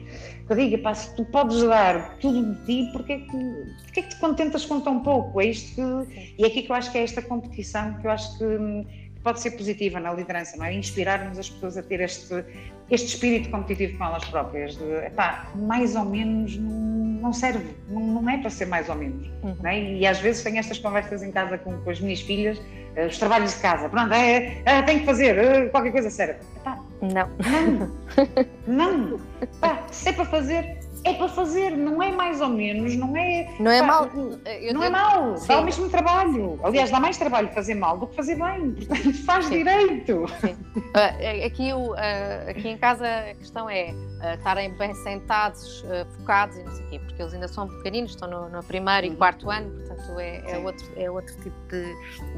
Eu 0.49 0.57
digo, 0.57 0.79
pá, 0.83 0.93
se 0.93 1.15
tu 1.15 1.25
podes 1.27 1.63
dar 1.63 2.19
tudo 2.19 2.55
de 2.55 2.67
ti, 2.67 2.93
porquê 2.93 3.13
é 3.13 3.19
que, 3.21 3.31
porquê 3.85 4.01
é 4.01 4.03
que 4.03 4.09
te 4.09 4.17
contentas 4.17 4.65
com 4.65 4.81
tão 4.81 5.01
pouco? 5.01 5.41
É 5.41 5.47
isto 5.47 5.75
que, 5.75 6.35
e 6.37 6.45
é 6.45 6.47
aqui 6.49 6.63
que 6.63 6.73
eu 6.73 6.77
acho 6.77 6.91
que 6.91 6.99
é 6.99 7.05
esta 7.05 7.23
competição 7.23 7.95
que 7.95 8.07
eu 8.09 8.11
acho 8.11 8.37
que 8.39 8.45
pode 9.23 9.41
ser 9.41 9.53
positiva 9.53 9.99
na 9.99 10.13
liderança, 10.13 10.57
não 10.57 10.65
é? 10.65 10.75
Inspirarmos 10.75 11.37
as 11.37 11.51
pessoas 11.51 11.77
a 11.77 11.83
ter 11.83 12.01
este, 12.01 12.45
este 12.91 13.09
espírito 13.09 13.51
competitivo 13.51 13.99
com 13.99 14.05
elas 14.05 14.25
próprias, 14.25 14.77
de 14.77 14.85
epá, 15.07 15.49
mais 15.55 15.97
ou 15.97 16.05
menos 16.05 16.57
não 16.57 17.33
serve, 17.33 17.75
não, 17.89 18.01
não 18.01 18.31
é 18.31 18.39
para 18.39 18.51
ser 18.51 18.67
mais 18.67 18.89
ou 18.89 18.95
menos. 18.95 19.29
Uhum. 19.43 19.57
É? 19.65 19.81
E 19.81 20.07
às 20.07 20.21
vezes 20.21 20.43
tenho 20.43 20.59
estas 20.59 20.79
conversas 20.79 21.23
em 21.23 21.33
casa 21.33 21.59
com, 21.59 21.77
com 21.79 21.91
as 21.91 22.01
minhas 22.01 22.21
filhas, 22.21 22.59
uh, 22.59 23.07
os 23.09 23.19
trabalhos 23.19 23.55
de 23.55 23.61
casa, 23.61 23.89
pronto, 23.89 24.13
é, 24.13 24.63
é, 24.65 24.83
tenho 24.83 25.01
que 25.01 25.07
fazer, 25.07 25.37
uh, 25.37 25.71
qualquer 25.71 25.91
coisa 25.91 26.11
serve. 26.11 26.39
Epá, 26.57 26.79
não. 27.03 27.29
Não, 28.67 28.97
não. 29.09 29.21
Epá, 29.43 29.85
se 29.91 30.09
é 30.09 30.13
para 30.13 30.25
fazer, 30.27 30.79
é 31.07 31.15
para 31.15 31.29
fazer, 31.29 31.77
não 31.77 32.03
é 32.03 32.11
mais 32.11 32.41
ou 32.41 32.49
menos, 32.49 32.97
não 32.97 33.17
é. 33.17 33.49
Não 33.61 33.71
é 33.71 33.81
mal. 33.81 34.11
não 34.73 34.83
é 34.83 34.91
mal, 34.91 35.35
dá 35.47 35.61
o 35.61 35.65
mesmo 35.65 35.89
trabalho. 35.89 36.59
Aliás, 36.63 36.91
dá 36.91 36.99
mais 36.99 37.17
trabalho 37.17 37.49
fazer 37.49 37.75
mal 37.75 37.97
do 37.97 38.09
que 38.09 38.17
fazer 38.17 38.35
bem, 38.35 38.73
portanto, 38.87 39.25
faz 39.25 39.47
Sim. 39.47 39.59
direito. 39.59 40.27
Sim. 40.41 40.57
Uh, 40.77 41.47
aqui, 41.47 41.73
uh, 41.73 42.51
aqui 42.51 42.69
em 42.69 42.77
casa 42.77 43.07
a 43.07 43.35
questão 43.35 43.71
é 43.71 43.93
uh, 43.93 44.35
estarem 44.35 44.71
bem 44.75 44.95
sentados, 44.95 45.85
focados 46.19 46.57
e 46.57 46.63
não 46.65 46.73
sei 46.73 46.87
o 46.87 46.91
quê, 46.91 46.99
porque 46.99 47.23
eles 47.23 47.35
ainda 47.35 47.49
são 47.49 47.69
pequeninos, 47.69 48.11
estão 48.11 48.29
no, 48.29 48.49
no 48.49 48.63
primeiro 48.65 49.07
e 49.07 49.11
uhum. 49.11 49.17
quarto 49.17 49.49
ano, 49.49 49.71
portanto 49.71 50.19
é, 50.19 50.43
é 50.51 50.59
outro, 50.59 50.87
é 50.97 51.11
outro 51.11 51.35
tipo 51.37 51.57
de, 51.69 51.85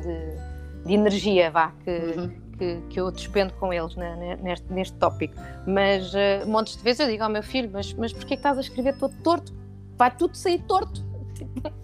de, 0.03 0.85
de 0.85 0.93
energia, 0.93 1.51
vá, 1.51 1.73
que. 1.85 1.91
Uhum 1.91 2.48
que, 2.59 2.81
que 2.91 3.01
eu 3.01 3.11
despendo 3.11 3.53
com 3.55 3.73
eles 3.73 3.95
né, 3.97 4.39
neste, 4.43 4.73
neste 4.73 4.97
tópico. 4.97 5.35
Mas 5.67 6.13
uh, 6.13 6.47
montes 6.47 6.77
de 6.77 6.83
vezes 6.83 7.01
eu 7.01 7.07
digo 7.07 7.23
ao 7.23 7.31
meu 7.31 7.43
filho: 7.43 7.71
Mas, 7.73 7.93
mas 7.95 8.13
porquê 8.13 8.29
que 8.29 8.35
estás 8.35 8.59
a 8.59 8.61
escrever 8.61 8.97
todo 8.99 9.15
torto? 9.23 9.53
Vai 9.97 10.11
tudo 10.11 10.37
sair 10.37 10.59
torto. 10.63 11.08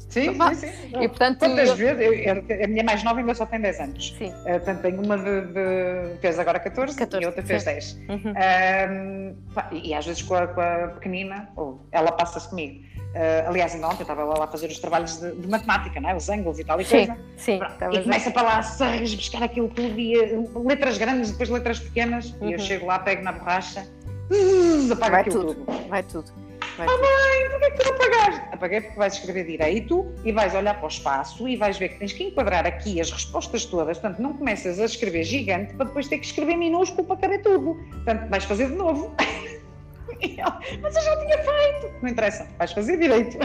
Sim, 0.09 0.35
sim, 0.55 0.67
sim. 0.67 1.03
E, 1.03 1.09
portanto, 1.09 1.39
Quantas 1.39 1.69
eu... 1.69 1.77
vezes? 1.77 2.27
Eu, 2.27 2.65
a 2.65 2.67
minha 2.67 2.85
mais 2.85 3.03
nova 3.03 3.21
ainda 3.21 3.35
só 3.35 3.47
tem 3.47 3.61
10 3.61 3.81
anos. 3.81 4.15
Sim. 4.19 4.29
Uh, 4.31 4.45
portanto, 4.45 4.83
tenho 4.83 5.03
uma 5.03 5.19
de, 5.19 5.41
de, 5.47 6.19
fez 6.21 6.39
agora 6.39 6.61
14, 6.61 6.97
14 6.97 7.23
e 7.23 7.27
outra 7.27 7.43
fez 7.43 7.63
sim. 7.63 7.71
10. 7.71 7.99
Uhum. 8.09 8.33
Uh, 8.33 9.75
e 9.75 9.95
às 9.95 10.07
vezes 10.07 10.23
com 10.23 10.35
a, 10.35 10.47
com 10.47 10.61
a 10.61 10.89
pequenina, 10.89 11.49
ou 11.57 11.87
ela 11.93 12.13
passa-se 12.13 12.49
comigo. 12.49 12.85
Uh, 13.15 13.49
aliás, 13.49 13.73
ainda 13.75 13.87
ontem 13.87 14.03
estava 14.03 14.25
lá 14.25 14.45
a 14.45 14.49
fazer 14.49 14.67
os 14.67 14.79
trabalhos 14.81 15.21
de, 15.21 15.31
de, 15.37 15.47
matemática, 15.47 16.01
não 16.01 16.11
é? 16.11 16.17
os 16.17 16.29
ângulos 16.29 16.59
e 16.59 16.65
tal 16.65 16.81
e 16.81 16.85
sim, 16.85 17.07
coisa. 17.07 17.17
Sim, 17.37 17.61
e 17.93 18.03
começa 18.03 18.31
para 18.33 18.43
lá 18.43 18.59
a 18.59 19.01
buscar 19.01 19.43
aquilo 19.45 19.69
tudo 19.69 19.99
e 19.99 20.17
letras 20.67 20.99
grandes, 20.99 21.31
depois 21.31 21.49
letras 21.49 21.79
pequenas, 21.79 22.33
uhum. 22.33 22.49
e 22.49 22.53
eu 22.55 22.59
uhum. 22.59 22.65
chego 22.65 22.87
lá, 22.87 22.99
pego 22.99 23.23
na 23.23 23.31
borracha, 23.31 23.87
apaga 24.91 25.13
vai 25.13 25.21
aquilo 25.21 25.45
tudo. 25.45 25.65
tudo. 25.65 25.89
Vai 25.89 26.03
tudo. 26.03 26.44
Vai 26.77 26.89
ah, 26.89 26.99
mãe, 26.99 27.51
porquê 27.51 27.71
que 27.71 27.85
tu 27.85 27.89
apagaste? 27.89 28.49
Apaguei 28.53 28.81
porque 28.81 28.99
vais 28.99 29.15
escrever 29.15 29.47
direito 29.47 30.13
e 30.25 30.33
vais 30.33 30.55
olhar 30.55 30.75
para 30.75 30.85
o 30.85 30.89
espaço 30.89 31.49
e 31.49 31.57
vais 31.57 31.79
ver 31.79 31.91
que 31.91 31.99
tens 32.01 32.13
que 32.13 32.25
enquadrar 32.25 32.67
aqui 32.67 33.01
as 33.01 33.11
respostas 33.13 33.65
todas. 33.65 33.99
Portanto, 33.99 34.21
não 34.21 34.33
começas 34.33 34.81
a 34.81 34.85
escrever 34.85 35.23
gigante 35.23 35.75
para 35.75 35.87
depois 35.87 36.09
ter 36.09 36.19
que 36.19 36.27
escrever 36.27 36.57
minúsculo 36.57 37.07
para 37.07 37.17
caber 37.17 37.43
tudo. 37.43 37.77
Portanto, 37.91 38.29
vais 38.29 38.45
fazer 38.45 38.69
de 38.69 38.75
novo. 38.75 39.15
Mas 40.83 40.97
eu 40.97 41.03
já 41.03 41.17
tinha 41.21 41.39
feito. 41.39 42.03
Não 42.03 42.09
interessa, 42.09 42.49
vais 42.59 42.73
fazer 42.73 42.99
direito. 42.99 43.39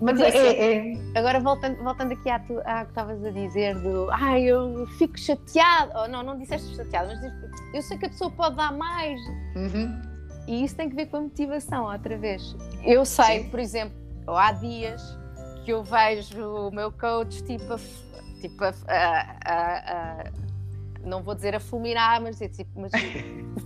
Mas 0.00 0.20
é, 0.20 0.28
é, 0.28 0.92
é, 0.92 0.92
Agora 1.14 1.40
voltando, 1.40 1.82
voltando 1.82 2.12
aqui 2.12 2.28
à, 2.28 2.38
tu, 2.40 2.58
à 2.64 2.84
que 2.84 2.90
estavas 2.90 3.24
a 3.24 3.30
dizer 3.30 3.74
do 3.76 4.10
ai, 4.10 4.42
ah, 4.42 4.46
eu 4.48 4.86
fico 4.98 5.18
chateado, 5.18 5.92
ou 5.96 6.08
não, 6.08 6.22
não 6.22 6.38
disseste 6.38 6.74
chateado, 6.74 7.08
mas 7.08 7.74
eu 7.74 7.82
sei 7.82 7.96
que 7.98 8.06
a 8.06 8.08
pessoa 8.08 8.30
pode 8.30 8.56
dar 8.56 8.72
mais. 8.72 9.20
Uhum. 9.54 10.13
E 10.46 10.64
isso 10.64 10.76
tem 10.76 10.88
que 10.88 10.94
ver 10.94 11.06
com 11.06 11.16
a 11.16 11.20
motivação, 11.22 11.90
outra 11.90 12.16
vez. 12.16 12.54
Eu 12.84 13.04
sei, 13.04 13.44
Sim. 13.44 13.48
por 13.50 13.60
exemplo, 13.60 13.96
há 14.28 14.52
dias 14.52 15.18
que 15.64 15.72
eu 15.72 15.82
vejo 15.82 16.68
o 16.68 16.70
meu 16.70 16.92
coach 16.92 17.42
tipo 17.44 17.72
a, 17.72 17.78
tipo 18.40 18.64
a, 18.64 18.74
a, 19.44 20.22
a 20.22 20.43
não 21.04 21.22
vou 21.22 21.34
dizer 21.34 21.54
a 21.54 21.60
fulminar, 21.60 22.20
mas 22.20 22.36
dizer 22.36 22.48
tipo, 22.50 22.70
mas 22.80 22.92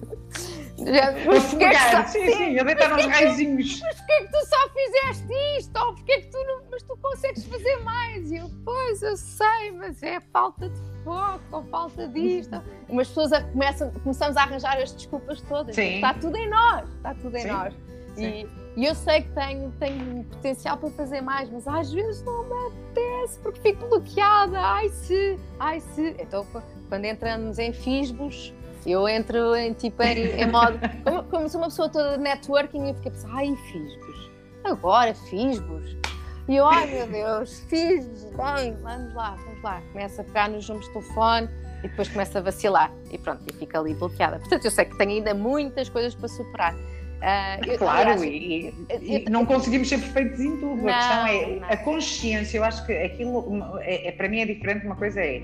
Mas 1.27 1.45
porquê 1.51 1.71
que 1.71 1.91
só... 1.91 2.07
sim, 2.07 2.33
sim, 2.33 2.59
a 2.59 2.63
deitar 2.63 2.93
uns 2.93 3.07
raizinhos. 3.07 3.81
Mas 3.81 3.97
porquê 3.97 4.21
que 4.21 4.33
tu 4.33 4.47
só 4.47 4.69
fizeste 4.71 5.35
isto? 5.59 5.79
Ou 5.79 5.95
porquê 5.95 6.21
que 6.21 6.31
tu 6.31 6.45
não... 6.45 6.63
Mas 6.71 6.83
tu 6.83 6.97
consegues 6.99 7.45
fazer 7.45 7.77
mais? 7.79 8.31
E 8.31 8.37
eu, 8.37 8.51
pois, 8.65 9.03
eu 9.03 9.17
sei, 9.17 9.73
mas 9.73 10.03
é 10.03 10.21
falta 10.33 10.69
de 10.69 10.81
foco, 11.05 11.43
ou 11.51 11.63
falta 11.65 12.07
disto. 12.09 12.63
Umas 12.89 13.09
pessoas 13.09 13.33
a, 13.33 13.43
começam, 13.43 13.91
começamos 13.91 14.37
a 14.37 14.43
arranjar 14.43 14.79
as 14.79 14.93
desculpas 14.93 15.41
todas. 15.43 15.75
Sim. 15.75 15.97
Está 15.97 16.15
tudo 16.15 16.37
em 16.37 16.49
nós, 16.49 16.89
está 16.97 17.15
tudo 17.15 17.37
em 17.37 17.43
sim. 17.43 17.49
nós. 17.49 17.75
E, 18.17 18.47
e, 18.79 18.85
eu 18.85 18.95
sei 18.95 19.23
que 19.23 19.31
tenho, 19.31 19.73
tenho 19.81 20.25
potencial 20.25 20.77
para 20.77 20.91
fazer 20.91 21.21
mais, 21.21 21.51
mas 21.51 21.67
às 21.67 21.93
vezes 21.93 22.23
não 22.23 22.45
me 22.45 22.55
apetece 22.69 23.39
porque 23.41 23.61
fico 23.61 23.89
bloqueada. 23.89 24.61
Ai 24.61 24.89
se, 24.91 25.39
ai 25.59 25.81
se. 25.81 26.15
Então, 26.19 26.47
quando 26.89 27.05
entramos 27.05 27.59
em 27.59 27.73
fisbos, 27.73 28.55
eu 28.87 29.09
entro 29.09 29.57
em 29.57 29.73
tipo 29.73 30.03
em, 30.03 30.41
em 30.41 30.47
modo. 30.47 30.79
Como, 31.05 31.25
como 31.25 31.49
se 31.49 31.57
uma 31.57 31.67
pessoa 31.67 31.89
toda 31.89 32.17
de 32.17 32.23
networking 32.23 32.89
eu 32.89 32.95
fiquei 32.95 33.11
a 33.11 33.15
pensar, 33.15 33.31
ai, 33.33 33.57
fiz-vos. 33.71 34.31
Agora 34.65 35.15
fiz-vos. 35.15 35.97
E 36.49 36.57
eu, 36.57 36.67
ai 36.67 36.87
meu 36.87 37.07
Deus, 37.07 37.61
fiz-vos. 37.69 38.25
Bem, 38.25 38.75
vamos 38.81 39.15
lá, 39.15 39.37
vamos 39.45 39.63
lá. 39.63 39.83
Começa 39.93 40.23
a 40.23 40.25
pegar 40.25 40.49
nos 40.49 40.67
números 40.69 40.87
de 40.87 40.93
telefone 40.95 41.49
e 41.85 41.89
depois 41.89 42.09
começa 42.09 42.39
a 42.39 42.43
vacilar. 42.43 42.93
E 43.11 43.19
pronto, 43.19 43.43
e 43.47 43.53
fica 43.53 43.79
ali 43.79 43.93
bloqueada. 43.93 44.39
Portanto, 44.39 44.65
eu 44.65 44.71
sei 44.71 44.85
que 44.85 44.97
tenho 44.97 45.11
ainda 45.11 45.35
muitas 45.35 45.89
coisas 45.89 46.15
para 46.15 46.29
superar. 46.29 46.75
Uh, 47.19 47.79
claro, 47.79 48.11
aliás, 48.11 48.23
e, 48.23 48.73
e, 49.03 49.17
e, 49.17 49.31
não 49.31 49.45
conseguimos 49.45 49.89
ser 49.89 49.99
perfeitos 49.99 50.41
em 50.41 50.57
tudo. 50.59 50.83
Não, 50.83 50.89
a 50.89 50.99
questão 50.99 51.27
é 51.27 51.61
não. 51.61 51.69
a 51.69 51.77
consciência. 51.79 52.59
Eu 52.59 52.65
acho 52.65 52.87
que 52.87 52.93
aquilo, 52.93 53.79
é, 53.81 54.09
é, 54.09 54.13
para 54.13 54.29
mim, 54.29 54.41
é 54.41 54.47
diferente. 54.47 54.87
Uma 54.87 54.97
coisa 54.97 55.21
é 55.21 55.43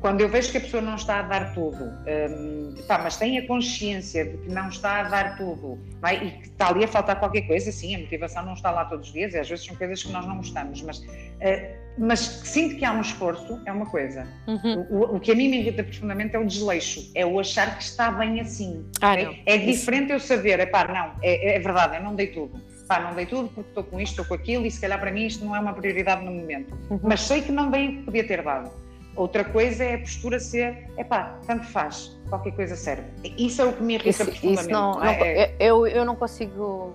quando 0.00 0.20
eu 0.20 0.28
vejo 0.28 0.50
que 0.50 0.58
a 0.58 0.60
pessoa 0.60 0.82
não 0.82 0.94
está 0.94 1.20
a 1.20 1.22
dar 1.22 1.54
tudo, 1.54 1.84
um, 1.84 2.74
pá, 2.86 2.98
mas 2.98 3.16
tem 3.16 3.38
a 3.38 3.46
consciência 3.46 4.24
de 4.24 4.36
que 4.38 4.48
não 4.50 4.68
está 4.68 5.00
a 5.00 5.02
dar 5.04 5.36
tudo 5.36 5.78
vai, 6.00 6.16
e 6.16 6.30
que 6.32 6.48
está 6.48 6.68
ali 6.68 6.84
a 6.84 6.88
faltar 6.88 7.18
qualquer 7.18 7.42
coisa, 7.42 7.72
sim, 7.72 7.94
a 7.94 7.98
motivação 7.98 8.44
não 8.44 8.54
está 8.54 8.70
lá 8.70 8.84
todos 8.84 9.08
os 9.08 9.12
dias, 9.12 9.34
e 9.34 9.38
às 9.38 9.48
vezes 9.48 9.64
são 9.64 9.74
coisas 9.74 10.02
que 10.02 10.12
nós 10.12 10.26
não 10.26 10.36
gostamos, 10.36 10.82
mas, 10.82 10.98
uh, 10.98 11.85
mas 11.98 12.20
sinto 12.20 12.76
que 12.76 12.84
há 12.84 12.92
um 12.92 13.00
esforço, 13.00 13.60
é 13.64 13.72
uma 13.72 13.86
coisa. 13.86 14.26
Uhum. 14.46 14.86
O, 14.90 15.16
o, 15.16 15.20
que 15.20 15.32
a 15.32 15.34
mim 15.34 15.48
me 15.48 15.58
irrita 15.58 15.82
profundamente 15.82 16.36
é 16.36 16.38
o 16.38 16.44
desleixo, 16.44 17.10
é 17.14 17.24
o 17.24 17.40
achar 17.40 17.76
que 17.76 17.82
está 17.82 18.10
bem 18.10 18.40
assim. 18.40 18.84
Ah, 19.00 19.18
é, 19.18 19.40
é, 19.46 19.58
diferente 19.58 20.12
eu 20.12 20.20
saber, 20.20 20.60
é 20.60 20.66
pá, 20.66 20.86
não, 20.86 21.12
é, 21.22 21.56
é 21.56 21.58
verdade, 21.58 21.96
eu 21.96 22.02
não 22.02 22.14
dei 22.14 22.28
tudo 22.28 22.60
pá, 22.86 23.00
não 23.00 23.14
dei 23.14 23.26
tudo 23.26 23.48
porque 23.48 23.68
estou 23.68 23.84
com 23.84 24.00
isto, 24.00 24.12
estou 24.12 24.24
com 24.24 24.34
aquilo 24.34 24.64
e 24.64 24.70
se 24.70 24.80
calhar 24.80 24.98
para 24.98 25.10
mim 25.10 25.26
isto 25.26 25.44
não 25.44 25.54
é 25.54 25.60
uma 25.60 25.72
prioridade 25.72 26.24
no 26.24 26.30
momento. 26.30 26.72
Uhum. 26.90 27.00
Mas 27.02 27.22
sei 27.22 27.42
que 27.42 27.52
não 27.52 27.70
dei 27.70 27.88
o 27.88 27.92
que 27.96 28.02
podia 28.04 28.26
ter 28.26 28.42
dado. 28.42 28.70
Outra 29.14 29.44
coisa 29.44 29.82
é 29.82 29.94
a 29.94 29.98
postura 29.98 30.38
ser, 30.38 30.90
epá, 30.98 31.38
tanto 31.46 31.66
faz, 31.66 32.16
qualquer 32.28 32.52
coisa 32.52 32.76
serve. 32.76 33.04
Isso 33.38 33.62
é 33.62 33.64
o 33.64 33.72
que 33.72 33.82
me 33.82 33.94
irrita 33.94 34.10
isso, 34.10 34.24
profundamente. 34.24 34.60
Isso 34.60 34.70
não, 34.70 34.94
não 34.94 35.04
é... 35.04 35.54
eu, 35.58 35.86
eu 35.86 36.04
não 36.04 36.14
consigo 36.14 36.94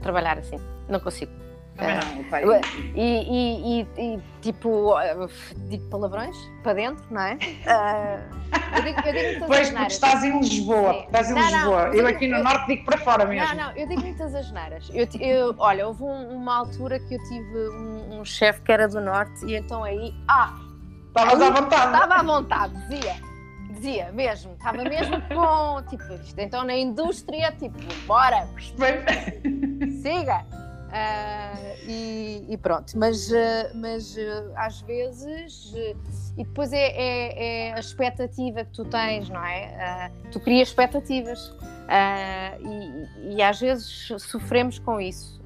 trabalhar 0.00 0.38
assim, 0.38 0.56
não 0.88 0.98
consigo. 0.98 1.32
Não, 1.76 2.66
e, 2.94 3.00
e, 3.00 3.80
e, 3.80 3.86
e, 3.98 4.22
tipo, 4.40 4.94
digo 5.68 5.88
palavrões 5.90 6.36
para 6.62 6.72
dentro, 6.72 7.04
não 7.10 7.20
é? 7.20 7.34
Uh, 7.34 8.76
eu 8.76 8.82
digo, 8.82 9.00
eu 9.06 9.12
digo 9.12 9.46
pois, 9.46 9.70
porque 9.70 9.86
estás 9.86 10.24
em 10.24 10.40
Lisboa, 10.40 10.92
Sim. 10.94 11.04
estás 11.04 11.30
em 11.30 11.34
não, 11.34 11.42
Lisboa. 11.42 11.86
Não, 11.88 11.94
eu 11.94 12.06
aqui 12.06 12.28
no 12.28 12.36
eu, 12.36 12.44
Norte 12.44 12.66
digo 12.66 12.84
para 12.84 12.98
fora 12.98 13.26
mesmo. 13.26 13.54
Não, 13.54 13.66
não, 13.66 13.76
eu 13.76 13.86
digo 13.86 14.00
muitas 14.00 14.34
asneiras. 14.34 14.90
Eu, 14.92 15.06
eu, 15.20 15.54
olha, 15.58 15.86
houve 15.86 16.02
um, 16.02 16.36
uma 16.36 16.56
altura 16.56 16.98
que 16.98 17.14
eu 17.14 17.22
tive 17.24 17.68
um, 17.68 18.20
um 18.20 18.24
chefe 18.24 18.62
que 18.62 18.72
era 18.72 18.88
do 18.88 19.00
Norte 19.00 19.44
e 19.44 19.54
então 19.54 19.84
aí, 19.84 20.14
ah, 20.28 20.54
Estavas 21.16 21.40
à 21.40 21.50
vontade. 21.50 21.94
Estava 21.94 22.14
à 22.14 22.22
vontade, 22.22 22.74
dizia. 22.88 23.16
Dizia 23.70 24.12
mesmo, 24.12 24.52
estava 24.52 24.84
mesmo 24.84 25.20
com, 25.28 25.82
tipo, 25.88 26.12
isto 26.14 26.38
então 26.38 26.64
na 26.64 26.76
indústria, 26.76 27.52
tipo, 27.52 27.78
bora, 28.06 28.46
siga. 30.02 30.44
Uh, 30.86 31.76
e, 31.88 32.46
e, 32.48 32.56
pronto, 32.56 32.92
mas, 32.96 33.30
uh, 33.30 33.34
mas 33.74 34.16
uh, 34.16 34.52
às 34.54 34.80
vezes, 34.82 35.74
e 36.36 36.44
depois 36.44 36.72
é, 36.72 36.78
é, 36.78 37.68
é, 37.68 37.74
a 37.74 37.80
expectativa 37.80 38.64
que 38.64 38.70
tu 38.70 38.84
tens, 38.84 39.28
não 39.28 39.44
é? 39.44 40.10
tu 40.30 40.38
crias 40.38 40.68
expectativas 40.68 41.52
e, 42.60 43.34
e, 43.34 43.42
às 43.42 43.60
vezes 43.60 44.12
sofremos 44.18 44.78
com 44.78 45.00
isso. 45.00 45.36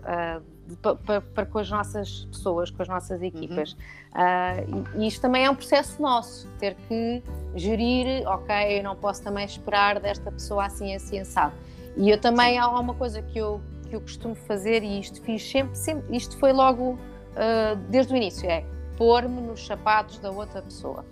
Para 1.35 1.47
com 1.47 1.59
as 1.59 1.69
nossas 1.69 2.27
pessoas, 2.27 2.71
com 2.71 2.81
as 2.81 2.87
nossas 2.89 3.21
equipas. 3.23 3.73
Uhum. 4.15 4.85
e, 5.03 5.09
isto 5.09 5.21
também 5.21 5.45
é 5.45 5.51
um 5.51 5.55
processo 5.57 6.01
nosso, 6.01 6.47
ter 6.61 6.77
que 6.87 7.25
gerir, 7.57 8.25
ok, 8.29 8.79
eu 8.79 8.85
não 8.85 8.95
posso 8.95 9.21
também 9.21 9.45
esperar 9.45 9.99
desta 9.99 10.31
pessoa 10.31 10.67
assim, 10.67 10.95
assim, 10.95 11.19
assado. 11.19 11.55
E 11.97 12.09
eu 12.09 12.21
também, 12.21 12.53
Sim. 12.53 12.59
há 12.59 12.69
uma 12.69 12.95
coisa 12.95 13.21
que 13.21 13.37
eu 13.37 13.61
que 13.91 13.97
eu 13.97 14.01
costumo 14.01 14.35
fazer, 14.35 14.83
e 14.83 15.01
isto 15.01 15.21
fiz 15.21 15.43
sempre, 15.43 15.77
sempre 15.77 16.17
isto 16.17 16.39
foi 16.39 16.53
logo 16.53 16.93
uh, 16.93 17.77
desde 17.89 18.15
o 18.15 18.17
início, 18.17 18.49
é 18.49 18.65
pôr-me 18.97 19.41
nos 19.41 19.67
sapatos 19.67 20.19
da 20.19 20.31
outra 20.31 20.63
pessoa. 20.63 21.05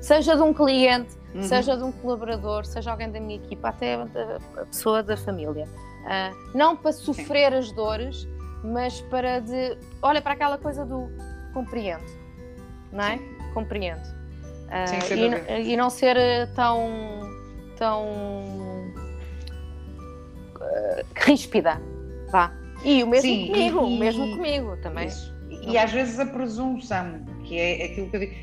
Seja 0.00 0.36
de 0.36 0.42
um 0.42 0.54
cliente, 0.54 1.14
uhum. 1.34 1.42
seja 1.42 1.76
de 1.76 1.82
um 1.82 1.92
colaborador, 1.92 2.64
seja 2.64 2.90
alguém 2.90 3.10
da 3.10 3.20
minha 3.20 3.36
equipa, 3.36 3.68
até 3.68 3.94
a 3.94 4.66
pessoa 4.66 5.02
da 5.02 5.16
família. 5.16 5.64
Uh, 5.64 6.56
não 6.56 6.76
para 6.76 6.92
sofrer 6.92 7.52
Sim. 7.52 7.58
as 7.58 7.72
dores, 7.72 8.28
mas 8.62 9.00
para 9.02 9.40
de. 9.40 9.76
Olha 10.00 10.22
para 10.22 10.32
aquela 10.32 10.56
coisa 10.56 10.84
do 10.84 11.10
compreendo, 11.52 12.04
não 12.92 13.04
é? 13.04 13.18
Sim. 13.18 13.36
Compreendo. 13.52 14.00
Uh, 14.00 15.04
Sim, 15.04 15.14
e, 15.48 15.72
e, 15.72 15.76
não 15.76 15.90
ser 15.90 16.16
tão. 16.54 16.88
tão. 17.76 18.04
Uh, 20.56 21.04
ríspida, 21.16 21.80
Vá. 22.30 22.52
E 22.84 23.02
o 23.02 23.06
mesmo 23.06 23.28
Sim, 23.28 23.46
comigo, 23.48 23.78
e, 23.78 23.82
o 23.82 23.98
mesmo 23.98 24.36
comigo 24.36 24.76
também. 24.78 25.06
Isso. 25.08 25.38
E 25.62 25.76
às 25.76 25.92
vezes 25.92 26.18
a 26.18 26.24
presunção, 26.24 27.24
que 27.44 27.58
é 27.58 27.84
aquilo 27.86 28.08
que 28.08 28.16
eu 28.16 28.20
digo, 28.20 28.34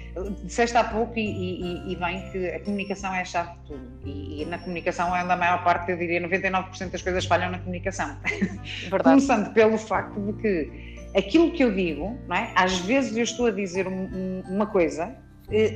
disseste 0.43 0.77
há 0.77 0.83
pouco 0.83 1.17
e, 1.17 1.21
e, 1.21 1.93
e 1.93 1.95
bem 1.95 2.29
que 2.31 2.47
a 2.49 2.59
comunicação 2.59 3.15
é 3.15 3.21
a 3.21 3.25
chave 3.25 3.51
de 3.59 3.67
tudo. 3.67 3.87
E, 4.05 4.41
e 4.41 4.45
na 4.45 4.59
comunicação, 4.59 5.15
é 5.15 5.21
a 5.21 5.35
maior 5.35 5.63
parte, 5.63 5.91
eu 5.91 5.97
diria 5.97 6.21
99% 6.21 6.91
das 6.91 7.01
coisas 7.01 7.25
falham 7.25 7.49
na 7.49 7.59
comunicação. 7.59 8.17
Verdade. 8.89 9.03
Começando 9.03 9.53
pelo 9.53 9.77
facto 9.77 10.19
de 10.19 10.33
que 10.33 10.97
aquilo 11.15 11.51
que 11.51 11.63
eu 11.63 11.73
digo, 11.73 12.19
não 12.27 12.35
é? 12.35 12.51
às 12.55 12.77
vezes 12.79 13.15
eu 13.15 13.23
estou 13.23 13.47
a 13.47 13.51
dizer 13.51 13.87
um, 13.87 14.43
uma 14.47 14.67
coisa 14.67 15.15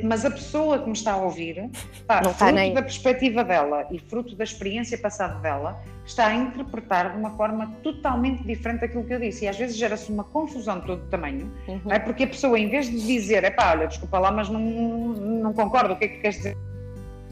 mas 0.03 0.25
a 0.25 0.31
pessoa 0.31 0.79
que 0.79 0.85
me 0.85 0.91
está 0.91 1.13
a 1.13 1.17
ouvir, 1.17 1.69
está, 1.93 2.21
não 2.21 2.33
fruto 2.33 2.53
nem... 2.53 2.73
da 2.73 2.81
perspectiva 2.81 3.43
dela 3.43 3.87
e 3.89 3.99
fruto 3.99 4.35
da 4.35 4.43
experiência 4.43 4.97
passada 4.97 5.39
dela, 5.39 5.81
está 6.05 6.27
a 6.27 6.33
interpretar 6.33 7.11
de 7.11 7.17
uma 7.17 7.29
forma 7.31 7.73
totalmente 7.81 8.43
diferente 8.43 8.81
daquilo 8.81 9.05
que 9.05 9.13
eu 9.13 9.19
disse. 9.19 9.45
E 9.45 9.47
às 9.47 9.57
vezes 9.57 9.77
gera-se 9.77 10.11
uma 10.11 10.25
confusão 10.25 10.79
de 10.81 10.87
todo 10.87 11.03
o 11.03 11.07
tamanho, 11.07 11.49
uhum. 11.67 11.89
é? 11.89 11.99
porque 11.99 12.23
a 12.23 12.27
pessoa, 12.27 12.59
em 12.59 12.67
vez 12.67 12.89
de 12.89 12.99
dizer, 12.99 13.45
é 13.45 13.49
pá, 13.49 13.71
olha, 13.71 13.87
desculpa 13.87 14.19
lá, 14.19 14.29
mas 14.29 14.49
não, 14.49 14.59
não 14.59 15.53
concordo, 15.53 15.93
o 15.93 15.97
que 15.97 16.05
é 16.05 16.07
que 16.09 16.17
queres 16.17 16.37
dizer? 16.37 16.57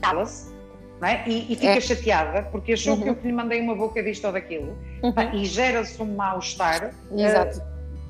Cala-se. 0.01 0.57
É? 1.01 1.29
E, 1.29 1.53
e, 1.53 1.55
fica 1.55 1.77
é. 1.77 1.79
chateada 1.79 2.43
porque 2.51 2.73
achou 2.73 2.95
uhum. 2.95 3.01
que 3.01 3.09
eu 3.09 3.15
que 3.15 3.25
lhe 3.25 3.31
mandei 3.31 3.61
uma 3.61 3.73
boca 3.73 4.03
disto 4.03 4.25
ou 4.25 4.33
daquilo 4.33 4.77
uhum. 5.01 5.13
e 5.33 5.45
gera-se 5.45 6.01
um 6.01 6.13
mal-estar 6.13 6.93
uh, 7.09 7.61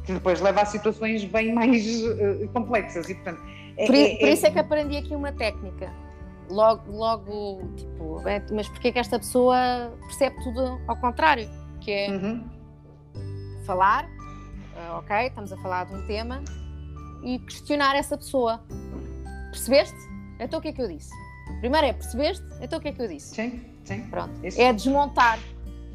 que 0.03 0.13
depois 0.13 0.41
leva 0.41 0.61
a 0.61 0.65
situações 0.65 1.23
bem 1.23 1.53
mais 1.53 1.85
uh, 1.85 2.49
complexas 2.51 3.07
e 3.07 3.13
portanto 3.13 3.39
por, 3.85 3.95
é, 3.95 4.15
por 4.15 4.27
é 4.27 4.33
isso 4.33 4.45
é 4.45 4.51
que 4.51 4.59
aprendi 4.59 4.97
aqui 4.97 5.15
uma 5.15 5.31
técnica. 5.31 5.91
Logo, 6.49 6.91
logo 6.91 7.61
tipo, 7.75 8.27
é, 8.27 8.43
mas 8.51 8.67
porquê 8.67 8.91
que 8.91 8.99
esta 8.99 9.19
pessoa 9.19 9.55
percebe 10.01 10.35
tudo 10.43 10.81
ao 10.87 10.97
contrário? 10.97 11.49
Que 11.79 11.91
é 11.91 12.11
uhum. 12.11 12.43
falar, 13.65 14.05
uh, 14.05 14.97
ok, 14.97 15.27
estamos 15.27 15.53
a 15.53 15.57
falar 15.57 15.85
de 15.85 15.95
um 15.95 16.05
tema, 16.07 16.41
e 17.23 17.39
questionar 17.39 17.95
essa 17.95 18.17
pessoa. 18.17 18.61
Percebeste? 19.51 19.97
Então 20.39 20.59
o 20.59 20.61
que 20.61 20.69
é 20.69 20.73
que 20.73 20.81
eu 20.81 20.87
disse? 20.87 21.11
Primeiro 21.59 21.87
é 21.87 21.93
percebeste? 21.93 22.45
Então 22.61 22.79
o 22.79 22.81
que 22.81 22.87
é 22.87 22.91
que 22.91 23.01
eu 23.01 23.07
disse? 23.07 23.35
Sim, 23.35 23.61
sim. 23.83 24.01
Pronto. 24.09 24.33
Isso. 24.43 24.59
É 24.59 24.71
desmontar 24.71 25.39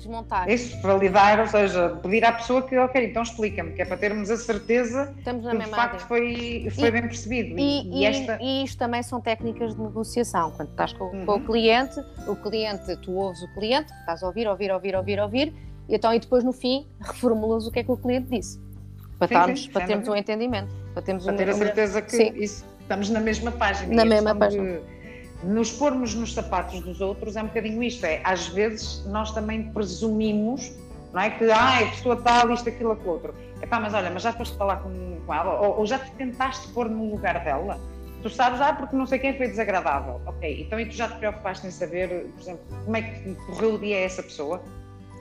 desmontar. 0.04 0.48
Isso, 0.48 0.80
validar, 0.80 1.40
ou 1.40 1.46
seja, 1.46 1.90
pedir 2.02 2.24
à 2.24 2.32
pessoa 2.32 2.62
que, 2.62 2.76
ok, 2.76 3.04
então 3.04 3.22
explica-me, 3.22 3.72
que 3.72 3.82
é 3.82 3.84
para 3.84 3.96
termos 3.96 4.30
a 4.30 4.36
certeza 4.36 5.12
Estamos 5.18 5.44
na 5.44 5.50
que 5.52 5.58
de 5.58 5.70
facto 5.70 6.00
foi, 6.06 6.68
foi 6.70 6.88
e, 6.88 6.90
bem 6.90 7.02
percebido. 7.02 7.58
E, 7.58 7.82
e, 7.82 8.00
e, 8.00 8.04
esta... 8.04 8.38
e 8.40 8.64
isto 8.64 8.78
também 8.78 9.02
são 9.02 9.20
técnicas 9.20 9.74
de 9.74 9.80
negociação. 9.80 10.50
Quando 10.52 10.70
estás 10.70 10.92
com, 10.92 11.04
uhum. 11.04 11.26
com, 11.26 11.32
o 11.36 11.40
cliente, 11.40 12.00
o 12.26 12.36
cliente, 12.36 12.96
tu 12.98 13.12
ouves 13.12 13.42
o 13.42 13.54
cliente, 13.54 13.92
estás 14.00 14.22
a 14.22 14.26
ouvir, 14.26 14.46
ouvir, 14.46 14.70
ouvir, 14.70 14.94
ouvir, 14.94 15.20
ouvir, 15.20 15.54
e 15.88 15.94
então 15.94 16.12
e 16.14 16.18
depois 16.18 16.44
no 16.44 16.52
fim 16.52 16.86
reformulas 17.00 17.66
o 17.66 17.70
que 17.70 17.80
é 17.80 17.84
que 17.84 17.90
o 17.90 17.96
cliente 17.96 18.28
disse. 18.28 18.62
Para, 19.18 19.28
sim, 19.28 19.34
estarmos, 19.34 19.62
sim, 19.62 19.70
para 19.70 19.86
termos 19.86 20.08
um 20.08 20.16
entendimento. 20.16 20.74
Para, 20.92 21.02
termos 21.02 21.24
para 21.24 21.34
ter 21.34 21.48
a 21.48 21.54
certeza 21.54 22.02
que 22.02 22.22
isso, 22.36 22.64
estamos 22.80 23.10
na 23.10 23.20
mesma 23.20 23.50
página. 23.52 23.94
Na 23.94 24.04
mesma 24.04 24.34
página. 24.34 24.64
De 24.64 24.93
nos 25.44 25.70
pormos 25.70 26.14
nos 26.14 26.32
sapatos 26.32 26.80
dos 26.80 27.00
outros 27.00 27.36
é 27.36 27.42
um 27.42 27.46
bocadinho 27.46 27.82
isto, 27.82 28.04
é, 28.04 28.20
às 28.24 28.48
vezes 28.48 29.04
nós 29.06 29.32
também 29.32 29.70
presumimos, 29.72 30.72
não 31.12 31.20
é, 31.20 31.30
que, 31.30 31.50
ah, 31.50 31.78
a 31.78 31.86
pessoa 31.86 32.16
tal, 32.16 32.50
isto, 32.52 32.68
aquilo, 32.68 32.92
aquilo 32.92 33.12
outro. 33.12 33.34
Epá, 33.62 33.78
mas 33.78 33.94
olha, 33.94 34.10
mas 34.10 34.22
já 34.22 34.32
foste 34.32 34.56
falar 34.56 34.76
com, 34.78 35.20
com 35.24 35.34
ela, 35.34 35.60
ou, 35.60 35.78
ou, 35.78 35.86
já 35.86 35.98
te 35.98 36.10
tentaste 36.12 36.68
pôr 36.68 36.88
no 36.88 37.10
lugar 37.10 37.42
dela, 37.44 37.78
tu 38.22 38.30
sabes, 38.30 38.60
ah, 38.60 38.72
porque 38.72 38.96
não 38.96 39.06
sei 39.06 39.18
quem 39.18 39.36
foi 39.36 39.48
desagradável, 39.48 40.20
ok, 40.26 40.62
então 40.62 40.80
e 40.80 40.86
tu 40.86 40.94
já 40.94 41.08
te 41.08 41.18
preocupaste 41.18 41.66
em 41.66 41.70
saber, 41.70 42.26
por 42.34 42.42
exemplo, 42.42 42.62
como 42.84 42.96
é 42.96 43.02
que 43.02 43.34
correu 43.46 43.74
o 43.74 43.78
dia 43.78 43.96
a 43.96 44.00
essa 44.00 44.22
pessoa? 44.22 44.62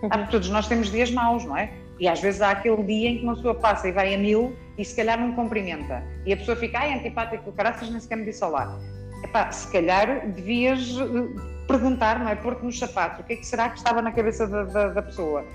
Uhum. 0.02 0.10
Ah, 0.12 0.18
porque 0.18 0.32
todos 0.32 0.50
nós 0.50 0.68
temos 0.68 0.90
dias 0.90 1.12
maus, 1.12 1.44
não 1.46 1.56
é? 1.56 1.72
E 2.00 2.08
às 2.08 2.20
vezes 2.20 2.42
há 2.42 2.52
aquele 2.52 2.82
dia 2.84 3.10
em 3.10 3.18
que 3.20 3.24
uma 3.24 3.36
pessoa 3.36 3.56
passa 3.56 3.88
e 3.88 3.92
vai 3.92 4.14
a 4.14 4.18
mil 4.18 4.56
e 4.78 4.84
se 4.84 4.96
calhar 4.96 5.20
não 5.20 5.34
cumprimenta. 5.34 6.04
E 6.26 6.34
a 6.34 6.38
pessoa 6.38 6.58
fica, 6.58 6.80
ai, 6.80 6.94
antipático, 6.94 7.52
caraças, 7.52 7.90
nem 7.90 8.00
sequer 8.00 8.18
me 8.18 8.26
disse 8.26 8.44
olá 8.44 8.78
epá, 9.24 9.52
se 9.52 9.72
calhar 9.72 10.30
devias 10.32 10.90
eh, 11.00 11.42
perguntar, 11.68 12.20
não 12.20 12.30
é? 12.30 12.36
Pôr-te 12.36 12.64
nos 12.64 12.78
sapatos, 12.78 13.22
o 13.22 13.24
que 13.24 13.34
é 13.34 13.36
que 13.38 13.46
será 13.46 13.70
que 13.70 13.78
estava 13.78 14.02
na 14.02 14.12
cabeça 14.12 14.48
da, 14.48 14.64
da, 14.64 14.88
da 14.90 15.02
pessoa? 15.02 15.46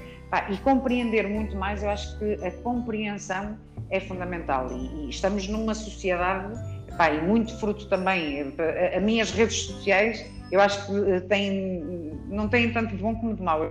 E 0.51 0.57
compreender 0.59 1.27
muito 1.27 1.57
mais, 1.57 1.83
eu 1.83 1.91
acho 1.91 2.19
que 2.19 2.35
a 2.45 2.51
compreensão 2.63 3.57
é 3.91 3.99
fundamental. 4.01 4.71
E, 4.71 5.07
e 5.07 5.11
estamos 5.11 5.49
numa 5.49 5.75
sociedade, 5.75 6.53
e 6.91 7.27
muito 7.27 7.59
fruto 7.59 7.89
também, 7.89 8.55
a, 8.59 8.97
a 8.97 9.01
minhas 9.01 9.31
redes 9.31 9.63
sociais, 9.67 10.25
eu 10.51 10.61
acho 10.61 10.87
que 10.87 11.13
eh, 11.13 11.21
têm, 11.21 12.13
não 12.27 12.49
têm 12.49 12.73
tanto 12.73 12.97
de 12.97 13.03
bom 13.03 13.15
como 13.15 13.35
de 13.35 13.43
mau. 13.43 13.71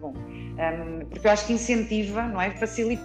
Bom, 0.00 0.14
um, 0.14 1.04
porque 1.06 1.26
eu 1.26 1.32
acho 1.32 1.46
que 1.46 1.52
incentiva, 1.52 2.22
não 2.22 2.40
é? 2.40 2.50
Facilita 2.50 3.02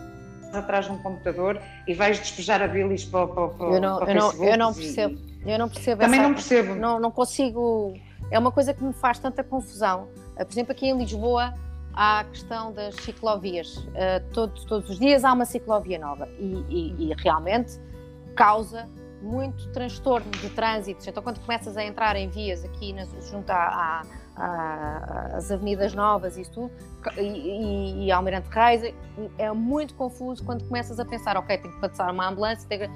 atrás 0.54 0.86
de 0.86 0.92
um 0.92 0.98
computador 1.00 1.60
e 1.88 1.94
vais 1.94 2.20
despejar 2.20 2.62
a 2.62 2.68
bilis 2.68 3.04
para, 3.06 3.28
para, 3.28 3.48
para, 3.50 3.68
eu 3.68 3.82
não, 3.82 4.00
para 4.00 4.12
eu 4.12 4.16
não, 4.16 4.44
eu 4.44 4.58
não 4.58 4.74
percebo. 4.74 5.16
E, 5.16 5.35
eu 5.46 5.60
não 5.60 5.70
percebo 5.70 6.02
Também 6.02 6.20
essa, 6.20 6.28
não 6.28 6.36
percebo. 6.36 6.76
Não, 6.76 7.00
não 7.00 7.12
consigo. 7.12 7.94
É 8.32 8.40
uma 8.40 8.52
coisa 8.52 8.74
que 8.74 8.84
me 8.84 8.94
faz 8.94 9.20
tanta 9.20 9.44
confusão. 9.44 10.10
Uh, 10.34 10.46
por 10.46 10.52
exemplo, 10.52 10.72
aqui 10.72 10.88
em 10.88 10.98
Lisboa 10.98 11.54
há 11.94 12.20
a 12.20 12.24
questão 12.26 12.74
das 12.74 12.96
ciclovias. 12.96 13.78
Uh, 13.78 14.34
todos, 14.34 14.66
todos 14.66 14.90
os 14.90 15.00
dias 15.00 15.24
há 15.24 15.32
uma 15.32 15.46
ciclovia 15.46 16.00
nova 16.00 16.28
e, 16.40 16.66
e, 16.70 17.12
e, 17.12 17.14
realmente 17.18 17.80
causa 18.36 18.90
muito 19.22 19.70
transtorno 19.70 20.30
de 20.32 20.50
trânsito. 20.50 21.08
Então, 21.08 21.24
quando 21.24 21.40
começas 21.40 21.78
a 21.78 21.84
entrar 21.84 22.16
em 22.16 22.30
vias 22.30 22.66
aqui 22.66 22.94
nas, 22.94 23.10
junto 23.30 23.50
às 23.50 25.52
avenidas 25.52 25.96
novas 25.96 26.38
e 26.38 26.44
tudo, 26.44 26.70
e, 27.18 28.06
e, 28.06 28.12
Almirante 28.12 28.50
Reis, 28.50 28.94
é 29.38 29.52
muito 29.52 29.96
confuso 29.96 30.44
quando 30.44 30.68
começas 30.68 31.00
a 31.00 31.06
pensar, 31.06 31.38
ok, 31.38 31.58
tenho 31.58 31.74
que 31.74 31.80
passar 31.80 32.12
uma 32.12 32.28
ambulância, 32.28 32.68
tenho 32.68 32.92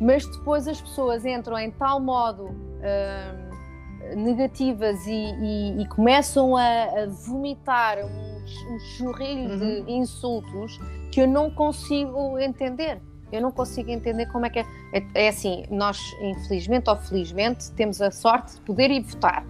mas 0.00 0.26
depois 0.26 0.68
as 0.68 0.80
pessoas 0.80 1.24
entram 1.24 1.58
em 1.58 1.70
tal 1.70 2.00
modo 2.00 2.44
uh, 2.44 4.16
negativas 4.16 5.06
e, 5.06 5.10
e, 5.12 5.82
e, 5.82 5.86
começam 5.88 6.56
a, 6.56 6.84
a 6.84 7.06
vomitar 7.06 7.98
um, 7.98 8.74
um 8.74 8.78
churrilho 8.96 9.50
uhum. 9.50 9.84
de 9.84 9.92
insultos 9.92 10.78
que 11.10 11.20
eu 11.20 11.26
não 11.26 11.50
consigo 11.50 12.38
entender. 12.38 13.00
Eu 13.30 13.42
não 13.42 13.50
consigo 13.50 13.90
entender 13.90 14.26
como 14.26 14.46
é 14.46 14.50
que 14.50 14.60
é. 14.60 14.66
é. 14.94 15.26
É, 15.26 15.28
assim, 15.28 15.64
nós, 15.70 16.00
infelizmente 16.22 16.88
ou 16.88 16.96
felizmente, 16.96 17.70
temos 17.72 18.00
a 18.00 18.10
sorte 18.10 18.54
de 18.54 18.60
poder 18.62 18.90
ir 18.90 19.02
votar. 19.02 19.44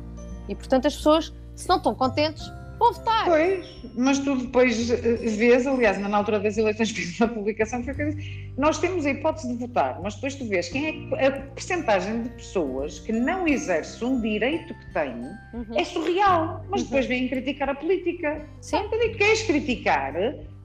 E, 0.49 0.55
portanto, 0.55 0.87
as 0.87 0.97
pessoas, 0.97 1.33
se 1.55 1.69
não 1.69 1.77
estão 1.77 1.95
contentes, 1.95 2.51
vão 2.79 2.93
votar. 2.93 3.24
Pois, 3.24 3.66
mas 3.95 4.18
tu 4.20 4.37
depois 4.37 4.91
eh, 4.91 4.97
vês, 4.97 5.66
aliás, 5.66 5.99
na 5.99 6.16
altura 6.16 6.41
das 6.41 6.57
eleições 6.57 6.91
fiz 6.93 7.18
uma 7.20 7.29
publicação 7.29 7.83
que 7.83 7.91
eu 7.91 7.95
disse, 7.95 8.53
nós 8.57 8.79
temos 8.79 9.05
a 9.07 9.11
hipótese 9.11 9.49
de 9.49 9.55
votar, 9.55 10.01
mas 10.03 10.14
depois 10.14 10.35
tu 10.35 10.47
vês 10.47 10.68
quem 10.68 11.11
é 11.16 11.26
a 11.26 11.33
percentagem 11.33 12.22
de 12.22 12.29
pessoas 12.31 12.99
que 13.01 13.12
não 13.12 13.47
exerce 13.47 14.05
um 14.05 14.20
direito 14.20 14.74
que 14.74 14.93
tem 14.93 15.14
uhum. 15.14 15.66
é 15.74 15.85
surreal, 15.85 16.64
mas 16.68 16.83
depois 16.85 17.05
uhum. 17.05 17.11
vêm 17.11 17.29
criticar 17.29 17.68
a 17.68 17.74
política. 17.74 18.47
Sim. 18.61 18.76
Então, 18.76 18.99
queres 19.16 19.43
criticar? 19.43 20.14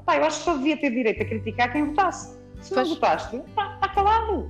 Pá, 0.06 0.18
eu 0.18 0.26
acho 0.26 0.40
que 0.40 0.46
só 0.46 0.58
devia 0.58 0.78
ter 0.78 0.92
direito 0.92 1.22
a 1.22 1.26
criticar 1.26 1.72
quem 1.72 1.86
votasse. 1.86 2.38
Se 2.62 2.74
pois. 2.74 2.88
não 2.88 2.96
votaste, 2.96 3.42
pá, 3.56 3.74
está 3.76 3.90
calado. 3.90 4.50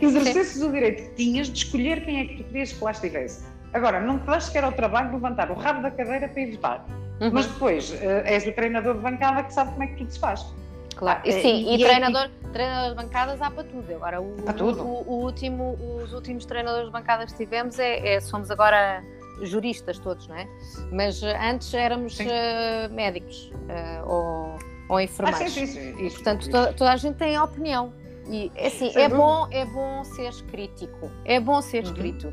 Exercesses 0.00 0.62
o 0.62 0.72
direito 0.72 1.02
que 1.10 1.14
tinhas 1.16 1.48
de 1.48 1.58
escolher 1.58 2.04
quem 2.04 2.20
é 2.20 2.24
que 2.26 2.36
tu 2.36 2.44
querias 2.44 2.72
que 2.72 2.84
lá 2.84 2.90
estivesse. 2.90 3.44
Agora, 3.74 4.00
não 4.00 4.18
te 4.18 4.26
das 4.26 4.44
sequer 4.44 4.64
ao 4.64 4.72
trabalho 4.72 5.08
de 5.08 5.14
levantar 5.16 5.50
o 5.50 5.54
rabo 5.54 5.82
da 5.82 5.90
cadeira 5.90 6.28
para 6.28 6.40
ir 6.40 6.52
votar. 6.52 6.86
uhum. 7.20 7.30
mas 7.32 7.46
depois 7.46 7.90
uh, 7.90 8.22
és 8.24 8.46
o 8.46 8.52
treinador 8.52 8.94
de 8.94 9.00
bancada 9.00 9.42
que 9.42 9.52
sabe 9.52 9.72
como 9.72 9.82
é 9.82 9.86
que 9.88 9.96
tudo 9.96 10.10
se 10.10 10.18
faz. 10.18 10.46
Claro, 10.96 11.20
e, 11.24 11.32
sim, 11.32 11.70
e, 11.70 11.74
e 11.74 11.78
treinador, 11.84 12.30
é... 12.44 12.48
treinador 12.48 12.90
de 12.90 12.96
bancadas 13.02 13.42
há 13.42 13.50
para 13.50 13.64
tudo. 13.64 13.92
Agora, 13.94 14.20
o, 14.20 14.36
para 14.42 14.54
tudo. 14.54 14.80
O, 14.80 15.02
o, 15.08 15.24
último, 15.24 15.76
os 16.02 16.12
últimos 16.12 16.44
treinadores 16.44 16.86
de 16.86 16.92
bancadas 16.92 17.32
que 17.32 17.38
tivemos 17.38 17.78
é, 17.78 18.14
é 18.14 18.20
somos 18.20 18.50
agora 18.50 19.02
juristas 19.42 19.98
todos, 19.98 20.28
não 20.28 20.36
é? 20.36 20.46
Mas 20.92 21.20
eh, 21.22 21.36
antes 21.36 21.74
éramos 21.74 22.18
uh, 22.20 22.92
médicos 22.92 23.50
uh, 23.52 24.08
ou, 24.08 24.58
ou 24.88 25.00
enfermeiros. 25.00 25.40
Ah, 25.40 25.48
sim, 25.48 25.66
sim, 25.66 25.94
sim. 25.96 26.06
Isso, 26.06 26.16
Portanto, 26.16 26.48
toda, 26.48 26.72
toda, 26.72 26.92
a 26.92 26.96
gente 26.96 27.16
tem 27.16 27.38
opinião. 27.38 27.92
E 28.28 28.50
assim, 28.64 28.90
é 28.94 29.08
bom, 29.08 29.46
é 29.50 29.64
bom 29.66 30.04
ser 30.04 30.32
crítico. 30.44 31.10
É 31.24 31.38
bom 31.40 31.60
ser 31.60 31.84
uhum. 31.84 31.90
escrito. 31.90 32.32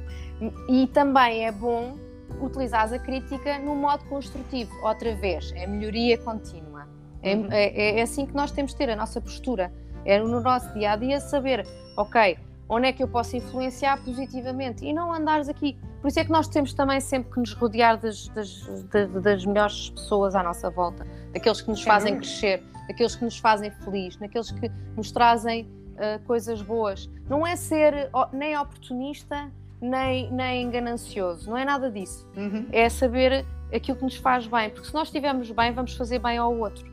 E 0.67 0.87
também 0.87 1.45
é 1.45 1.51
bom 1.51 1.97
utilizar 2.41 2.91
a 2.91 2.99
crítica 2.99 3.59
no 3.59 3.75
modo 3.75 4.03
construtivo. 4.05 4.71
Outra 4.83 5.13
vez, 5.15 5.51
é 5.55 5.67
melhoria 5.67 6.17
contínua. 6.17 6.87
É, 7.21 7.35
uhum. 7.35 7.47
é, 7.51 7.99
é 7.99 8.01
assim 8.01 8.25
que 8.25 8.33
nós 8.33 8.51
temos 8.51 8.71
de 8.71 8.77
ter 8.77 8.89
a 8.89 8.95
nossa 8.95 9.21
postura. 9.21 9.71
É 10.05 10.19
no 10.19 10.41
nosso 10.41 10.73
dia 10.73 10.93
a 10.93 10.95
dia 10.95 11.19
saber, 11.19 11.65
ok, 11.95 12.37
onde 12.67 12.87
é 12.87 12.93
que 12.93 13.03
eu 13.03 13.07
posso 13.07 13.35
influenciar 13.35 14.03
positivamente 14.03 14.85
e 14.85 14.93
não 14.93 15.13
andares 15.13 15.49
aqui. 15.49 15.77
Por 16.01 16.07
isso 16.07 16.19
é 16.19 16.23
que 16.23 16.31
nós 16.31 16.47
temos 16.47 16.73
também 16.73 16.99
sempre 16.99 17.31
que 17.31 17.39
nos 17.39 17.53
rodear 17.53 17.99
das, 17.99 18.27
das, 18.29 18.63
das, 18.87 19.11
das 19.21 19.45
melhores 19.45 19.89
pessoas 19.91 20.33
à 20.35 20.41
nossa 20.41 20.69
volta, 20.69 21.05
daqueles 21.33 21.61
que 21.61 21.69
nos 21.69 21.83
fazem 21.83 22.17
crescer, 22.17 22.63
daqueles 22.87 23.15
que 23.15 23.23
nos 23.23 23.37
fazem 23.37 23.69
feliz, 23.69 24.15
daqueles 24.15 24.51
que 24.51 24.71
nos 24.95 25.11
trazem 25.11 25.63
uh, 25.65 26.23
coisas 26.25 26.61
boas. 26.61 27.09
Não 27.29 27.45
é 27.45 27.55
ser 27.55 28.09
nem 28.31 28.57
oportunista, 28.57 29.51
nem, 29.81 30.31
nem 30.31 30.69
ganancioso, 30.69 31.49
não 31.49 31.57
é 31.57 31.65
nada 31.65 31.89
disso. 31.89 32.27
Uhum. 32.37 32.67
É 32.71 32.87
saber 32.89 33.45
aquilo 33.73 33.97
que 33.97 34.03
nos 34.03 34.17
faz 34.17 34.45
bem, 34.45 34.69
porque 34.69 34.87
se 34.87 34.93
nós 34.93 35.07
estivermos 35.07 35.49
bem, 35.51 35.73
vamos 35.73 35.95
fazer 35.95 36.19
bem 36.19 36.37
ao 36.37 36.55
outro. 36.57 36.91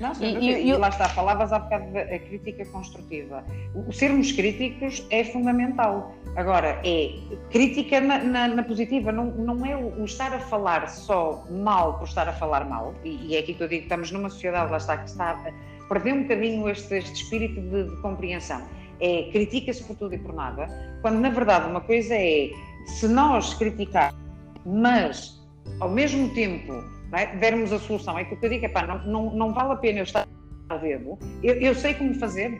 Não, 0.00 0.12
e, 0.20 0.50
e, 0.50 0.68
e, 0.70 0.72
lá 0.76 0.88
está, 0.88 1.08
falavas 1.08 1.52
há 1.52 1.58
bocado 1.60 1.92
da 1.92 2.18
crítica 2.18 2.64
construtiva. 2.66 3.44
O 3.74 3.92
sermos 3.92 4.32
críticos 4.32 5.06
é 5.08 5.22
fundamental. 5.24 6.12
Agora, 6.36 6.80
é 6.84 7.14
crítica 7.50 8.00
na, 8.00 8.18
na, 8.18 8.48
na 8.48 8.62
positiva, 8.64 9.12
não, 9.12 9.26
não 9.26 9.64
é 9.64 9.76
o, 9.76 10.00
o, 10.00 10.04
estar 10.04 10.34
a 10.34 10.40
falar 10.40 10.88
só 10.88 11.46
mal 11.48 11.98
por 11.98 12.08
estar 12.08 12.28
a 12.28 12.32
falar 12.32 12.68
mal, 12.68 12.92
e, 13.04 13.28
e, 13.28 13.36
é 13.36 13.38
aqui 13.38 13.54
que 13.54 13.62
eu 13.62 13.68
digo 13.68 13.82
que 13.82 13.86
estamos 13.86 14.10
numa 14.10 14.28
sociedade, 14.28 14.70
lá 14.70 14.78
está, 14.78 14.98
que 14.98 15.08
está 15.08 15.30
a 15.30 15.88
perder 15.88 16.12
um 16.12 16.22
bocadinho 16.22 16.68
este, 16.68 16.96
este 16.96 17.14
espírito 17.22 17.60
de, 17.60 17.84
de 17.84 17.96
compreensão. 18.02 18.62
É 19.00 19.30
critica-se 19.32 19.82
por 19.84 19.96
tudo 19.96 20.14
e 20.14 20.18
por 20.18 20.32
nada, 20.32 20.66
quando 21.02 21.18
na 21.18 21.30
verdade 21.30 21.68
uma 21.68 21.80
coisa 21.80 22.14
é 22.14 22.50
se 22.86 23.08
nós 23.08 23.54
criticarmos, 23.54 24.20
mas 24.64 25.42
ao 25.80 25.90
mesmo 25.90 26.32
tempo 26.34 26.72
é? 27.14 27.36
dermos 27.36 27.72
a 27.72 27.78
solução. 27.78 28.18
É 28.18 28.24
que 28.24 28.34
o 28.34 28.36
que 28.36 28.46
eu 28.46 28.50
digo 28.50 28.64
é 28.64 28.68
pá, 28.68 28.86
não, 28.86 28.98
não, 29.06 29.30
não 29.34 29.54
vale 29.54 29.72
a 29.72 29.76
pena 29.76 30.00
eu 30.00 30.04
estar 30.04 30.26
a 30.68 30.76
dedo, 30.76 31.18
eu, 31.42 31.54
eu 31.54 31.74
sei 31.74 31.94
como 31.94 32.14
fazer. 32.14 32.58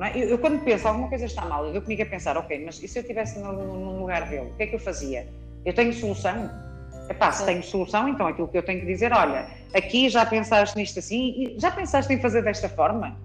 É? 0.00 0.16
Eu, 0.16 0.28
eu, 0.28 0.38
quando 0.38 0.62
penso 0.62 0.86
alguma 0.86 1.08
coisa 1.08 1.24
está 1.24 1.44
mal, 1.44 1.66
eu 1.66 1.72
dou 1.72 1.82
comigo 1.82 2.02
a 2.02 2.06
pensar, 2.06 2.36
ok, 2.36 2.64
mas 2.64 2.80
e 2.82 2.86
se 2.86 2.98
eu 2.98 3.02
estivesse 3.02 3.38
no, 3.40 3.98
lugar 3.98 4.28
dele, 4.28 4.50
o 4.50 4.54
que 4.54 4.62
é 4.62 4.66
que 4.68 4.76
eu 4.76 4.78
fazia? 4.78 5.28
Eu 5.64 5.74
tenho 5.74 5.92
solução? 5.92 6.48
Epá, 7.10 7.32
se 7.32 7.44
tenho 7.44 7.62
solução, 7.62 8.08
então 8.08 8.26
aquilo 8.26 8.46
que 8.46 8.58
eu 8.58 8.62
tenho 8.62 8.80
que 8.80 8.86
dizer, 8.86 9.12
olha, 9.12 9.48
aqui 9.74 10.08
já 10.08 10.24
pensaste 10.24 10.76
nisto 10.76 10.98
assim, 10.98 11.56
já 11.58 11.70
pensaste 11.70 12.12
em 12.12 12.20
fazer 12.20 12.42
desta 12.42 12.68
forma? 12.68 13.16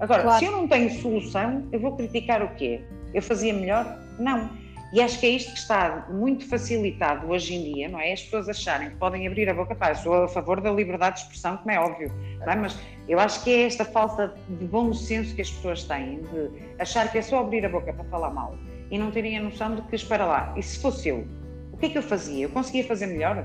Agora, 0.00 0.22
claro. 0.22 0.38
se 0.38 0.44
eu 0.44 0.52
não 0.52 0.68
tenho 0.68 0.90
solução, 1.00 1.66
eu 1.72 1.80
vou 1.80 1.96
criticar 1.96 2.42
o 2.42 2.48
quê? 2.56 2.80
Eu 3.12 3.22
fazia 3.22 3.52
melhor? 3.52 3.98
Não. 4.18 4.50
E 4.92 5.00
acho 5.00 5.18
que 5.18 5.26
é 5.26 5.30
isto 5.30 5.52
que 5.52 5.58
está 5.58 6.06
muito 6.08 6.48
facilitado 6.48 7.28
hoje 7.28 7.54
em 7.54 7.74
dia, 7.74 7.88
não 7.88 7.98
é? 7.98 8.12
As 8.12 8.22
pessoas 8.22 8.48
acharem 8.48 8.90
que 8.90 8.96
podem 8.96 9.26
abrir 9.26 9.48
a 9.48 9.54
boca, 9.54 9.74
pá, 9.74 9.90
eu 9.90 9.96
sou 9.96 10.24
a 10.24 10.28
favor 10.28 10.60
da 10.60 10.70
liberdade 10.70 11.16
de 11.16 11.22
expressão, 11.22 11.56
como 11.56 11.70
é 11.70 11.80
óbvio, 11.80 12.12
é? 12.40 12.54
mas 12.54 12.78
eu 13.08 13.18
acho 13.18 13.42
que 13.42 13.50
é 13.50 13.62
esta 13.62 13.84
falta 13.84 14.32
de 14.48 14.64
bom 14.66 14.92
senso 14.94 15.34
que 15.34 15.42
as 15.42 15.50
pessoas 15.50 15.82
têm, 15.82 16.20
de 16.22 16.50
achar 16.78 17.10
que 17.10 17.18
é 17.18 17.22
só 17.22 17.40
abrir 17.40 17.66
a 17.66 17.68
boca 17.68 17.92
para 17.92 18.04
falar 18.04 18.30
mal 18.30 18.56
e 18.88 18.96
não 18.96 19.10
terem 19.10 19.36
a 19.36 19.42
noção 19.42 19.74
de 19.74 19.82
que, 19.82 19.96
espera 19.96 20.24
lá, 20.26 20.54
e 20.56 20.62
se 20.62 20.80
fosse 20.80 21.08
eu, 21.08 21.26
o 21.72 21.76
que 21.76 21.86
é 21.86 21.88
que 21.88 21.98
eu 21.98 22.02
fazia? 22.02 22.44
Eu 22.44 22.50
conseguia 22.50 22.84
fazer 22.84 23.06
melhor? 23.06 23.44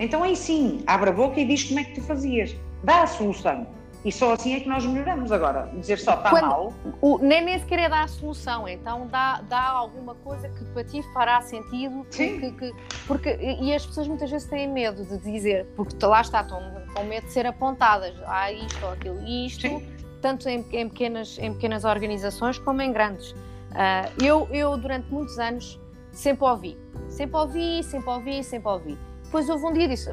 Então 0.00 0.24
aí 0.24 0.34
sim, 0.34 0.82
abre 0.84 1.10
a 1.10 1.12
boca 1.12 1.38
e 1.38 1.44
diz 1.44 1.62
como 1.62 1.78
é 1.78 1.84
que 1.84 1.94
tu 1.94 2.02
fazias, 2.02 2.56
dá 2.82 3.02
a 3.02 3.06
solução. 3.06 3.68
E 4.04 4.12
só 4.12 4.32
assim 4.32 4.54
é 4.54 4.60
que 4.60 4.68
nós 4.68 4.84
melhoramos 4.86 5.32
agora. 5.32 5.68
Dizer 5.74 5.98
só 5.98 6.14
está 6.14 6.30
mal. 6.30 6.72
O, 7.00 7.18
nem, 7.18 7.44
nem 7.44 7.58
sequer 7.58 7.80
é 7.80 7.88
dar 7.88 8.04
a 8.04 8.08
solução, 8.08 8.68
então 8.68 9.06
dá, 9.08 9.42
dá 9.48 9.62
alguma 9.68 10.14
coisa 10.16 10.48
que 10.48 10.64
para 10.66 10.84
ti 10.84 11.02
fará 11.12 11.40
sentido. 11.40 12.06
Sim. 12.10 12.40
Que, 12.40 12.52
que, 12.52 12.74
porque, 13.06 13.36
e 13.40 13.74
as 13.74 13.84
pessoas 13.84 14.06
muitas 14.06 14.30
vezes 14.30 14.48
têm 14.48 14.68
medo 14.68 15.04
de 15.04 15.18
dizer, 15.18 15.66
porque 15.76 15.94
lá 16.04 16.20
está, 16.20 16.42
estão 16.42 16.60
com 16.94 17.04
medo 17.04 17.26
de 17.26 17.32
ser 17.32 17.46
apontadas. 17.46 18.14
Ah, 18.26 18.52
isto 18.52 18.84
ou 18.84 18.92
aquilo. 18.92 19.20
E 19.22 19.46
isto, 19.46 19.62
Sim. 19.62 19.86
tanto 20.22 20.48
em, 20.48 20.64
em, 20.72 20.88
pequenas, 20.88 21.38
em 21.38 21.52
pequenas 21.52 21.84
organizações 21.84 22.58
como 22.58 22.80
em 22.80 22.92
grandes. 22.92 23.32
Uh, 23.32 24.24
eu, 24.24 24.48
eu, 24.50 24.76
durante 24.76 25.12
muitos 25.12 25.38
anos, 25.38 25.78
sempre 26.12 26.44
ouvi. 26.44 26.78
Sempre 27.08 27.36
ouvi, 27.36 27.82
sempre 27.82 28.10
ouvi, 28.10 28.44
sempre 28.44 28.68
ouvi. 28.68 28.98
Depois 29.24 29.48
houve 29.48 29.66
um 29.66 29.72
dia 29.72 29.84
e 29.84 29.88
disse: 29.88 30.10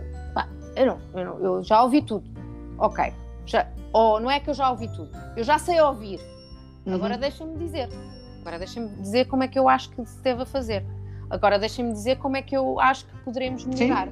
eu, 0.76 0.86
não, 0.86 1.00
eu, 1.14 1.26
não, 1.26 1.40
eu 1.40 1.64
já 1.64 1.82
ouvi 1.82 2.02
tudo. 2.02 2.26
Ok, 2.78 3.14
já, 3.46 3.68
ou 3.96 4.20
não 4.20 4.30
é 4.30 4.42
que 4.42 4.50
eu 4.50 4.54
já 4.54 4.70
ouvi 4.70 4.90
tudo, 4.90 5.10
eu 5.38 5.44
já 5.46 5.58
sei 5.58 5.80
ouvir. 5.80 6.20
Uhum. 6.86 6.96
Agora 6.96 7.18
deixa-me 7.18 7.58
dizer. 7.58 7.88
Agora 8.42 8.60
deixa-me 8.60 8.90
dizer 8.90 9.26
como 9.26 9.44
é 9.44 9.48
que 9.48 9.58
eu 9.58 9.70
acho 9.70 9.90
que 9.92 10.06
se 10.06 10.22
deve 10.22 10.46
fazer. 10.46 10.86
Agora 11.30 11.58
deixem-me 11.58 11.94
dizer 11.94 12.18
como 12.18 12.36
é 12.36 12.42
que 12.42 12.56
eu 12.56 12.78
acho 12.78 13.06
que 13.06 13.18
poderemos 13.20 13.64
melhorar. 13.64 14.10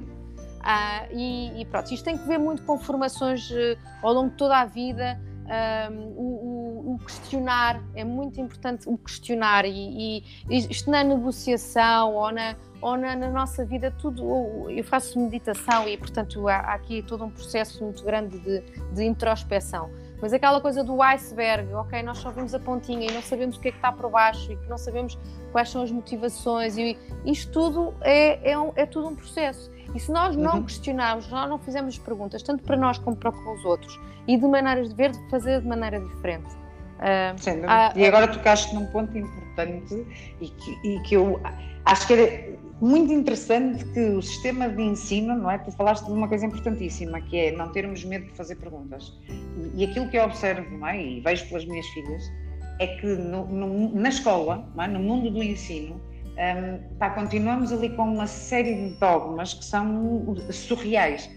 Ah, 0.60 1.04
e, 1.12 1.60
e, 1.60 1.66
pronto, 1.66 1.92
isto 1.92 2.02
tem 2.02 2.16
que 2.16 2.26
ver 2.26 2.38
muito 2.38 2.62
com 2.62 2.78
formações 2.78 3.50
uh, 3.50 3.76
ao 4.02 4.14
longo 4.14 4.30
de 4.30 4.36
toda 4.36 4.56
a 4.58 4.64
vida. 4.64 5.20
Um, 5.44 5.98
o, 6.16 6.94
o, 6.94 6.98
questionar 7.04 7.78
é 7.94 8.02
muito 8.02 8.40
importante 8.40 8.88
o 8.88 8.96
questionar 8.96 9.66
e, 9.66 10.24
e, 10.48 10.58
isto 10.70 10.90
na 10.90 11.04
negociação 11.04 12.14
ou 12.14 12.32
na, 12.32 12.56
ou 12.84 12.98
na, 12.98 13.16
na, 13.16 13.30
nossa 13.30 13.64
vida 13.64 13.90
tudo 13.90 14.68
eu 14.68 14.84
faço 14.84 15.18
meditação 15.18 15.88
e 15.88 15.96
portanto 15.96 16.46
há, 16.46 16.56
há 16.56 16.74
aqui 16.74 17.02
todo 17.02 17.24
um 17.24 17.30
processo 17.30 17.82
muito 17.82 18.04
grande 18.04 18.38
de, 18.38 18.60
de, 18.92 19.04
introspeção 19.04 19.90
mas 20.20 20.34
aquela 20.34 20.60
coisa 20.60 20.84
do 20.84 21.00
iceberg 21.02 21.72
ok 21.72 22.02
nós 22.02 22.18
só 22.18 22.30
vemos 22.30 22.54
a 22.54 22.58
pontinha 22.58 23.10
e 23.10 23.14
não 23.14 23.22
sabemos 23.22 23.56
o 23.56 23.60
que 23.60 23.68
é 23.68 23.70
que 23.70 23.78
está 23.78 23.90
por 23.90 24.10
baixo 24.10 24.52
e 24.52 24.56
que 24.56 24.68
não 24.68 24.76
sabemos 24.76 25.18
quais 25.50 25.70
são 25.70 25.82
as 25.82 25.90
motivações 25.90 26.76
e 26.76 26.98
isto 27.24 27.50
tudo 27.50 27.94
é, 28.02 28.52
é, 28.52 28.58
um, 28.58 28.70
é 28.76 28.84
tudo 28.84 29.08
um 29.08 29.16
processo 29.16 29.72
e 29.94 30.00
se 30.00 30.10
nós 30.10 30.36
não 30.36 30.56
uhum. 30.56 30.64
questionarmos, 30.64 31.28
nós 31.28 31.48
não 31.48 31.58
fizermos 31.58 31.96
perguntas, 31.98 32.42
tanto 32.42 32.64
para 32.64 32.76
nós 32.76 32.98
como 32.98 33.16
para 33.16 33.30
os 33.30 33.64
outros, 33.64 33.98
e 34.26 34.36
de 34.36 34.44
maneiras 34.44 34.88
de 34.88 34.94
ver, 34.94 35.12
de 35.12 35.30
fazer 35.30 35.60
de 35.60 35.68
maneira 35.68 36.00
diferente. 36.00 36.52
Uh, 36.98 37.40
Sim, 37.40 37.62
há, 37.64 37.92
e 37.94 38.04
agora 38.04 38.26
tocaste 38.26 38.74
num 38.74 38.86
ponto 38.86 39.16
importante 39.16 40.04
e 40.40 40.48
que, 40.48 40.88
e 40.88 41.00
que 41.02 41.14
eu 41.14 41.40
acho 41.84 42.06
que 42.06 42.12
era 42.12 42.53
muito 42.84 43.12
interessante 43.12 43.82
que 43.86 44.00
o 44.00 44.20
sistema 44.20 44.68
de 44.68 44.82
ensino, 44.82 45.34
não 45.34 45.50
é? 45.50 45.56
Tu 45.56 45.72
falaste 45.72 46.04
de 46.04 46.12
uma 46.12 46.28
coisa 46.28 46.44
importantíssima, 46.44 47.18
que 47.18 47.38
é 47.38 47.52
não 47.52 47.72
termos 47.72 48.04
medo 48.04 48.26
de 48.26 48.32
fazer 48.32 48.56
perguntas. 48.56 49.10
E, 49.74 49.82
e 49.82 49.84
aquilo 49.84 50.08
que 50.10 50.18
eu 50.18 50.24
observo, 50.24 50.76
não 50.76 50.86
é? 50.86 51.02
E 51.02 51.20
vejo 51.20 51.48
pelas 51.48 51.64
minhas 51.64 51.86
filhas, 51.86 52.22
é 52.78 52.86
que 52.86 53.06
no, 53.06 53.46
no, 53.46 53.94
na 53.94 54.10
escola, 54.10 54.68
é? 54.78 54.86
no 54.86 55.00
mundo 55.00 55.30
do 55.30 55.42
ensino, 55.42 55.98
um, 56.34 56.96
pá, 56.98 57.08
continuamos 57.10 57.72
ali 57.72 57.88
com 57.88 58.02
uma 58.02 58.26
série 58.26 58.74
de 58.74 58.98
dogmas 58.98 59.54
que 59.54 59.64
são 59.64 60.36
surreais, 60.50 61.30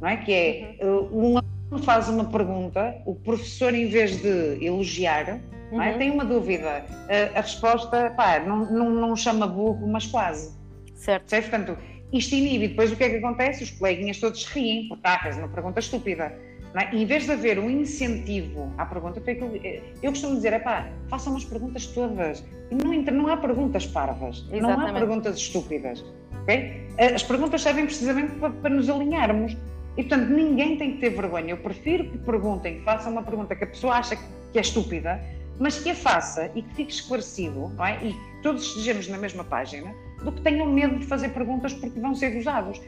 não 0.00 0.08
é? 0.08 0.18
Que 0.18 0.32
é, 0.32 0.86
uhum. 0.86 1.32
um 1.32 1.38
aluno 1.38 1.84
faz 1.84 2.08
uma 2.08 2.26
pergunta, 2.26 2.94
o 3.06 3.16
professor, 3.16 3.74
em 3.74 3.88
vez 3.88 4.22
de 4.22 4.64
elogiar, 4.64 5.40
uhum. 5.72 5.82
é? 5.82 5.90
Uhum. 5.90 5.98
tem 5.98 6.10
uma 6.12 6.24
dúvida, 6.24 6.84
a, 7.08 7.38
a 7.38 7.40
resposta, 7.40 8.10
pá, 8.10 8.38
não, 8.38 8.70
não, 8.70 8.90
não 8.90 9.16
chama 9.16 9.48
burro, 9.48 9.84
mas 9.88 10.06
quase. 10.06 10.61
Certo. 11.02 11.28
certo? 11.28 11.50
Portanto, 11.50 11.78
isto 12.12 12.34
inibe, 12.34 12.68
depois 12.68 12.92
o 12.92 12.96
que 12.96 13.02
é 13.04 13.10
que 13.10 13.16
acontece? 13.16 13.64
Os 13.64 13.70
coleguinhas 13.72 14.20
todos 14.20 14.44
riem, 14.46 14.88
porque 14.88 15.02
ah, 15.04 15.18
fez 15.20 15.36
uma 15.36 15.48
pergunta 15.48 15.80
estúpida. 15.80 16.32
É? 16.74 16.94
Em 16.94 17.04
vez 17.04 17.24
de 17.24 17.32
haver 17.32 17.58
um 17.58 17.68
incentivo 17.68 18.72
à 18.78 18.86
pergunta, 18.86 19.20
eu, 19.26 19.60
eu 20.02 20.10
costumo 20.10 20.36
dizer, 20.36 20.52
é 20.52 20.58
pá, 20.58 20.88
façam 21.08 21.36
as 21.36 21.44
perguntas 21.44 21.86
todas. 21.88 22.44
Não, 22.70 22.92
não 23.12 23.26
há 23.28 23.36
perguntas 23.36 23.84
parvas, 23.84 24.46
Exatamente. 24.50 24.62
não 24.62 24.86
há 24.86 24.92
perguntas 24.92 25.36
estúpidas. 25.36 26.04
Okay? 26.42 26.86
As 27.14 27.22
perguntas 27.22 27.60
servem 27.60 27.84
precisamente 27.84 28.34
para, 28.36 28.50
para, 28.50 28.70
nos 28.70 28.88
alinharmos. 28.88 29.56
E, 29.96 30.04
portanto, 30.04 30.30
ninguém 30.30 30.78
tem 30.78 30.92
que 30.94 31.00
ter 31.00 31.10
vergonha. 31.10 31.50
Eu 31.50 31.58
prefiro 31.58 32.08
que 32.10 32.18
perguntem, 32.18 32.78
que 32.78 32.84
façam 32.84 33.12
uma 33.12 33.22
pergunta 33.22 33.54
que 33.56 33.64
a 33.64 33.66
pessoa 33.66 33.96
acha 33.96 34.16
que 34.16 34.58
é 34.58 34.60
estúpida, 34.60 35.20
mas 35.58 35.78
que 35.78 35.90
a 35.90 35.94
faça 35.94 36.50
e 36.54 36.62
que 36.62 36.74
fique 36.74 36.92
esclarecido, 36.92 37.68
não 37.76 37.84
é? 37.84 37.98
e 38.02 38.12
que 38.12 38.42
todos 38.42 38.64
estejamos 38.64 39.08
na 39.08 39.18
mesma 39.18 39.44
página, 39.44 39.94
do 40.24 40.32
que 40.32 40.40
tenham 40.40 40.66
medo 40.66 40.98
de 40.98 41.06
fazer 41.06 41.30
perguntas 41.30 41.72
porque 41.74 41.98
vão 42.00 42.14
ser 42.14 42.30
gozados 42.30 42.80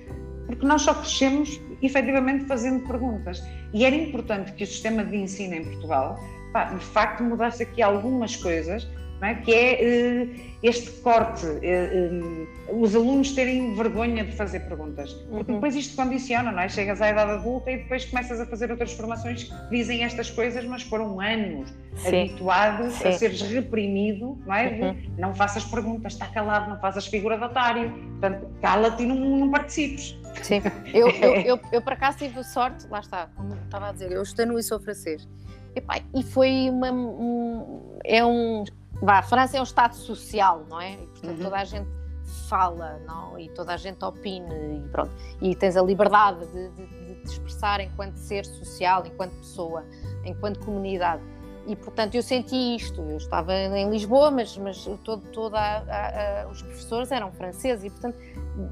porque 0.46 0.66
nós 0.66 0.82
só 0.82 0.94
crescemos 0.94 1.60
efetivamente 1.82 2.44
fazendo 2.44 2.86
perguntas. 2.86 3.42
E 3.72 3.84
era 3.84 3.94
importante 3.94 4.52
que 4.52 4.64
o 4.64 4.66
sistema 4.66 5.04
de 5.04 5.16
ensino 5.16 5.54
em 5.54 5.64
Portugal, 5.64 6.18
pá, 6.52 6.64
de 6.64 6.84
facto, 6.84 7.22
mudasse 7.22 7.62
aqui 7.62 7.82
algumas 7.82 8.36
coisas 8.36 8.88
é? 9.24 9.34
que 9.34 9.52
é 9.52 10.24
uh, 10.24 10.40
este 10.62 10.90
corte, 11.00 11.46
uh, 11.46 12.48
os 12.80 12.94
alunos 12.94 13.32
terem 13.32 13.74
vergonha 13.74 14.24
de 14.24 14.32
fazer 14.32 14.60
perguntas. 14.60 15.12
Porque 15.12 15.50
uhum. 15.50 15.58
depois 15.58 15.74
isto 15.74 15.96
condiciona, 15.96 16.50
não 16.50 16.60
é? 16.60 16.68
Chegas 16.68 17.00
à 17.00 17.10
idade 17.10 17.32
adulta 17.32 17.70
e 17.70 17.78
depois 17.78 18.04
começas 18.04 18.40
a 18.40 18.46
fazer 18.46 18.70
outras 18.70 18.92
formações 18.92 19.44
que 19.44 19.70
dizem 19.70 20.04
estas 20.04 20.30
coisas, 20.30 20.64
mas 20.64 20.82
foram 20.82 21.20
anos 21.20 21.72
Sim. 21.96 22.08
habituado 22.08 22.90
Sim. 22.90 23.08
a 23.08 23.12
seres 23.12 23.42
reprimido, 23.42 24.38
não 24.46 24.54
é? 24.54 24.68
Uhum. 24.68 24.96
Não 25.18 25.34
faças 25.34 25.64
perguntas, 25.64 26.14
está 26.14 26.26
calado, 26.26 26.70
não 26.70 26.80
faças 26.80 27.06
figura 27.06 27.36
de 27.36 27.44
otário, 27.44 27.90
portanto, 27.90 28.48
cala-te 28.60 29.02
e 29.02 29.06
não, 29.06 29.16
não 29.16 29.50
participes. 29.50 30.16
Sim, 30.42 30.60
eu, 30.92 31.08
eu, 31.10 31.34
eu, 31.46 31.60
eu, 31.72 31.82
por 31.82 31.92
acaso 31.92 32.18
tive 32.18 32.42
sorte, 32.42 32.86
lá 32.88 33.00
está, 33.00 33.28
como 33.36 33.54
estava 33.54 33.88
a 33.88 33.92
dizer, 33.92 34.10
eu 34.12 34.22
estou 34.22 34.46
no 34.46 34.58
e 34.58 34.62
sou 34.62 34.80
francês. 34.80 35.28
E, 35.74 35.80
pá, 35.80 36.00
e 36.14 36.22
foi 36.22 36.68
uma. 36.70 36.92
Um, 36.92 37.98
é 38.04 38.24
um. 38.24 38.64
Vá, 39.04 39.18
a 39.18 39.22
França 39.22 39.58
é 39.58 39.60
um 39.60 39.64
Estado 39.64 39.94
social, 39.94 40.64
não 40.68 40.80
é? 40.80 40.94
E, 40.94 41.06
portanto, 41.06 41.36
uhum. 41.36 41.44
toda 41.44 41.56
a 41.56 41.64
gente 41.64 41.88
fala, 42.48 42.98
não? 43.06 43.38
E 43.38 43.50
toda 43.50 43.74
a 43.74 43.76
gente 43.76 44.02
opina 44.02 44.54
e 44.54 44.80
pronto. 44.90 45.12
E 45.42 45.54
tens 45.54 45.76
a 45.76 45.82
liberdade 45.82 46.46
de, 46.46 46.68
de, 46.70 46.86
de 46.86 47.14
te 47.22 47.32
expressar 47.32 47.80
enquanto 47.80 48.16
ser 48.16 48.46
social, 48.46 49.04
enquanto 49.06 49.32
pessoa, 49.36 49.84
enquanto 50.24 50.58
comunidade. 50.60 51.22
E, 51.66 51.76
portanto, 51.76 52.14
eu 52.14 52.22
senti 52.22 52.76
isto. 52.76 53.02
Eu 53.02 53.18
estava 53.18 53.52
em 53.54 53.90
Lisboa, 53.90 54.30
mas, 54.30 54.56
mas 54.56 54.88
todo, 55.02 55.54
a, 55.54 56.44
a, 56.44 56.48
os 56.48 56.62
professores 56.62 57.12
eram 57.12 57.30
franceses 57.32 57.84
e, 57.84 57.90
portanto, 57.90 58.16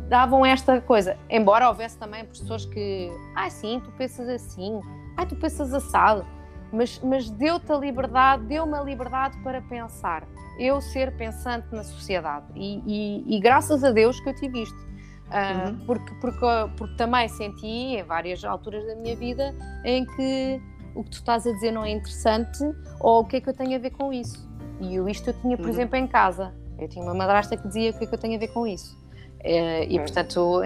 davam 0.08 0.46
esta 0.46 0.80
coisa. 0.80 1.18
Embora 1.28 1.68
houvesse 1.68 1.98
também 1.98 2.24
professores 2.24 2.64
que, 2.64 3.10
ah, 3.34 3.50
sim, 3.50 3.82
tu 3.84 3.90
pensas 3.92 4.26
assim, 4.30 4.80
ah, 5.16 5.26
tu 5.26 5.36
pensas 5.36 5.74
assado. 5.74 6.24
Mas, 6.72 6.98
mas 7.00 7.30
deu-te 7.30 7.70
a 7.70 7.76
liberdade, 7.76 8.44
deu-me 8.44 8.74
a 8.74 8.82
liberdade 8.82 9.36
para 9.42 9.60
pensar. 9.62 10.26
Eu 10.58 10.80
ser 10.80 11.14
pensante 11.16 11.66
na 11.72 11.82
sociedade. 11.84 12.46
E, 12.54 12.82
e, 12.86 13.36
e 13.36 13.40
graças 13.40 13.84
a 13.84 13.90
Deus 13.90 14.18
que 14.20 14.30
eu 14.30 14.34
tive 14.34 14.62
isto. 14.62 14.92
Uh, 15.32 15.70
uhum. 15.70 15.86
porque, 15.86 16.14
porque, 16.20 16.46
porque 16.76 16.96
também 16.96 17.26
senti 17.26 17.66
em 17.66 18.02
várias 18.02 18.44
alturas 18.44 18.86
da 18.86 18.94
minha 18.96 19.16
vida 19.16 19.54
em 19.82 20.04
que 20.04 20.60
o 20.94 21.02
que 21.02 21.10
tu 21.10 21.14
estás 21.14 21.46
a 21.46 21.52
dizer 21.52 21.72
não 21.72 21.84
é 21.84 21.90
interessante 21.90 22.62
ou 23.00 23.20
o 23.20 23.24
que 23.24 23.36
é 23.36 23.40
que 23.40 23.48
eu 23.48 23.54
tenho 23.54 23.74
a 23.74 23.78
ver 23.78 23.90
com 23.90 24.12
isso. 24.12 24.46
E 24.78 24.96
eu, 24.96 25.08
isto 25.08 25.30
eu 25.30 25.34
tinha, 25.34 25.56
por 25.56 25.64
uhum. 25.64 25.72
exemplo, 25.72 25.96
em 25.96 26.06
casa. 26.06 26.54
Eu 26.78 26.88
tinha 26.88 27.02
uma 27.02 27.14
madrasta 27.14 27.56
que 27.56 27.66
dizia 27.66 27.90
o 27.90 27.94
que 27.98 28.04
é 28.04 28.06
que 28.06 28.14
eu 28.14 28.18
tenho 28.18 28.36
a 28.36 28.38
ver 28.38 28.48
com 28.48 28.66
isso. 28.66 28.94
Uh, 29.40 29.84
e, 29.88 29.98
portanto, 29.98 30.60
uh, 30.60 30.62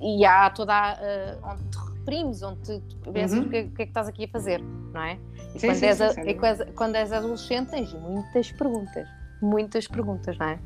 e 0.00 0.24
há 0.24 0.48
toda 0.50 0.72
a, 0.72 1.50
onde 1.50 1.64
te 1.64 1.87
reprimes, 2.08 2.42
onde 2.42 2.80
tu 2.80 3.12
pensas 3.12 3.38
uhum. 3.38 3.46
o, 3.46 3.50
que, 3.50 3.60
o, 3.60 3.70
que, 3.70 3.82
é 3.82 3.84
que 3.84 3.90
estás 3.90 4.08
aqui 4.08 4.24
a 4.24 4.28
fazer, 4.28 4.60
não 4.92 5.02
é? 5.02 5.18
E 5.54 5.58
sim, 5.58 5.68
quando, 5.68 5.76
sim, 5.76 5.86
és, 5.86 5.96
sim, 5.96 6.02
a, 6.02 6.72
quando 6.74 6.94
és 6.96 7.12
adolescente 7.12 7.70
tens 7.70 7.92
muitas 7.92 8.50
perguntas, 8.52 9.08
muitas 9.40 9.86
perguntas, 9.86 10.38
não 10.38 10.46
é? 10.46 10.58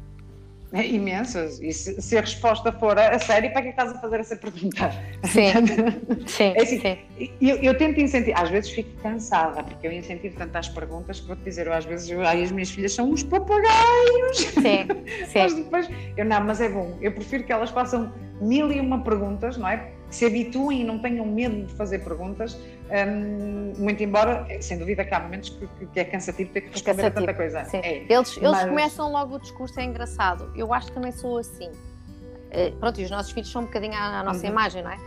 É, 0.74 0.86
imensas. 0.86 1.60
E 1.60 1.70
se, 1.70 2.00
se, 2.00 2.16
a 2.16 2.22
resposta 2.22 2.72
for 2.72 2.98
a, 2.98 3.18
sério, 3.18 3.52
para 3.52 3.60
que 3.60 3.68
estás 3.68 3.90
a 3.90 4.00
fazer 4.00 4.20
essa 4.20 4.36
pergunta? 4.36 4.90
Sim. 5.24 5.50
sim, 6.26 6.44
é 6.44 6.62
assim, 6.62 6.80
sim. 6.80 6.98
Eu, 7.42 7.56
eu, 7.56 7.76
tento 7.76 8.00
incentivar, 8.00 8.44
às 8.44 8.48
vezes 8.48 8.70
fico 8.70 8.90
cansada, 9.02 9.62
porque 9.62 9.86
eu 9.86 9.92
incentivo 9.92 10.34
tanto 10.38 10.56
as 10.56 10.70
perguntas 10.70 11.20
que 11.20 11.26
vou-te 11.26 11.42
dizer, 11.42 11.66
eu, 11.66 11.74
às 11.74 11.84
vezes 11.84 12.08
eu, 12.08 12.22
ai, 12.22 12.42
as 12.42 12.50
minhas 12.50 12.70
filhas 12.70 12.94
são 12.94 13.10
uns 13.10 13.22
papagaios. 13.22 14.38
Sim, 14.38 14.86
sim. 15.28 15.38
mas 15.40 15.54
depois, 15.54 15.90
eu 16.16 16.24
não, 16.24 16.42
mas 16.42 16.58
é 16.58 16.70
bom. 16.70 16.96
Eu 17.02 17.12
prefiro 17.12 17.44
que 17.44 17.52
elas 17.52 17.68
façam 17.68 18.10
mil 18.40 18.72
e 18.72 18.80
uma 18.80 19.04
perguntas, 19.04 19.58
não 19.58 19.68
é? 19.68 19.92
Se 20.12 20.26
habituem 20.26 20.82
e 20.82 20.84
não 20.84 20.98
tenham 20.98 21.24
medo 21.24 21.66
de 21.66 21.74
fazer 21.74 22.00
perguntas, 22.00 22.56
um, 22.90 23.72
muito 23.82 24.02
embora, 24.02 24.46
sem 24.60 24.78
dúvida, 24.78 25.04
que 25.04 25.14
há 25.14 25.20
momentos 25.20 25.48
que, 25.48 25.86
que 25.86 26.00
é 26.00 26.04
cansativo 26.04 26.52
ter 26.52 26.60
que 26.60 26.68
é 26.68 26.70
responder 26.70 27.06
a 27.06 27.10
tanta 27.10 27.34
coisa. 27.34 27.66
É, 27.72 28.04
eles, 28.08 28.10
mas... 28.10 28.36
eles 28.36 28.64
começam 28.64 29.10
logo 29.10 29.36
o 29.36 29.40
discurso, 29.40 29.80
é 29.80 29.84
engraçado. 29.84 30.52
Eu 30.54 30.72
acho 30.72 30.88
que 30.88 30.92
também 30.92 31.12
sou 31.12 31.38
assim. 31.38 31.68
Uh, 31.68 32.76
pronto, 32.78 33.00
e 33.00 33.04
os 33.04 33.10
nossos 33.10 33.32
filhos 33.32 33.50
são 33.50 33.62
um 33.62 33.64
bocadinho 33.64 33.94
à, 33.94 34.20
à 34.20 34.22
nossa 34.22 34.44
uhum. 34.44 34.52
imagem, 34.52 34.82
não 34.82 34.90
é? 34.90 34.98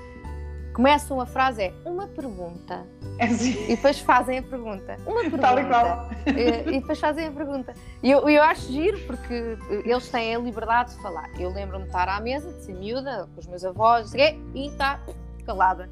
Começam 0.75 1.21
a 1.21 1.25
frase 1.25 1.63
é 1.63 1.73
uma 1.85 2.05
pergunta 2.05 2.85
é 3.17 3.27
assim. 3.27 3.63
e 3.63 3.75
depois 3.77 3.97
fazem 3.99 4.39
a 4.39 4.43
pergunta 4.43 4.97
uma 5.07 5.21
pergunta 5.21 5.41
Tal 5.41 5.59
e, 5.59 5.65
qual. 5.65 6.09
e, 6.27 6.75
e 6.75 6.79
depois 6.81 6.99
fazem 6.99 7.27
a 7.27 7.31
pergunta 7.31 7.73
e 8.03 8.11
eu, 8.11 8.27
eu 8.27 8.43
acho 8.43 8.69
giro 8.73 8.99
porque 9.07 9.57
eles 9.85 10.09
têm 10.09 10.35
a 10.35 10.39
liberdade 10.39 10.93
de 10.93 11.01
falar 11.01 11.29
eu 11.39 11.49
lembro-me 11.49 11.83
de 11.83 11.89
estar 11.89 12.09
à 12.09 12.19
mesa 12.19 12.51
de 12.51 12.65
ser 12.65 12.73
miúda 12.73 13.29
com 13.33 13.39
os 13.39 13.47
meus 13.47 13.63
avós 13.63 14.13
e 14.13 14.67
está 14.67 14.99
calada 15.45 15.89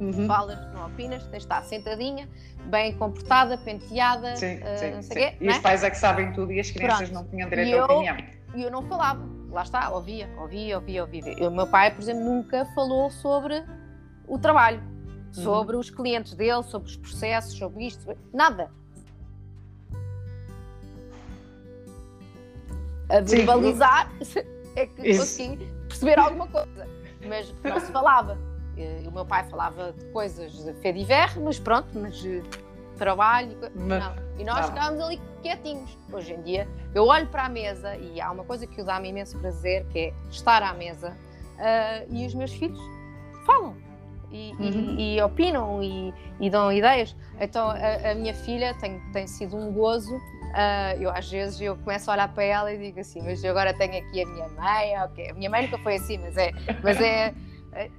uhum. 0.00 0.26
falas, 0.26 0.58
não 0.72 0.86
opinas, 0.86 1.22
tens 1.26 1.30
de 1.30 1.36
estar 1.36 1.62
sentadinha 1.62 2.28
bem 2.64 2.92
comportada, 2.96 3.56
penteada 3.58 4.34
sim, 4.34 4.56
uh, 4.56 4.78
sim, 4.78 5.02
sim. 5.02 5.14
Quê, 5.14 5.34
e 5.40 5.48
os 5.48 5.56
é? 5.56 5.60
pais 5.60 5.84
é 5.84 5.90
que 5.90 5.96
sabem 5.96 6.32
tudo 6.32 6.50
e 6.50 6.58
as 6.58 6.72
crianças 6.72 7.08
Pronto. 7.08 7.22
não 7.22 7.30
tinham 7.30 7.48
direito 7.48 7.68
e 7.68 7.74
à 7.74 7.76
eu, 7.76 7.84
opinião 7.84 8.16
e 8.56 8.62
eu 8.62 8.70
não 8.70 8.82
falava, 8.88 9.20
lá 9.50 9.62
está, 9.62 9.90
ouvia, 9.90 10.28
ouvia, 10.38 10.76
ouvia, 10.76 11.02
ouvia. 11.02 11.48
O 11.48 11.50
meu 11.50 11.66
pai, 11.66 11.90
por 11.92 12.00
exemplo, 12.00 12.24
nunca 12.24 12.64
falou 12.66 13.10
sobre 13.10 13.64
o 14.26 14.38
trabalho, 14.38 14.80
uhum. 14.80 15.32
sobre 15.32 15.76
os 15.76 15.90
clientes 15.90 16.34
dele, 16.34 16.62
sobre 16.64 16.88
os 16.88 16.96
processos, 16.96 17.56
sobre 17.56 17.86
isto, 17.86 18.16
nada. 18.32 18.70
A 23.08 23.20
verbalizar 23.20 24.10
é 24.76 24.86
que 24.86 25.16
consegui 25.16 25.66
perceber 25.88 26.18
alguma 26.18 26.48
coisa, 26.48 26.88
mas 27.26 27.54
não 27.62 27.80
se 27.80 27.92
falava. 27.92 28.38
O 29.06 29.10
meu 29.12 29.24
pai 29.24 29.44
falava 29.44 29.92
de 29.92 30.04
coisas 30.06 30.52
de 30.52 30.72
fé 30.74 30.90
diver, 30.90 31.38
mas 31.38 31.60
pronto, 31.60 31.88
mas 31.94 32.24
eh, 32.26 32.42
trabalho, 32.96 33.56
mas. 33.72 34.02
E 34.36 34.42
nós 34.42 34.66
ficávamos 34.66 35.00
ali 35.00 35.20
quietinhos. 35.42 35.96
Hoje 36.12 36.34
em 36.34 36.42
dia, 36.42 36.68
eu 36.92 37.06
olho 37.06 37.28
para 37.28 37.44
a 37.44 37.48
mesa 37.48 37.96
e 37.96 38.20
há 38.20 38.32
uma 38.32 38.42
coisa 38.42 38.66
que 38.66 38.82
dá-me 38.82 39.10
imenso 39.10 39.38
prazer, 39.38 39.86
que 39.90 39.98
é 39.98 40.14
estar 40.28 40.60
à 40.60 40.74
mesa 40.74 41.10
uh, 41.10 42.12
e 42.12 42.26
os 42.26 42.34
meus 42.34 42.52
filhos 42.52 42.80
falam 43.46 43.76
e, 44.34 44.52
uhum. 44.58 44.96
e, 44.98 45.16
e 45.16 45.22
opinam 45.22 45.82
e, 45.82 46.12
e, 46.40 46.50
dão 46.50 46.72
ideias. 46.72 47.14
Então 47.40 47.70
a, 47.70 48.10
a, 48.10 48.14
minha 48.14 48.34
filha 48.34 48.74
tem, 48.74 49.00
tem 49.12 49.26
sido 49.26 49.56
um 49.56 49.72
gozo. 49.72 50.16
Uh, 50.16 51.00
eu 51.00 51.10
às 51.10 51.30
vezes 51.30 51.60
eu 51.60 51.76
começo 51.76 52.10
a 52.10 52.14
olhar 52.14 52.28
para 52.32 52.44
ela 52.44 52.72
e 52.72 52.78
digo 52.78 53.00
assim, 53.00 53.20
mas 53.22 53.42
eu 53.42 53.50
agora 53.50 53.74
tenho 53.74 53.96
aqui 53.96 54.22
a 54.22 54.26
minha 54.26 54.48
mãe, 54.48 54.98
ok, 55.04 55.30
a 55.30 55.34
minha 55.34 55.50
mãe 55.50 55.62
nunca 55.62 55.78
foi 55.78 55.96
assim, 55.96 56.18
mas 56.18 56.36
é, 56.36 56.52
mas 56.80 57.00
é, 57.00 57.34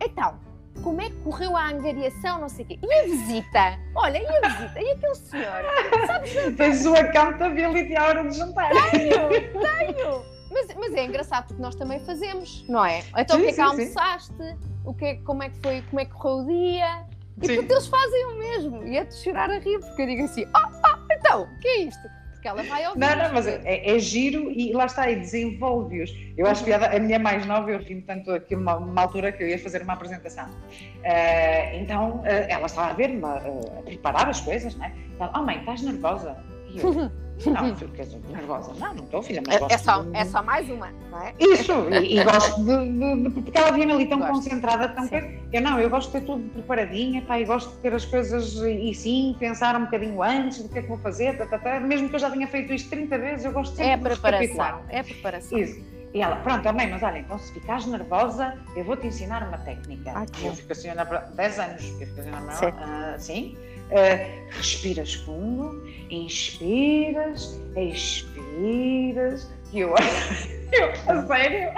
então, 0.02 0.40
como 0.82 1.02
é 1.02 1.10
que 1.10 1.16
correu 1.18 1.56
a 1.56 1.68
angariação, 1.68 2.40
não 2.40 2.50
sei 2.50 2.64
o 2.66 2.68
quê. 2.68 2.80
E 2.82 2.94
a 2.94 3.04
visita? 3.04 3.80
Olha, 3.96 4.20
e 4.20 4.28
a 4.28 4.50
visita? 4.50 4.82
E 4.82 4.92
aquele 4.92 5.16
senhor? 5.16 5.66
Sabes? 6.08 6.56
Tens 6.56 6.86
o 6.86 6.96
accountability 6.96 7.96
à 7.96 8.06
hora 8.06 8.24
de 8.28 8.38
jantar. 8.38 8.70
Tenho, 8.92 9.30
tenho. 9.30 10.35
Mas, 10.56 10.74
mas 10.74 10.94
é 10.94 11.04
engraçado 11.04 11.48
porque 11.48 11.62
nós 11.62 11.76
também 11.76 12.00
fazemos, 12.00 12.66
não 12.70 12.86
é? 12.86 13.04
Então 13.18 13.36
sim, 13.36 13.42
o 13.42 13.46
que 13.46 13.52
é 13.52 13.54
que 13.54 13.62
almoçaste? 13.62 14.58
O 14.86 14.94
que 14.94 15.06
é, 15.06 15.16
como 15.16 15.44
é 15.44 15.50
que 15.50 15.60
foi, 15.62 15.82
como 15.82 16.00
é 16.00 16.06
que 16.06 16.14
correu 16.14 16.46
o 16.46 16.48
dia? 16.48 17.06
E 17.42 17.56
porque 17.56 17.74
eles 17.74 17.88
fazem 17.88 18.26
o 18.28 18.40
mesmo. 18.40 18.88
E 18.88 18.98
é 18.98 19.04
de 19.04 19.14
chorar 19.16 19.52
a 19.52 19.60
rir, 19.60 19.80
porque 19.80 20.02
eu 20.02 20.06
digo 20.06 20.24
assim, 20.24 20.46
oh, 20.56 20.68
oh, 20.88 21.14
então, 21.14 21.42
o 21.44 21.60
que 21.60 21.68
é 21.68 21.78
isto? 21.82 22.08
Porque 22.32 22.48
ela 22.48 22.64
vai 22.64 22.88
ouvir. 22.88 23.00
Não, 23.00 23.16
não, 23.18 23.34
mas 23.34 23.48
é, 23.48 23.62
é 23.66 24.00
giro 24.00 24.50
e 24.50 24.72
lá 24.72 24.86
está, 24.86 25.12
e 25.12 25.18
desenvolve-os. 25.18 26.16
Eu 26.38 26.48
acho 26.48 26.64
que 26.64 26.72
a 26.72 27.00
minha 27.00 27.20
mais 27.20 27.46
nova, 27.46 27.72
eu 27.72 27.80
ri 27.80 28.02
tanto 28.04 28.32
aqui 28.32 28.56
uma, 28.56 28.78
uma 28.78 29.02
altura 29.02 29.34
que 29.34 29.44
eu 29.44 29.50
ia 29.50 29.60
fazer 29.60 29.82
uma 29.82 29.94
apresentação. 29.94 30.46
Uh, 30.50 31.76
então, 31.76 32.20
uh, 32.20 32.26
ela 32.48 32.68
estava 32.68 32.92
a 32.92 32.94
ver-me, 32.94 33.22
uh, 33.22 33.80
a 33.80 33.84
preparar 33.84 34.30
as 34.30 34.40
coisas, 34.40 34.74
né? 34.76 34.96
Ela, 35.20 35.34
oh 35.36 35.44
mãe, 35.44 35.60
estás 35.60 35.82
nervosa? 35.82 36.38
E 36.70 36.80
eu, 36.80 37.12
Não, 37.46 37.76
fiquei 37.76 38.06
nervosa. 38.30 38.74
Não, 38.80 38.94
não 38.94 39.04
estou, 39.04 39.22
filha, 39.22 39.44
mas 39.46 39.62
é, 39.62 39.74
é 39.74 39.78
só, 39.78 40.02
de... 40.02 40.16
é 40.16 40.26
só 40.26 40.42
mais 40.42 40.70
uma, 40.70 40.90
não 41.12 41.22
é? 41.22 41.34
Isso, 41.40 41.72
e, 41.92 42.20
e 42.20 42.24
gosto 42.24 42.64
de, 42.64 42.92
de, 42.92 43.24
de, 43.24 43.42
Porque 43.42 43.58
ela 43.58 43.72
vinha 43.72 43.94
ali 43.94 44.08
tão 44.08 44.20
gosto. 44.20 44.34
concentrada, 44.34 44.88
tão 44.90 45.08
que 45.08 45.40
eu 45.52 45.62
não, 45.62 45.80
eu 45.80 45.90
gosto 45.90 46.12
de 46.12 46.20
ter 46.20 46.26
tudo 46.26 46.50
preparadinha, 46.50 47.22
pá, 47.24 47.40
e 47.40 47.46
gosto 47.46 47.70
de 47.72 47.78
ter 47.78 47.94
as 47.94 48.06
coisas 48.06 48.56
e 48.56 48.94
sim, 48.94 49.36
pensar 49.38 49.76
um 49.76 49.86
bocadinho 49.86 50.22
antes 50.24 50.64
do 50.64 50.70
que 50.70 50.80
é 50.80 50.82
que 50.82 50.88
vou 50.88 50.98
fazer, 50.98 51.38
tá, 51.38 51.46
tá, 51.46 51.60
tá. 51.60 51.80
mesmo 51.80 52.10
que 52.10 52.16
eu 52.16 52.20
já 52.20 52.32
tenha 52.32 52.48
feito 52.48 52.74
isto 52.74 52.90
30 52.90 53.18
vezes, 53.18 53.46
eu 53.46 53.52
gosto 53.52 53.76
sempre 53.76 53.92
é 53.92 53.98
de 53.98 54.04
preparação, 54.04 54.82
É 54.90 55.04
preparação. 55.04 55.58
Isso. 55.58 55.96
E 56.14 56.22
ela, 56.22 56.38
pronto, 56.38 56.74
mãe, 56.74 56.90
mas 56.90 57.04
olha, 57.04 57.20
então 57.20 57.38
se 57.38 57.52
ficares 57.52 57.86
nervosa, 57.86 58.58
eu 58.78 58.86
vou 58.86 58.96
te 58.96 59.08
ensinar 59.08 59.46
uma 59.46 59.58
técnica. 59.58 60.14
Ai, 60.16 60.26
eu 60.42 60.54
fico 60.54 60.72
assim, 60.72 60.88
10 61.36 61.60
anos, 61.60 61.84
eu 61.84 62.08
fico 62.08 62.22
assim, 62.22 62.68
uh, 62.68 63.20
sim 63.20 63.58
Uh, 63.86 64.50
respiras 64.50 65.14
fundo, 65.14 65.84
inspiras, 66.10 67.60
expiras. 67.76 69.52
E 69.72 69.80
eu, 69.82 69.90
eu 70.74 70.92
a 71.08 71.28
sério? 71.28 71.72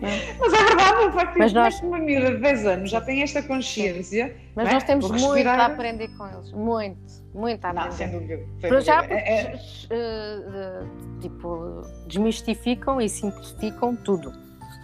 Mas 0.00 0.52
é 0.52 0.64
verdade, 0.64 1.04
o 1.06 1.12
facto 1.12 1.38
mas 1.38 1.52
nós... 1.52 1.80
uma 1.80 1.98
miúda 1.98 2.32
de 2.32 2.40
10 2.40 2.66
anos 2.66 2.90
já 2.90 3.00
tem 3.00 3.22
esta 3.22 3.42
consciência. 3.42 4.36
Mas 4.54 4.68
é? 4.68 4.72
nós 4.74 4.84
temos 4.84 5.10
muito 5.10 5.24
respirar... 5.24 5.60
a 5.60 5.66
aprender 5.66 6.08
com 6.16 6.26
eles. 6.26 6.52
Muito, 6.52 7.00
muito 7.34 7.64
a 7.64 7.70
aprender. 7.70 7.88
Não, 7.88 7.92
sem 7.92 8.10
dúvida. 8.10 8.46
Sem 8.60 8.80
já 8.82 9.04
é, 9.04 9.52
é... 9.52 9.54
Uh, 9.54 11.20
tipo, 11.20 11.82
desmistificam 12.06 13.00
e 13.00 13.08
simplificam 13.08 13.96
tudo. 13.96 14.30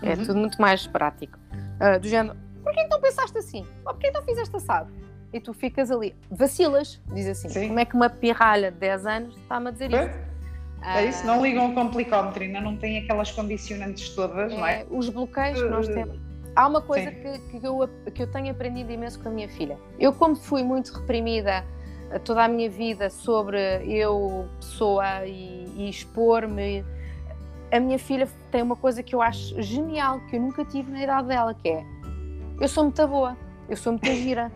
É 0.03 0.07
uhum. 0.07 0.13
É 0.13 0.17
tudo 0.17 0.39
muito 0.39 0.61
mais 0.61 0.87
prático. 0.87 1.39
Uh, 1.53 2.01
do 2.01 2.09
género, 2.09 2.37
por 2.63 2.73
que 2.73 2.81
então 2.81 3.01
pensaste 3.01 3.37
assim? 3.37 3.67
Ou 3.85 3.93
por 3.93 3.99
que 4.01 4.09
então 4.09 4.23
fizeste 4.23 4.57
assado? 4.57 5.02
E 5.33 5.41
tu 5.41 5.53
ficas 5.53 5.91
ali, 5.91 6.15
vacilas, 6.31 7.01
diz 7.13 7.27
assim, 7.27 7.49
Sim. 7.49 7.69
como 7.69 7.81
é 7.81 7.85
que 7.85 7.95
uma 7.95 8.11
pirralha 8.11 8.71
de 8.71 8.79
10 8.79 9.07
anos 9.07 9.37
está-me 9.37 9.69
a 9.69 9.71
dizer 9.71 9.91
isto? 9.93 10.33
É 10.85 11.05
isso, 11.05 11.25
não 11.25 11.41
ligam 11.41 11.71
o 11.71 11.75
complicómetro, 11.75 12.43
ainda 12.43 12.61
não 12.61 12.77
têm 12.77 12.99
aquelas 12.99 13.31
condicionantes 13.31 14.09
todas, 14.11 14.53
é, 14.53 14.57
não 14.57 14.67
é? 14.67 14.85
Os 14.91 15.09
bloqueios 15.09 15.63
que 15.63 15.69
nós 15.69 15.87
temos. 15.87 16.19
Há 16.55 16.67
uma 16.67 16.83
coisa 16.83 17.11
que, 17.11 17.39
que, 17.39 17.67
eu, 17.67 17.89
que 18.13 18.23
eu 18.23 18.27
tenho 18.27 18.51
aprendido 18.51 18.91
imenso 18.93 19.19
com 19.21 19.29
a 19.29 19.33
minha 19.33 19.49
filha. 19.49 19.79
Eu, 19.99 20.13
como 20.13 20.35
fui 20.35 20.63
muito 20.63 20.93
reprimida 20.93 21.65
toda 22.25 22.45
a 22.45 22.49
minha 22.49 22.69
vida 22.69 23.09
sobre 23.09 23.59
eu, 23.87 24.47
pessoa, 24.61 25.25
e, 25.25 25.67
e 25.77 25.89
expor-me, 25.89 26.85
a 27.71 27.81
minha 27.81 27.99
filha 27.99 28.29
tem 28.51 28.61
uma 28.61 28.77
coisa 28.77 29.03
que 29.03 29.15
eu 29.15 29.23
acho 29.23 29.61
genial, 29.63 30.21
que 30.29 30.37
eu 30.37 30.41
nunca 30.41 30.65
tive 30.65 30.91
na 30.91 31.03
idade 31.03 31.29
dela, 31.29 31.55
que 31.55 31.69
é 31.69 31.85
eu 32.61 32.69
sou 32.69 32.85
muito 32.85 33.09
boa, 33.09 33.37
eu 33.69 33.77
sou 33.77 33.93
muito 33.93 34.07
gira, 34.13 34.53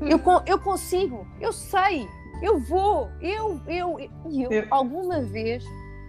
eu, 0.00 0.20
eu 0.46 0.58
consigo, 0.58 1.26
eu 1.40 1.52
sei, 1.52 2.08
eu 2.42 2.58
vou, 2.58 3.10
eu, 3.20 3.60
eu, 3.66 3.98
e 4.28 4.42
eu, 4.42 4.50
eu, 4.50 4.66
alguma 4.70 5.20
vez, 5.20 5.64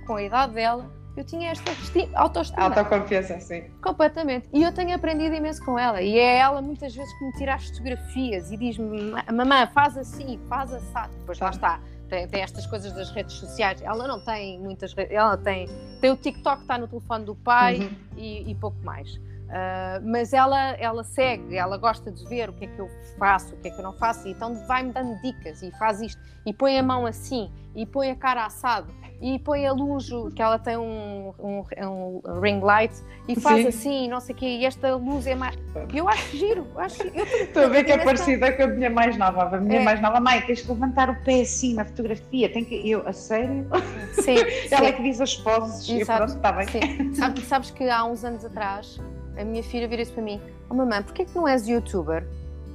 com 0.05 0.15
a 0.15 0.23
idade 0.23 0.53
dela, 0.53 0.91
eu 1.19 1.23
tinha 1.25 1.49
esta 1.49 1.71
autoestima. 2.15 2.63
Autoconfiança, 2.63 3.39
sim. 3.41 3.63
Completamente. 3.81 4.47
E 4.53 4.63
eu 4.63 4.71
tenho 4.71 4.95
aprendido 4.95 5.35
imenso 5.35 5.63
com 5.65 5.77
ela. 5.77 6.01
E 6.01 6.17
é 6.17 6.37
ela 6.37 6.61
muitas 6.61 6.95
vezes 6.95 7.11
que 7.17 7.25
me 7.25 7.33
tira 7.33 7.55
as 7.55 7.67
fotografias 7.67 8.51
e 8.51 8.57
diz-me: 8.57 9.11
mamãe, 9.33 9.67
faz 9.73 9.97
assim, 9.97 10.39
faz 10.47 10.71
assim. 10.73 11.11
Depois 11.19 11.39
lá 11.39 11.49
está. 11.49 11.81
Tem, 12.07 12.27
tem, 12.27 12.41
estas 12.41 12.65
coisas 12.65 12.93
das 12.93 13.11
redes 13.11 13.35
sociais. 13.35 13.81
Ela 13.81 14.07
não 14.07 14.23
tem 14.23 14.59
muitas 14.59 14.93
redes. 14.93 15.11
Ela 15.11 15.37
tem, 15.37 15.67
tem 15.99 16.11
o 16.11 16.15
TikTok, 16.15 16.61
está 16.61 16.77
no 16.77 16.87
telefone 16.87 17.25
do 17.25 17.35
pai 17.35 17.79
uhum. 17.79 17.89
e, 18.15 18.51
e 18.51 18.55
pouco 18.55 18.77
mais. 18.83 19.19
Uh, 19.49 19.99
mas 20.07 20.31
ela, 20.31 20.73
ela 20.73 21.03
segue, 21.03 21.55
ela 21.55 21.75
gosta 21.75 22.11
de 22.11 22.23
ver 22.27 22.51
o 22.51 22.53
que 22.53 22.65
é 22.65 22.67
que 22.67 22.79
eu 22.79 22.87
faço, 23.17 23.55
o 23.55 23.57
que 23.57 23.69
é 23.69 23.71
que 23.71 23.79
eu 23.79 23.83
não 23.83 23.93
faço, 23.93 24.27
e 24.27 24.31
então 24.31 24.53
vai-me 24.67 24.91
dando 24.91 25.19
dicas 25.23 25.63
e 25.63 25.71
faz 25.71 25.99
isto, 26.01 26.21
e 26.45 26.53
põe 26.53 26.77
a 26.77 26.83
mão 26.83 27.03
assim, 27.07 27.51
e 27.75 27.83
põe 27.83 28.11
a 28.11 28.15
cara 28.15 28.45
assado, 28.45 28.93
e 29.19 29.39
põe 29.39 29.65
a 29.65 29.73
luz, 29.73 30.07
que 30.35 30.41
ela 30.41 30.59
tem 30.59 30.77
um, 30.77 31.33
um, 31.39 31.63
um 31.83 32.39
ring 32.39 32.59
light, 32.59 32.93
e 33.27 33.39
faz 33.39 33.61
Sim. 33.61 33.67
assim, 33.67 34.07
não 34.07 34.19
sei 34.19 34.35
o 34.35 34.37
quê, 34.37 34.45
e 34.45 34.65
esta 34.65 34.95
luz 34.95 35.25
é 35.25 35.33
mais. 35.33 35.57
Eu 35.95 36.07
acho 36.07 36.37
giro, 36.37 36.67
acho, 36.77 37.01
eu 37.01 37.25
Estou 37.25 37.63
a 37.63 37.67
ver 37.69 37.85
que 37.85 37.91
é 37.91 37.97
parecida 38.03 38.53
com 38.53 38.63
a 38.63 38.67
minha 38.67 38.89
mais 38.91 39.17
nova. 39.17 39.57
A 39.57 39.59
minha 39.59 39.79
é. 39.79 39.83
mais 39.83 39.99
nova, 39.99 40.19
mãe, 40.19 40.41
tens 40.41 40.61
que 40.61 40.71
levantar 40.71 41.09
o 41.09 41.15
pé 41.23 41.41
assim 41.41 41.73
na 41.73 41.85
fotografia, 41.85 42.49
tem 42.51 42.63
que. 42.63 42.87
Eu, 42.87 43.07
a 43.07 43.13
sério? 43.13 43.67
Sim. 44.13 44.35
ela 44.71 44.85
é 44.85 44.91
que 44.91 45.01
diz 45.01 45.19
as 45.19 45.35
poses, 45.35 45.89
Exato. 45.89 46.01
e 46.01 46.05
pronto, 46.05 46.35
está 46.37 46.51
bem. 46.51 46.67
Sim. 46.67 47.41
Sabes 47.41 47.71
que 47.71 47.89
há 47.89 48.05
uns 48.05 48.23
anos 48.23 48.45
atrás 48.45 48.99
a 49.39 49.45
minha 49.45 49.63
filha 49.63 49.87
vira-se 49.87 50.11
para 50.11 50.23
mim: 50.23 50.41
Oh 50.69 50.73
mamãe, 50.73 51.01
porquê 51.01 51.25
que 51.25 51.35
não 51.35 51.47
és 51.47 51.67
youtuber? 51.67 52.27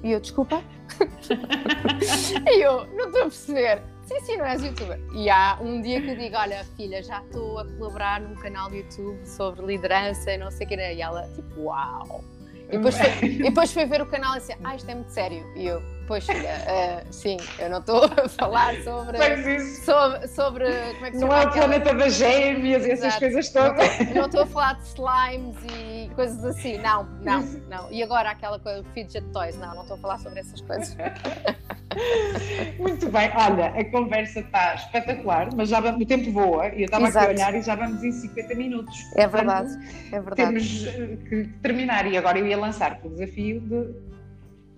E 0.02 0.12
eu, 0.12 0.20
desculpa? 0.20 0.62
e 2.50 2.60
eu, 2.60 2.86
não 2.94 3.06
estou 3.06 3.20
a 3.20 3.24
perceber. 3.24 3.82
Sim, 4.04 4.20
sim, 4.20 4.36
não 4.36 4.44
és 4.44 4.62
youtuber. 4.62 5.00
E 5.14 5.30
há 5.30 5.58
um 5.60 5.80
dia 5.80 6.00
que 6.00 6.10
eu 6.10 6.16
digo: 6.16 6.36
Olha, 6.36 6.64
filha, 6.76 7.02
já 7.02 7.20
estou 7.20 7.58
a 7.58 7.64
colaborar 7.64 8.20
num 8.20 8.34
canal 8.36 8.68
do 8.68 8.76
YouTube 8.76 9.26
sobre 9.26 9.64
liderança 9.64 10.32
e 10.32 10.38
não 10.38 10.50
sei 10.50 10.66
o 10.66 10.68
que. 10.68 10.74
E 10.74 11.00
ela, 11.00 11.22
tipo, 11.34 11.60
uau! 11.62 12.24
E 12.68 12.76
depois, 12.78 12.96
foi, 12.96 13.28
e 13.28 13.42
depois 13.42 13.72
foi 13.72 13.84
ver 13.86 14.02
o 14.02 14.06
canal 14.06 14.36
e 14.36 14.40
disse: 14.40 14.56
Ah, 14.64 14.74
isto 14.74 14.90
é 14.90 14.94
muito 14.94 15.10
sério. 15.10 15.44
E 15.54 15.66
eu, 15.66 15.82
Pois 16.06 16.26
filha, 16.26 16.56
uh, 16.68 17.12
sim, 17.12 17.38
eu 17.58 17.70
não 17.70 17.78
estou 17.78 18.04
a 18.22 18.28
falar 18.28 18.74
sobre, 18.82 19.18
sobre, 19.60 20.28
sobre 20.28 20.64
como 20.66 21.06
é 21.06 21.10
que 21.10 21.16
se 21.16 21.24
Não 21.24 21.32
é 21.34 21.46
o 21.46 21.50
planeta 21.50 21.94
das 21.94 22.14
gêmeas 22.14 22.84
e 22.84 22.90
essas 22.90 23.16
coisas 23.16 23.48
todas. 23.50 23.98
Não 24.14 24.26
estou 24.26 24.42
a 24.42 24.46
falar 24.46 24.74
de 24.74 24.82
slimes 24.82 25.56
e 25.64 26.10
coisas 26.14 26.44
assim, 26.44 26.76
não, 26.78 27.04
não, 27.22 27.42
não. 27.70 27.90
E 27.90 28.02
agora 28.02 28.30
aquela 28.30 28.58
coisa, 28.58 28.84
fidget 28.92 29.24
toys, 29.32 29.56
não, 29.56 29.74
não 29.74 29.82
estou 29.82 29.96
a 29.96 30.00
falar 30.00 30.18
sobre 30.18 30.40
essas 30.40 30.60
coisas. 30.60 30.94
Muito 32.78 33.08
bem, 33.08 33.30
olha, 33.34 33.66
a 33.68 33.84
conversa 33.84 34.40
está 34.40 34.74
espetacular, 34.74 35.48
mas 35.54 35.68
já 35.68 35.80
o 35.80 36.06
tempo 36.06 36.32
voa 36.32 36.68
e 36.68 36.80
eu 36.80 36.84
estava 36.86 37.08
aqui 37.08 37.18
a 37.18 37.28
olhar 37.28 37.54
e 37.54 37.62
já 37.62 37.76
vamos 37.76 38.02
em 38.02 38.12
50 38.12 38.54
minutos. 38.56 38.96
É 39.16 39.26
verdade, 39.26 39.70
é 40.12 40.20
verdade. 40.20 40.36
Temos 40.36 40.86
eh, 40.86 41.16
que 41.28 41.44
terminar 41.62 42.06
e 42.06 42.16
agora 42.16 42.38
eu 42.38 42.46
ia 42.46 42.58
lançar 42.58 43.00
o 43.04 43.08
desafio 43.08 43.60
de 43.60 44.14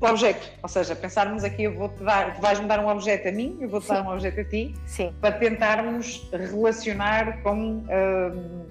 o 0.01 0.07
objeto, 0.07 0.51
ou 0.63 0.69
seja, 0.69 0.95
pensarmos 0.95 1.43
aqui, 1.43 1.65
eu 1.65 1.75
vou-te 1.75 2.03
dar, 2.03 2.35
tu 2.35 2.41
vais-me 2.41 2.67
dar 2.67 2.81
um 2.81 2.89
objeto 2.89 3.29
a 3.29 3.33
mim, 3.33 3.57
eu 3.61 3.69
vou-te 3.69 3.89
dar 3.89 4.03
um 4.03 4.13
objeto 4.13 4.41
a 4.41 4.45
ti, 4.45 4.75
Sim. 4.85 5.15
para 5.21 5.33
tentarmos 5.33 6.29
relacionar 6.31 7.43
com, 7.43 7.79
uh, 7.79 8.67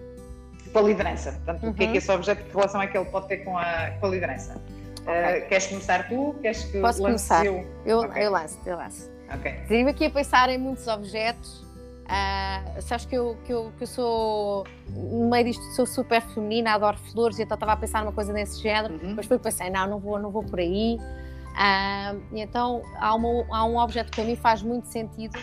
com 0.72 0.80
a 0.80 0.82
liderança. 0.84 1.32
Portanto, 1.32 1.64
uhum. 1.64 1.70
o 1.72 1.74
que 1.74 1.84
é 1.84 1.86
que 1.88 1.92
uhum. 1.94 1.98
esse 1.98 2.12
objeto, 2.12 2.44
que 2.44 2.52
relação 2.52 2.82
é 2.82 2.88
que 2.88 2.98
ele 2.98 3.06
pode 3.06 3.28
ter 3.28 3.38
com 3.38 3.58
a, 3.58 3.92
com 4.00 4.06
a 4.06 4.10
liderança? 4.10 4.62
Okay. 5.02 5.42
Uh, 5.42 5.48
queres 5.48 5.68
começar 5.68 6.08
tu? 6.08 6.36
Queres 6.42 6.64
que 6.66 6.80
Posso 6.80 7.02
começar? 7.02 7.46
Eu, 7.46 7.66
eu, 7.86 8.00
okay. 8.02 8.24
eu 8.24 8.32
lanço, 8.32 8.60
eu 8.66 8.78
lanço. 8.78 9.12
Ok. 9.34 9.52
Estive 9.52 9.90
aqui 9.90 10.06
a 10.06 10.10
pensar 10.12 10.50
em 10.50 10.60
muitos 10.60 10.88
objetos. 10.88 11.65
Uh, 12.06 12.82
sabes 12.82 13.06
que 13.06 13.16
eu, 13.16 13.36
que, 13.46 13.52
eu, 13.52 13.72
que 13.78 13.84
eu 13.84 13.88
sou, 13.88 14.64
no 14.90 15.28
meio 15.30 15.46
disto, 15.46 15.64
sou 15.76 15.88
super 15.88 16.22
feminina, 16.22 16.74
adoro 16.74 16.98
flores, 17.12 17.40
e 17.40 17.44
então 17.44 17.56
estava 17.56 17.74
a 17.74 17.78
pensar 17.78 18.02
numa 18.02 18.12
coisa 18.12 18.32
desse 18.32 18.62
género, 18.62 18.94
uhum. 18.94 19.16
mas 19.16 19.26
depois 19.26 19.42
pensei, 19.42 19.72
não, 19.72 19.88
não 19.88 20.00
vou, 20.00 20.20
não 20.20 20.30
vou 20.30 20.44
por 20.44 20.60
aí. 20.60 20.98
Uh, 21.00 22.22
e 22.32 22.42
então 22.42 22.84
há, 23.00 23.16
uma, 23.16 23.46
há 23.50 23.66
um 23.66 23.78
objeto 23.78 24.12
que 24.12 24.18
para 24.18 24.26
mim 24.26 24.36
faz 24.36 24.62
muito 24.62 24.88
sentido, 24.88 25.36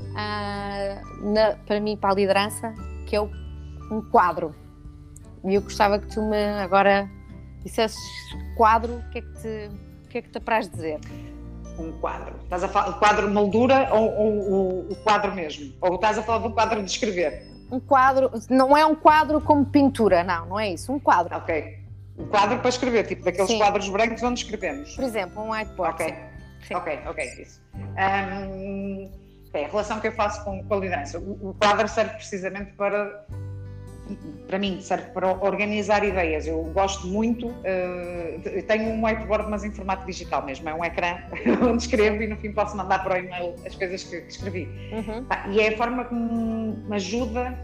uh, 0.00 1.32
na, 1.32 1.56
para 1.66 1.78
mim, 1.78 1.96
para 1.96 2.10
a 2.10 2.14
liderança, 2.14 2.72
que 3.06 3.14
é 3.14 3.20
o, 3.20 3.28
um 3.90 4.00
quadro. 4.10 4.54
E 5.44 5.54
eu 5.54 5.62
gostava 5.62 5.98
que 5.98 6.06
tu 6.06 6.22
me 6.22 6.42
agora 6.58 7.08
dissesses 7.62 7.98
quadro, 8.56 8.94
o 8.94 9.10
que 9.10 9.18
é 9.18 9.22
que 9.22 9.32
te, 9.34 9.70
o 10.04 10.08
que 10.08 10.18
é 10.18 10.22
que 10.22 10.30
te 10.30 10.38
apraz 10.38 10.68
dizer? 10.70 11.00
Um 11.78 11.92
quadro. 12.00 12.34
Estás 12.42 12.64
a 12.64 12.68
falar 12.68 12.98
quadro 12.98 13.30
moldura 13.30 13.88
ou, 13.92 14.12
ou, 14.12 14.52
ou, 14.52 14.80
o 14.90 14.96
quadro 14.96 15.32
mesmo? 15.32 15.72
Ou 15.80 15.94
estás 15.94 16.18
a 16.18 16.22
falar 16.22 16.38
do 16.38 16.52
quadro 16.52 16.82
de 16.82 16.90
escrever? 16.90 17.46
Um 17.70 17.78
quadro, 17.78 18.30
não 18.50 18.76
é 18.76 18.84
um 18.84 18.94
quadro 18.94 19.40
como 19.40 19.64
pintura, 19.64 20.24
não, 20.24 20.46
não 20.46 20.60
é 20.60 20.70
isso, 20.72 20.92
um 20.92 20.98
quadro. 20.98 21.36
Ok. 21.36 21.78
Um 22.18 22.26
quadro 22.26 22.58
para 22.58 22.68
escrever, 22.68 23.06
tipo 23.06 23.24
daqueles 23.24 23.50
Sim. 23.50 23.58
quadros 23.58 23.88
brancos 23.88 24.22
onde 24.22 24.40
escrevemos. 24.40 24.94
Por 24.96 25.04
exemplo, 25.04 25.42
um 25.42 25.52
whiteboard. 25.52 26.02
Ok. 26.02 26.14
Sim. 26.66 26.74
Ok, 26.74 26.98
ok, 27.06 27.24
isso. 27.40 27.62
Um, 27.74 29.10
okay, 29.48 29.64
a 29.64 29.68
relação 29.68 30.00
que 30.00 30.08
eu 30.08 30.12
faço 30.12 30.44
com, 30.44 30.62
com 30.64 30.74
a 30.74 30.76
liderança. 30.78 31.18
O, 31.18 31.50
o 31.50 31.54
quadro 31.54 31.86
serve 31.86 32.14
precisamente 32.14 32.72
para 32.72 33.24
para 34.46 34.58
mim, 34.58 34.80
serve 34.80 35.10
para 35.10 35.28
organizar 35.28 36.04
ideias. 36.04 36.46
Eu 36.46 36.62
gosto 36.74 37.06
muito, 37.06 37.48
uh, 37.48 38.62
tenho 38.66 38.90
um 38.90 39.04
whiteboard, 39.04 39.50
mas 39.50 39.64
em 39.64 39.70
formato 39.70 40.06
digital 40.06 40.44
mesmo, 40.44 40.68
é 40.68 40.74
um 40.74 40.84
ecrã 40.84 41.18
onde 41.62 41.82
escrevo 41.82 42.22
e 42.22 42.26
no 42.26 42.36
fim 42.36 42.52
posso 42.52 42.76
mandar 42.76 43.02
para 43.02 43.14
o 43.14 43.16
e-mail 43.18 43.54
as 43.66 43.74
coisas 43.74 44.04
que, 44.04 44.20
que 44.20 44.32
escrevi. 44.32 44.68
Uhum. 44.92 45.26
e 45.52 45.60
é 45.60 45.68
a 45.68 45.76
forma 45.76 46.04
que 46.04 46.14
me 46.14 46.96
ajuda 46.96 47.58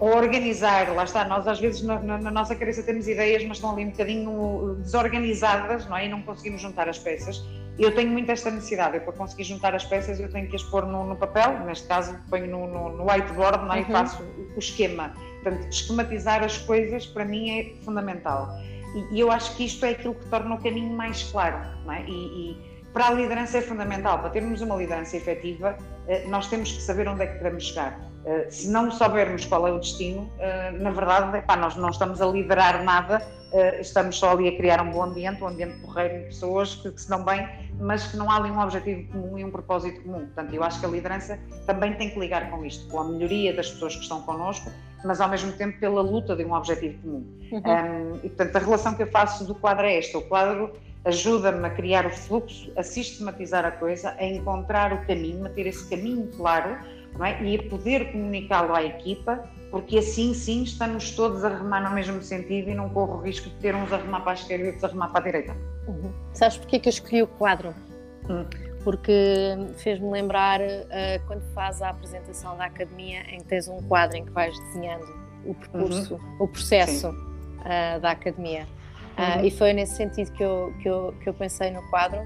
a 0.00 0.04
organizar, 0.04 0.94
lá 0.94 1.04
está, 1.04 1.24
nós 1.24 1.46
às 1.48 1.58
vezes 1.58 1.82
na, 1.82 1.98
na, 1.98 2.18
na, 2.18 2.30
nossa 2.30 2.54
cabeça 2.54 2.82
temos 2.82 3.08
ideias, 3.08 3.42
mas 3.44 3.56
estão 3.56 3.72
ali 3.72 3.84
um 3.84 3.90
bocadinho 3.90 4.76
desorganizadas, 4.80 5.86
não 5.88 5.96
é? 5.96 6.06
E 6.06 6.08
não 6.08 6.22
conseguimos 6.22 6.62
juntar 6.62 6.88
as 6.88 6.98
peças. 6.98 7.44
Eu 7.78 7.94
tenho 7.94 8.10
muito 8.10 8.30
esta 8.30 8.50
necessidade, 8.50 8.96
eu, 8.96 9.02
para 9.02 9.12
conseguir 9.12 9.44
juntar 9.44 9.74
as 9.74 9.84
peças 9.84 10.18
eu 10.18 10.30
tenho 10.30 10.48
que 10.48 10.56
as 10.56 10.62
pôr 10.62 10.86
no, 10.86 11.04
no 11.04 11.16
papel, 11.16 11.64
neste 11.64 11.86
caso 11.86 12.16
ponho 12.30 12.46
no, 12.46 12.66
no, 12.66 12.96
no 12.96 13.10
whiteboard 13.10 13.64
não 13.66 13.74
é? 13.74 13.78
Uhum. 13.78 13.82
e 13.82 13.92
faço 13.92 14.22
o, 14.22 14.56
o 14.56 14.58
esquema. 14.58 15.14
Portanto, 15.42 15.68
esquematizar 15.70 16.42
as 16.42 16.58
coisas 16.58 17.06
para 17.06 17.24
mim 17.24 17.60
é 17.60 17.84
fundamental. 17.84 18.48
E, 18.94 19.16
e, 19.16 19.20
eu 19.20 19.30
acho 19.30 19.54
que 19.56 19.64
isto 19.64 19.84
é 19.84 19.90
aquilo 19.90 20.14
que 20.14 20.26
torna 20.26 20.54
o 20.54 20.62
caminho 20.62 20.94
mais 20.96 21.22
claro. 21.30 21.58
É? 21.90 22.02
e, 22.06 22.12
e 22.12 22.68
para 22.92 23.08
a 23.08 23.10
liderança 23.12 23.58
é 23.58 23.60
fundamental. 23.60 24.18
Para 24.18 24.30
termos 24.30 24.60
uma 24.60 24.76
liderança 24.76 25.16
efetiva, 25.16 25.76
eh, 26.08 26.26
nós 26.26 26.48
temos 26.48 26.72
que 26.72 26.82
saber 26.82 27.06
onde 27.08 27.22
é 27.22 27.26
que 27.26 27.38
queremos 27.38 27.64
chegar. 27.64 28.00
Eh, 28.24 28.46
se 28.50 28.68
não 28.68 28.90
soubermos 28.90 29.44
qual 29.44 29.68
é 29.68 29.72
o 29.72 29.78
destino, 29.78 30.30
eh, 30.38 30.72
na 30.72 30.90
verdade, 30.90 31.36
epá, 31.38 31.56
nós 31.56 31.76
não 31.76 31.90
estamos 31.90 32.20
a 32.20 32.26
liderar 32.26 32.82
nada, 32.82 33.22
estamos 33.80 34.18
só 34.18 34.32
ali 34.32 34.46
a 34.46 34.56
criar 34.58 34.82
um 34.82 34.90
bom 34.90 35.02
ambiente, 35.04 35.42
um 35.42 35.48
ambiente 35.48 35.80
porreiro 35.80 36.18
de 36.18 36.24
pessoas 36.26 36.74
que, 36.74 36.90
que 36.90 37.00
se 37.00 37.08
dão 37.08 37.24
bem, 37.24 37.48
mas 37.80 38.06
que 38.08 38.16
não 38.16 38.30
há 38.30 38.36
ali 38.36 38.50
um 38.50 38.60
objetivo 38.60 39.10
comum 39.10 39.38
e 39.38 39.44
um 39.44 39.50
propósito 39.50 40.02
comum. 40.02 40.26
Portanto, 40.26 40.52
eu 40.52 40.62
acho 40.62 40.78
que 40.78 40.84
a 40.84 40.88
liderança 40.90 41.38
também 41.66 41.94
tem 41.94 42.10
que 42.10 42.18
ligar 42.18 42.50
com 42.50 42.62
isto, 42.66 42.86
com 42.88 43.00
a 43.00 43.04
melhoria 43.04 43.54
das 43.54 43.70
pessoas 43.70 43.96
que 43.96 44.02
estão 44.02 44.20
connosco, 44.20 44.70
mas 45.04 45.20
ao 45.20 45.28
mesmo 45.28 45.52
tempo 45.52 45.78
pela 45.78 46.00
luta 46.00 46.34
de 46.34 46.44
um 46.44 46.52
objetivo 46.52 46.98
comum. 47.02 47.26
Uhum. 47.52 47.60
Um, 47.60 48.16
e 48.16 48.28
portanto, 48.28 48.56
a 48.56 48.58
relação 48.58 48.94
que 48.94 49.02
eu 49.02 49.06
faço 49.06 49.44
do 49.44 49.54
quadro 49.54 49.86
é 49.86 49.98
esta: 49.98 50.18
o 50.18 50.22
quadro 50.22 50.72
ajuda-me 51.04 51.66
a 51.66 51.70
criar 51.70 52.06
o 52.06 52.10
fluxo, 52.10 52.70
a 52.76 52.82
sistematizar 52.82 53.64
a 53.64 53.70
coisa, 53.70 54.14
a 54.18 54.24
encontrar 54.24 54.92
o 54.92 55.06
caminho, 55.06 55.46
a 55.46 55.48
ter 55.48 55.66
esse 55.66 55.88
caminho 55.88 56.28
claro 56.36 56.76
é? 57.24 57.42
e 57.42 57.56
a 57.56 57.62
poder 57.68 58.12
comunicá-lo 58.12 58.74
à 58.74 58.82
equipa, 58.82 59.42
porque 59.70 59.98
assim 59.98 60.34
sim 60.34 60.62
estamos 60.62 61.10
todos 61.12 61.44
a 61.44 61.48
remar 61.48 61.88
no 61.88 61.94
mesmo 61.94 62.22
sentido 62.22 62.70
e 62.70 62.74
não 62.74 62.88
corro 62.90 63.18
o 63.18 63.22
risco 63.22 63.48
de 63.48 63.56
ter 63.56 63.74
uns 63.74 63.92
a 63.92 63.96
remar 63.96 64.20
para 64.20 64.32
a 64.32 64.34
esquerda 64.34 64.64
e 64.64 64.66
outros 64.66 64.84
a 64.84 64.88
remar 64.88 65.08
para 65.08 65.20
a 65.20 65.24
direita. 65.24 65.56
Uhum. 65.86 66.12
Sabes 66.32 66.58
porquê 66.58 66.78
que 66.78 66.88
eu 66.88 66.90
escolhi 66.90 67.22
o 67.22 67.26
quadro? 67.26 67.74
Hum. 68.28 68.67
Porque 68.84 69.12
fez-me 69.76 70.10
lembrar 70.10 70.60
uh, 70.60 71.26
quando 71.26 71.42
faz 71.52 71.82
a 71.82 71.90
apresentação 71.90 72.56
da 72.56 72.66
academia 72.66 73.22
em 73.30 73.38
que 73.38 73.44
tens 73.44 73.68
um 73.68 73.78
quadro 73.82 74.16
em 74.16 74.24
que 74.24 74.30
vais 74.30 74.58
desenhando 74.66 75.04
o 75.44 75.54
percurso, 75.54 76.14
uhum. 76.14 76.36
o 76.40 76.48
processo 76.48 77.08
uh, 77.08 78.00
da 78.00 78.12
academia. 78.12 78.66
Uh, 79.18 79.44
e 79.44 79.50
foi 79.50 79.72
nesse 79.72 79.96
sentido 79.96 80.30
que 80.32 80.42
eu, 80.42 80.72
que 80.80 80.88
eu, 80.88 81.14
que 81.22 81.28
eu 81.28 81.34
pensei 81.34 81.70
no 81.70 81.82
quadro, 81.90 82.20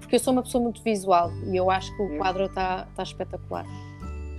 porque 0.00 0.16
eu 0.16 0.18
sou 0.18 0.32
uma 0.32 0.42
pessoa 0.42 0.62
muito 0.62 0.82
visual 0.82 1.30
e 1.46 1.56
eu 1.56 1.70
acho 1.70 1.94
que 1.96 2.02
o 2.02 2.18
quadro 2.18 2.46
está 2.46 2.86
tá 2.96 3.02
espetacular. 3.02 3.64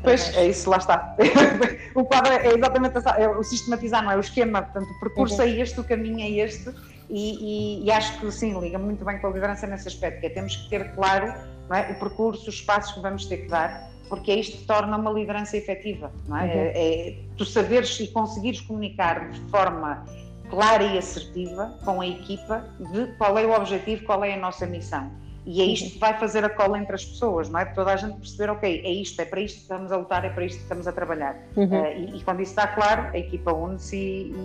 Pois, 0.06 0.38
é 0.38 0.48
isso, 0.48 0.70
lá 0.70 0.78
está. 0.78 1.16
o 1.96 2.06
quadro 2.06 2.32
é 2.32 2.54
exatamente 2.54 2.96
é 3.18 3.28
o 3.28 3.44
sistematizar, 3.44 4.04
não 4.04 4.12
é? 4.12 4.18
O 4.18 4.20
esquema, 4.20 4.62
portanto, 4.62 4.88
o 4.92 5.00
percurso 5.00 5.42
uhum. 5.42 5.48
é 5.48 5.52
este, 5.60 5.80
o 5.80 5.84
caminho 5.84 6.20
é 6.20 6.46
este, 6.46 6.70
e, 7.10 7.82
e, 7.82 7.86
e, 7.86 7.92
acho 7.92 8.20
que 8.20 8.32
sim, 8.32 8.60
liga 8.60 8.80
muito 8.80 9.04
bem 9.06 9.20
com 9.20 9.28
a 9.28 9.30
liderança 9.30 9.68
nesse 9.68 9.88
aspecto, 9.88 10.20
que 10.20 10.28
é 10.28 10.30
temos 10.30 10.56
que 10.56 10.70
ter 10.70 10.94
claro 10.96 11.34
é? 11.72 11.92
o 11.92 11.96
percurso, 12.00 12.50
os 12.50 12.62
passos 12.62 12.94
que 12.94 13.00
vamos 13.00 13.26
ter 13.26 13.38
que 13.38 13.48
dar, 13.48 13.90
porque 14.10 14.32
é 14.32 14.36
isto 14.36 14.58
que 14.58 14.66
torna 14.66 14.98
uma 14.98 15.12
liderança 15.12 15.58
efetiva, 15.58 16.12
não 16.28 16.38
é? 16.38 16.44
Uhum. 16.44 16.50
é, 16.50 17.08
é 17.10 17.16
tu 17.38 17.46
saberes 17.46 18.00
e 18.00 18.08
conseguires 18.08 18.62
comunicar 18.62 19.30
de 19.32 19.40
forma 19.50 20.06
clara 20.50 20.84
e 20.84 20.98
assertiva 20.98 21.78
com 21.84 22.02
a 22.02 22.08
equipa 22.08 22.70
de 22.92 23.08
qual 23.18 23.38
é 23.38 23.46
o 23.46 23.52
objetivo, 23.52 24.06
qual 24.06 24.24
é 24.24 24.34
a 24.34 24.38
nossa 24.38 24.66
missão. 24.66 25.12
E 25.46 25.62
é 25.62 25.66
isto 25.66 25.92
que 25.92 26.00
vai 26.00 26.18
fazer 26.18 26.44
a 26.44 26.50
cola 26.50 26.80
entre 26.80 26.96
as 26.96 27.06
pessoas, 27.06 27.50
não 27.50 27.60
é? 27.60 27.66
Toda 27.66 27.94
a 27.94 27.96
gente 27.96 28.18
perceber, 28.18 28.50
ok, 28.50 28.82
é 28.84 28.90
isto, 28.90 29.22
é 29.22 29.26
para 29.26 29.42
isto 29.42 29.58
que 29.58 29.62
estamos 29.62 29.92
a 29.92 29.98
lutar, 29.98 30.26
é 30.26 30.30
para 30.30 30.44
isto 30.44 30.58
que 30.58 30.64
estamos 30.64 30.88
a 30.88 30.92
trabalhar. 30.92 31.38
Uhum. 31.56 31.66
Uh, 31.66 31.98
e, 31.98 32.18
e, 32.18 32.24
quando 32.24 32.42
isso 32.42 32.52
está 32.52 32.68
claro, 32.68 33.10
a 33.14 33.18
equipa 33.18 33.54
une-se 33.54 33.96
e, 33.96 34.36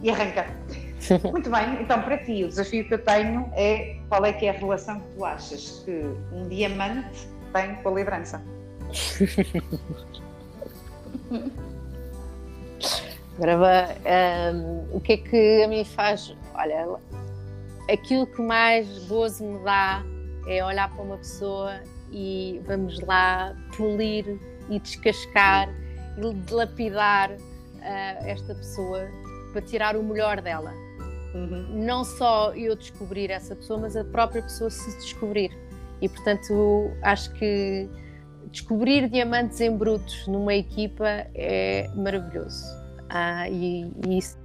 e, 0.00 0.10
arranca. 0.10 0.46
Muito 1.30 1.50
bem, 1.50 1.82
então 1.82 2.00
para 2.02 2.18
ti 2.18 2.44
o 2.44 2.48
desafio 2.48 2.86
que 2.86 2.94
eu 2.94 3.04
tenho 3.04 3.50
é 3.54 3.96
qual 4.08 4.24
é 4.24 4.32
que 4.32 4.46
é 4.46 4.50
a 4.50 4.52
relação 4.52 5.00
que 5.00 5.16
tu 5.16 5.24
achas 5.24 5.82
que 5.84 6.04
um 6.32 6.48
diamante 6.48 7.26
tem 7.52 7.74
com 7.76 7.88
a? 7.88 8.40
Agora, 13.36 13.96
um, 14.54 14.96
o 14.96 15.00
que 15.00 15.14
é 15.14 15.16
que 15.16 15.62
a 15.64 15.68
mim 15.68 15.84
faz? 15.84 16.36
Olha, 16.54 16.86
aquilo 17.90 18.26
que 18.26 18.42
mais 18.42 19.06
gozo 19.06 19.44
me 19.44 19.64
dá 19.64 20.04
é 20.46 20.64
olhar 20.64 20.88
para 20.94 21.02
uma 21.02 21.16
pessoa 21.16 21.80
e 22.10 22.60
vamos 22.66 23.00
lá 23.00 23.56
polir 23.76 24.38
e 24.68 24.78
descascar 24.78 25.68
e 26.18 26.34
dilapidar 26.34 27.30
uh, 27.30 28.26
esta 28.26 28.54
pessoa 28.54 29.08
para 29.52 29.62
tirar 29.62 29.96
o 29.96 30.02
melhor 30.02 30.40
dela. 30.40 30.81
Uhum. 31.34 31.84
Não 31.84 32.04
só 32.04 32.54
eu 32.54 32.76
descobrir 32.76 33.30
essa 33.30 33.56
pessoa, 33.56 33.80
mas 33.80 33.96
a 33.96 34.04
própria 34.04 34.42
pessoa 34.42 34.70
se 34.70 34.96
descobrir. 34.98 35.50
E 36.00 36.08
portanto, 36.08 36.90
acho 37.02 37.32
que 37.34 37.88
descobrir 38.50 39.08
diamantes 39.08 39.60
em 39.60 39.74
brutos 39.74 40.26
numa 40.26 40.54
equipa 40.54 41.06
é 41.34 41.88
maravilhoso. 41.94 42.64
Ah, 43.08 43.48
e, 43.48 43.90
e 44.06 44.18
isso 44.18 44.36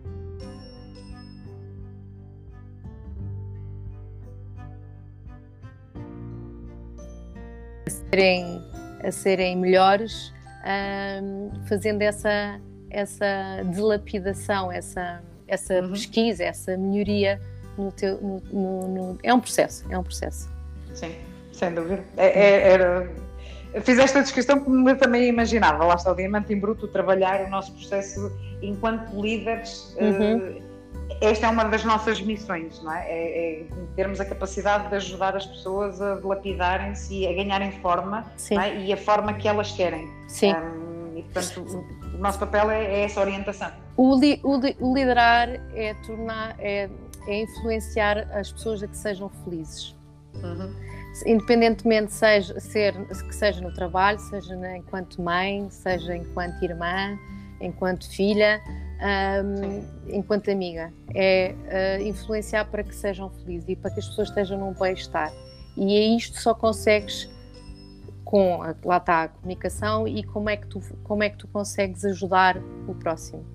serem, 8.11 8.63
a 9.03 9.11
serem 9.11 9.55
melhores, 9.57 10.33
um, 11.21 11.51
fazendo 11.67 12.01
essa, 12.01 12.59
essa 12.89 13.63
dilapidação, 13.73 14.71
essa, 14.71 15.21
essa 15.47 15.81
uhum. 15.81 15.91
pesquisa, 15.91 16.43
essa 16.43 16.77
melhoria 16.77 17.39
no 17.77 17.91
teu. 17.91 18.19
No, 18.21 18.41
no, 18.51 18.87
no, 18.87 19.19
é 19.23 19.33
um 19.33 19.39
processo, 19.39 19.85
é 19.89 19.97
um 19.97 20.03
processo. 20.03 20.49
Sim, 20.93 21.15
sem 21.53 21.73
dúvida. 21.73 22.03
É, 22.17 22.27
é, 22.27 22.71
era, 22.73 23.11
fizeste 23.81 24.17
a 24.17 24.21
descrição 24.21 24.63
eu 24.87 24.97
também 24.97 25.27
imaginava. 25.27 25.85
Lá 25.85 25.95
está 25.95 26.11
o 26.11 26.15
diamante 26.15 26.53
em 26.53 26.59
bruto, 26.59 26.87
trabalhar 26.87 27.41
o 27.45 27.49
nosso 27.49 27.71
processo 27.73 28.31
enquanto 28.61 29.19
líderes. 29.19 29.95
Uhum. 29.99 30.37
Uh, 30.37 30.67
esta 31.21 31.47
é 31.47 31.49
uma 31.49 31.63
das 31.63 31.83
nossas 31.83 32.21
missões, 32.21 32.81
não 32.83 32.93
é? 32.93 33.05
é? 33.07 33.61
é 33.61 33.65
termos 33.95 34.19
a 34.19 34.25
capacidade 34.25 34.89
de 34.89 34.95
ajudar 34.95 35.35
as 35.35 35.45
pessoas 35.45 36.01
a 36.01 36.15
lapidarem-se 36.15 37.21
e 37.21 37.27
a 37.27 37.33
ganharem 37.33 37.71
forma 37.81 38.25
é? 38.51 38.77
e 38.81 38.93
a 38.93 38.97
forma 38.97 39.33
que 39.33 39.47
elas 39.47 39.71
querem. 39.71 40.07
Sim. 40.27 40.53
Um, 40.53 41.17
e 41.17 41.23
portanto, 41.23 41.61
o, 41.61 42.15
o 42.15 42.17
nosso 42.19 42.37
papel 42.37 42.69
é, 42.69 42.85
é 42.85 43.03
essa 43.05 43.21
orientação. 43.21 43.71
O, 43.97 44.15
li, 44.15 44.39
o, 44.43 44.57
li, 44.57 44.77
o, 44.79 44.93
liderar 44.93 45.49
é 45.75 45.93
tornar, 46.05 46.55
é, 46.59 46.87
é, 47.27 47.41
influenciar 47.41 48.19
as 48.31 48.51
pessoas 48.51 48.83
a 48.83 48.87
que 48.87 48.95
sejam 48.95 49.29
felizes. 49.43 49.95
Uhum. 50.35 50.71
Independentemente 51.25 52.13
seja, 52.13 52.59
ser, 52.59 52.93
que 52.93 53.35
seja 53.35 53.59
no 53.59 53.73
trabalho, 53.73 54.19
seja 54.19 54.55
enquanto 54.77 55.19
mãe, 55.19 55.67
seja 55.71 56.15
enquanto 56.15 56.61
irmã, 56.61 57.17
enquanto 57.59 58.07
filha, 58.07 58.61
um, 59.43 60.15
enquanto 60.15 60.51
amiga. 60.51 60.93
É 61.15 61.55
uh, 61.99 62.03
influenciar 62.03 62.65
para 62.65 62.83
que 62.83 62.95
sejam 62.95 63.31
felizes 63.31 63.67
e 63.67 63.75
para 63.75 63.89
que 63.91 63.99
as 63.99 64.07
pessoas 64.07 64.29
estejam 64.29 64.59
num 64.59 64.73
bem-estar. 64.73 65.33
E 65.75 65.95
é 65.95 66.15
isto 66.15 66.39
só 66.39 66.53
consegues 66.53 67.27
com, 68.23 68.61
a, 68.61 68.75
lá 68.83 68.97
está 68.97 69.23
a 69.23 69.27
comunicação 69.29 70.07
e 70.07 70.23
como 70.23 70.49
é 70.49 70.57
que 70.57 70.67
tu, 70.67 70.81
como 71.03 71.23
é 71.23 71.29
que 71.29 71.37
tu 71.37 71.47
consegues 71.47 72.03
ajudar 72.05 72.57
o 72.87 72.93
próximo. 72.93 73.45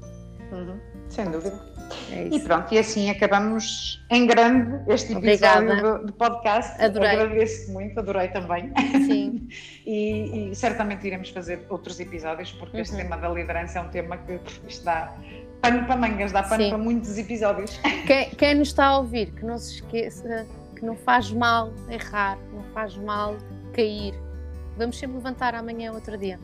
Uhum. 0.53 0.79
Sem 1.09 1.31
dúvida. 1.31 1.59
É 2.11 2.29
e 2.29 2.41
pronto, 2.41 2.73
e 2.73 2.79
assim 2.79 3.11
acabamos 3.11 4.05
em 4.11 4.27
grande 4.27 4.81
este 4.93 5.15
episódio 5.15 5.83
do, 5.83 6.07
do, 6.07 6.13
podcast. 6.13 6.81
Adorei. 6.81 7.09
Agradeço 7.11 7.73
muito, 7.73 7.99
adorei 7.99 8.29
também. 8.29 8.71
Sim. 9.07 9.49
e, 9.87 10.51
e, 10.51 10.55
certamente 10.55 11.07
iremos 11.07 11.31
fazer 11.31 11.67
outros 11.71 11.99
episódios, 11.99 12.53
porque 12.53 12.77
uhum. 12.77 12.83
este 12.83 12.97
tema 12.97 13.17
da 13.17 13.29
liderança 13.29 13.79
é 13.79 13.83
um 13.83 13.89
tema 13.89 14.19
que 14.19 14.39
isto 14.69 14.85
dá 14.85 15.15
pano 15.63 15.87
para 15.87 15.97
mangas, 15.97 16.33
dá 16.33 16.43
pano 16.43 16.65
Sim. 16.65 16.69
para 16.69 16.79
muitos 16.79 17.17
episódios. 17.17 17.79
Quem, 18.07 18.31
quem 18.31 18.55
nos 18.57 18.69
está 18.69 18.87
a 18.87 18.99
ouvir, 18.99 19.33
que 19.33 19.45
não 19.45 19.57
se 19.59 19.77
esqueça 19.77 20.47
que 20.77 20.85
não 20.85 20.97
faz 20.97 21.31
mal 21.31 21.73
errar, 21.89 22.37
não 22.53 22.65
faz 22.75 22.97
mal 22.97 23.37
cair. 23.73 24.15
Vamos 24.77 24.99
sempre 24.99 25.17
levantar 25.17 25.55
amanhã 25.55 25.93
outro 25.93 26.19
dia 26.19 26.39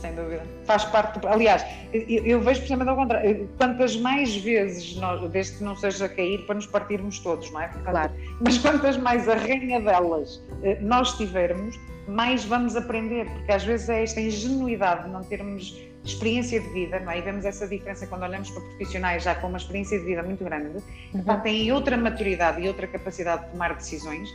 sem 0.00 0.14
dúvida. 0.14 0.42
Faz 0.64 0.84
parte. 0.84 1.18
Do... 1.18 1.28
Aliás, 1.28 1.64
eu, 1.92 2.24
eu 2.24 2.40
vejo 2.40 2.60
precisamente 2.60 2.88
ao 2.88 2.96
contrário. 2.96 3.48
Quantas 3.56 3.96
mais 3.96 4.36
vezes, 4.36 4.96
nós, 4.96 5.28
desde 5.30 5.58
que 5.58 5.64
não 5.64 5.76
seja 5.76 6.08
cair, 6.08 6.44
para 6.46 6.56
nos 6.56 6.66
partirmos 6.66 7.18
todos, 7.18 7.50
não 7.50 7.60
é? 7.60 7.68
Portanto, 7.68 7.90
claro. 7.90 8.12
Mas 8.40 8.58
quantas 8.58 8.96
mais 8.96 9.28
arranhadelas 9.28 10.42
eh, 10.62 10.78
nós 10.80 11.16
tivermos, 11.16 11.78
mais 12.06 12.44
vamos 12.44 12.76
aprender, 12.76 13.26
porque 13.26 13.52
às 13.52 13.64
vezes 13.64 13.88
é 13.88 14.02
esta 14.02 14.20
ingenuidade 14.20 15.04
de 15.04 15.10
não 15.10 15.22
termos 15.22 15.87
experiência 16.08 16.60
de 16.60 16.68
vida, 16.68 17.00
não 17.00 17.12
é? 17.12 17.18
E 17.18 17.22
vemos 17.22 17.44
essa 17.44 17.66
diferença 17.66 18.06
quando 18.06 18.22
olhamos 18.22 18.50
para 18.50 18.60
profissionais 18.62 19.22
já 19.22 19.34
com 19.34 19.48
uma 19.48 19.58
experiência 19.58 19.98
de 19.98 20.04
vida 20.04 20.22
muito 20.22 20.44
grande, 20.44 20.82
uhum. 21.14 21.22
pá, 21.22 21.36
têm 21.38 21.70
outra 21.72 21.96
maturidade 21.96 22.60
e 22.62 22.68
outra 22.68 22.86
capacidade 22.86 23.44
de 23.44 23.52
tomar 23.52 23.74
decisões 23.74 24.28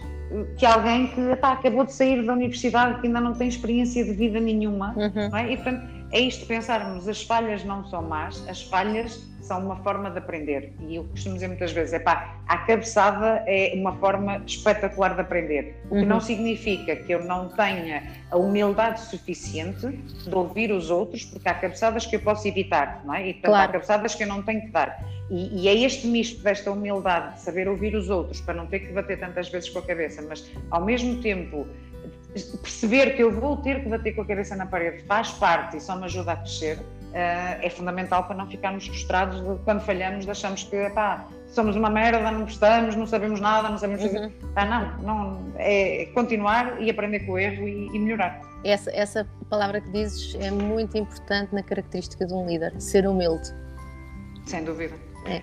que 0.57 0.65
alguém 0.65 1.07
que 1.07 1.35
pá, 1.37 1.53
acabou 1.53 1.85
de 1.85 1.93
sair 1.93 2.23
da 2.25 2.33
universidade 2.33 2.99
que 3.01 3.07
ainda 3.07 3.21
não 3.21 3.33
tem 3.33 3.47
experiência 3.47 4.03
de 4.03 4.13
vida 4.13 4.39
nenhuma, 4.39 4.93
uhum. 4.97 5.29
não 5.29 5.37
é? 5.37 5.51
E 5.51 5.55
portanto 5.57 5.87
é 6.11 6.19
isto 6.19 6.45
pensarmos, 6.45 7.07
as 7.07 7.23
falhas 7.23 7.63
não 7.63 7.85
são 7.85 8.01
más, 8.03 8.47
as 8.47 8.61
falhas 8.61 9.32
são 9.43 9.59
uma 9.59 9.75
forma 9.77 10.09
de 10.09 10.17
aprender. 10.17 10.73
E 10.79 10.95
eu 10.95 11.03
costumo 11.05 11.35
dizer 11.35 11.47
muitas 11.47 11.71
vezes, 11.71 11.93
é 11.93 11.99
pá, 11.99 12.37
a 12.47 12.57
cabeçada 12.59 13.43
é 13.45 13.73
uma 13.75 13.93
forma 13.97 14.41
espetacular 14.45 15.13
de 15.15 15.21
aprender. 15.21 15.75
O 15.85 15.95
que 15.95 16.01
uhum. 16.01 16.05
não 16.05 16.19
significa 16.19 16.95
que 16.95 17.13
eu 17.13 17.23
não 17.23 17.49
tenha 17.49 18.03
a 18.31 18.37
humildade 18.37 19.01
suficiente 19.01 19.87
de 19.87 20.33
ouvir 20.33 20.71
os 20.71 20.89
outros, 20.89 21.25
porque 21.25 21.47
há 21.47 21.53
cabeçadas 21.53 22.05
que 22.05 22.15
eu 22.15 22.21
posso 22.21 22.47
evitar, 22.47 23.01
não 23.05 23.13
é? 23.13 23.27
E 23.27 23.33
portanto, 23.33 23.51
claro. 23.51 23.69
há 23.69 23.73
cabeçadas 23.73 24.15
que 24.15 24.23
eu 24.23 24.27
não 24.27 24.41
tenho 24.41 24.61
que 24.61 24.71
dar. 24.71 25.03
E, 25.29 25.63
e, 25.63 25.67
é 25.67 25.73
este 25.73 26.07
misto 26.07 26.43
desta 26.43 26.71
humildade 26.71 27.35
de 27.35 27.41
saber 27.41 27.67
ouvir 27.67 27.95
os 27.95 28.09
outros, 28.09 28.41
para 28.41 28.53
não 28.53 28.67
ter 28.67 28.79
que 28.79 28.93
bater 28.93 29.19
tantas 29.19 29.49
vezes 29.49 29.69
com 29.69 29.79
a 29.79 29.81
cabeça, 29.81 30.21
mas 30.21 30.49
ao 30.69 30.83
mesmo 30.83 31.21
tempo 31.21 31.67
perceber 32.61 33.15
que 33.15 33.23
eu 33.23 33.31
vou 33.31 33.57
ter 33.57 33.83
que 33.83 33.89
bater 33.89 34.15
com 34.15 34.21
a 34.21 34.25
cabeça 34.25 34.55
na 34.55 34.65
parede 34.65 35.03
faz 35.03 35.31
parte 35.31 35.77
e 35.77 35.81
só 35.81 35.95
me 35.95 36.05
ajuda 36.05 36.33
a 36.33 36.35
crescer 36.37 36.79
é 37.13 37.69
fundamental 37.69 38.23
para 38.23 38.35
não 38.35 38.49
ficarmos 38.49 38.87
frustrados 38.87 39.41
quando 39.63 39.81
falhamos, 39.81 40.27
achamos 40.27 40.63
que 40.63 40.89
pá, 40.89 41.27
somos 41.47 41.75
uma 41.75 41.89
merda, 41.89 42.19
não 42.31 42.41
gostamos, 42.41 42.95
não 42.95 43.05
sabemos 43.05 43.39
nada, 43.39 43.69
não 43.69 43.77
sabemos 43.77 44.03
uhum. 44.03 44.31
Ah, 44.55 44.65
não, 44.65 44.97
não, 45.01 45.53
é 45.57 46.09
continuar 46.13 46.81
e 46.81 46.89
aprender 46.89 47.21
com 47.21 47.33
o 47.33 47.39
erro 47.39 47.67
e, 47.67 47.87
e 47.87 47.99
melhorar. 47.99 48.41
Essa, 48.63 48.91
essa 48.91 49.27
palavra 49.49 49.79
que 49.81 49.89
dizes 49.91 50.35
é 50.35 50.49
muito 50.49 50.97
importante 50.97 51.53
na 51.53 51.61
característica 51.61 52.25
de 52.25 52.33
um 52.33 52.47
líder, 52.47 52.73
ser 52.81 53.07
humilde. 53.07 53.53
Sem 54.45 54.63
dúvida. 54.63 54.95
É. 55.25 55.41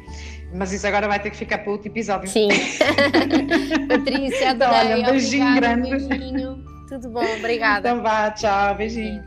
Mas 0.53 0.73
isso 0.73 0.87
agora 0.87 1.09
vai 1.09 1.21
ter 1.21 1.31
que 1.31 1.37
ficar 1.37 1.59
para 1.59 1.71
outro 1.71 1.89
episódio. 1.89 2.29
Sim. 2.29 2.49
Patrícia, 3.89 4.51
adorei. 4.51 4.55
Então, 4.55 4.73
olha, 4.73 4.97
um 4.97 5.11
beijinho 5.11 5.47
Obrigada, 5.47 5.77
grande. 5.77 6.07
beijinho. 6.09 6.65
Tudo 6.89 7.09
bom, 7.11 7.25
obrigada. 7.39 7.89
Então 7.89 8.03
vá, 8.03 8.31
tchau, 8.33 8.75
beijinho. 8.75 9.23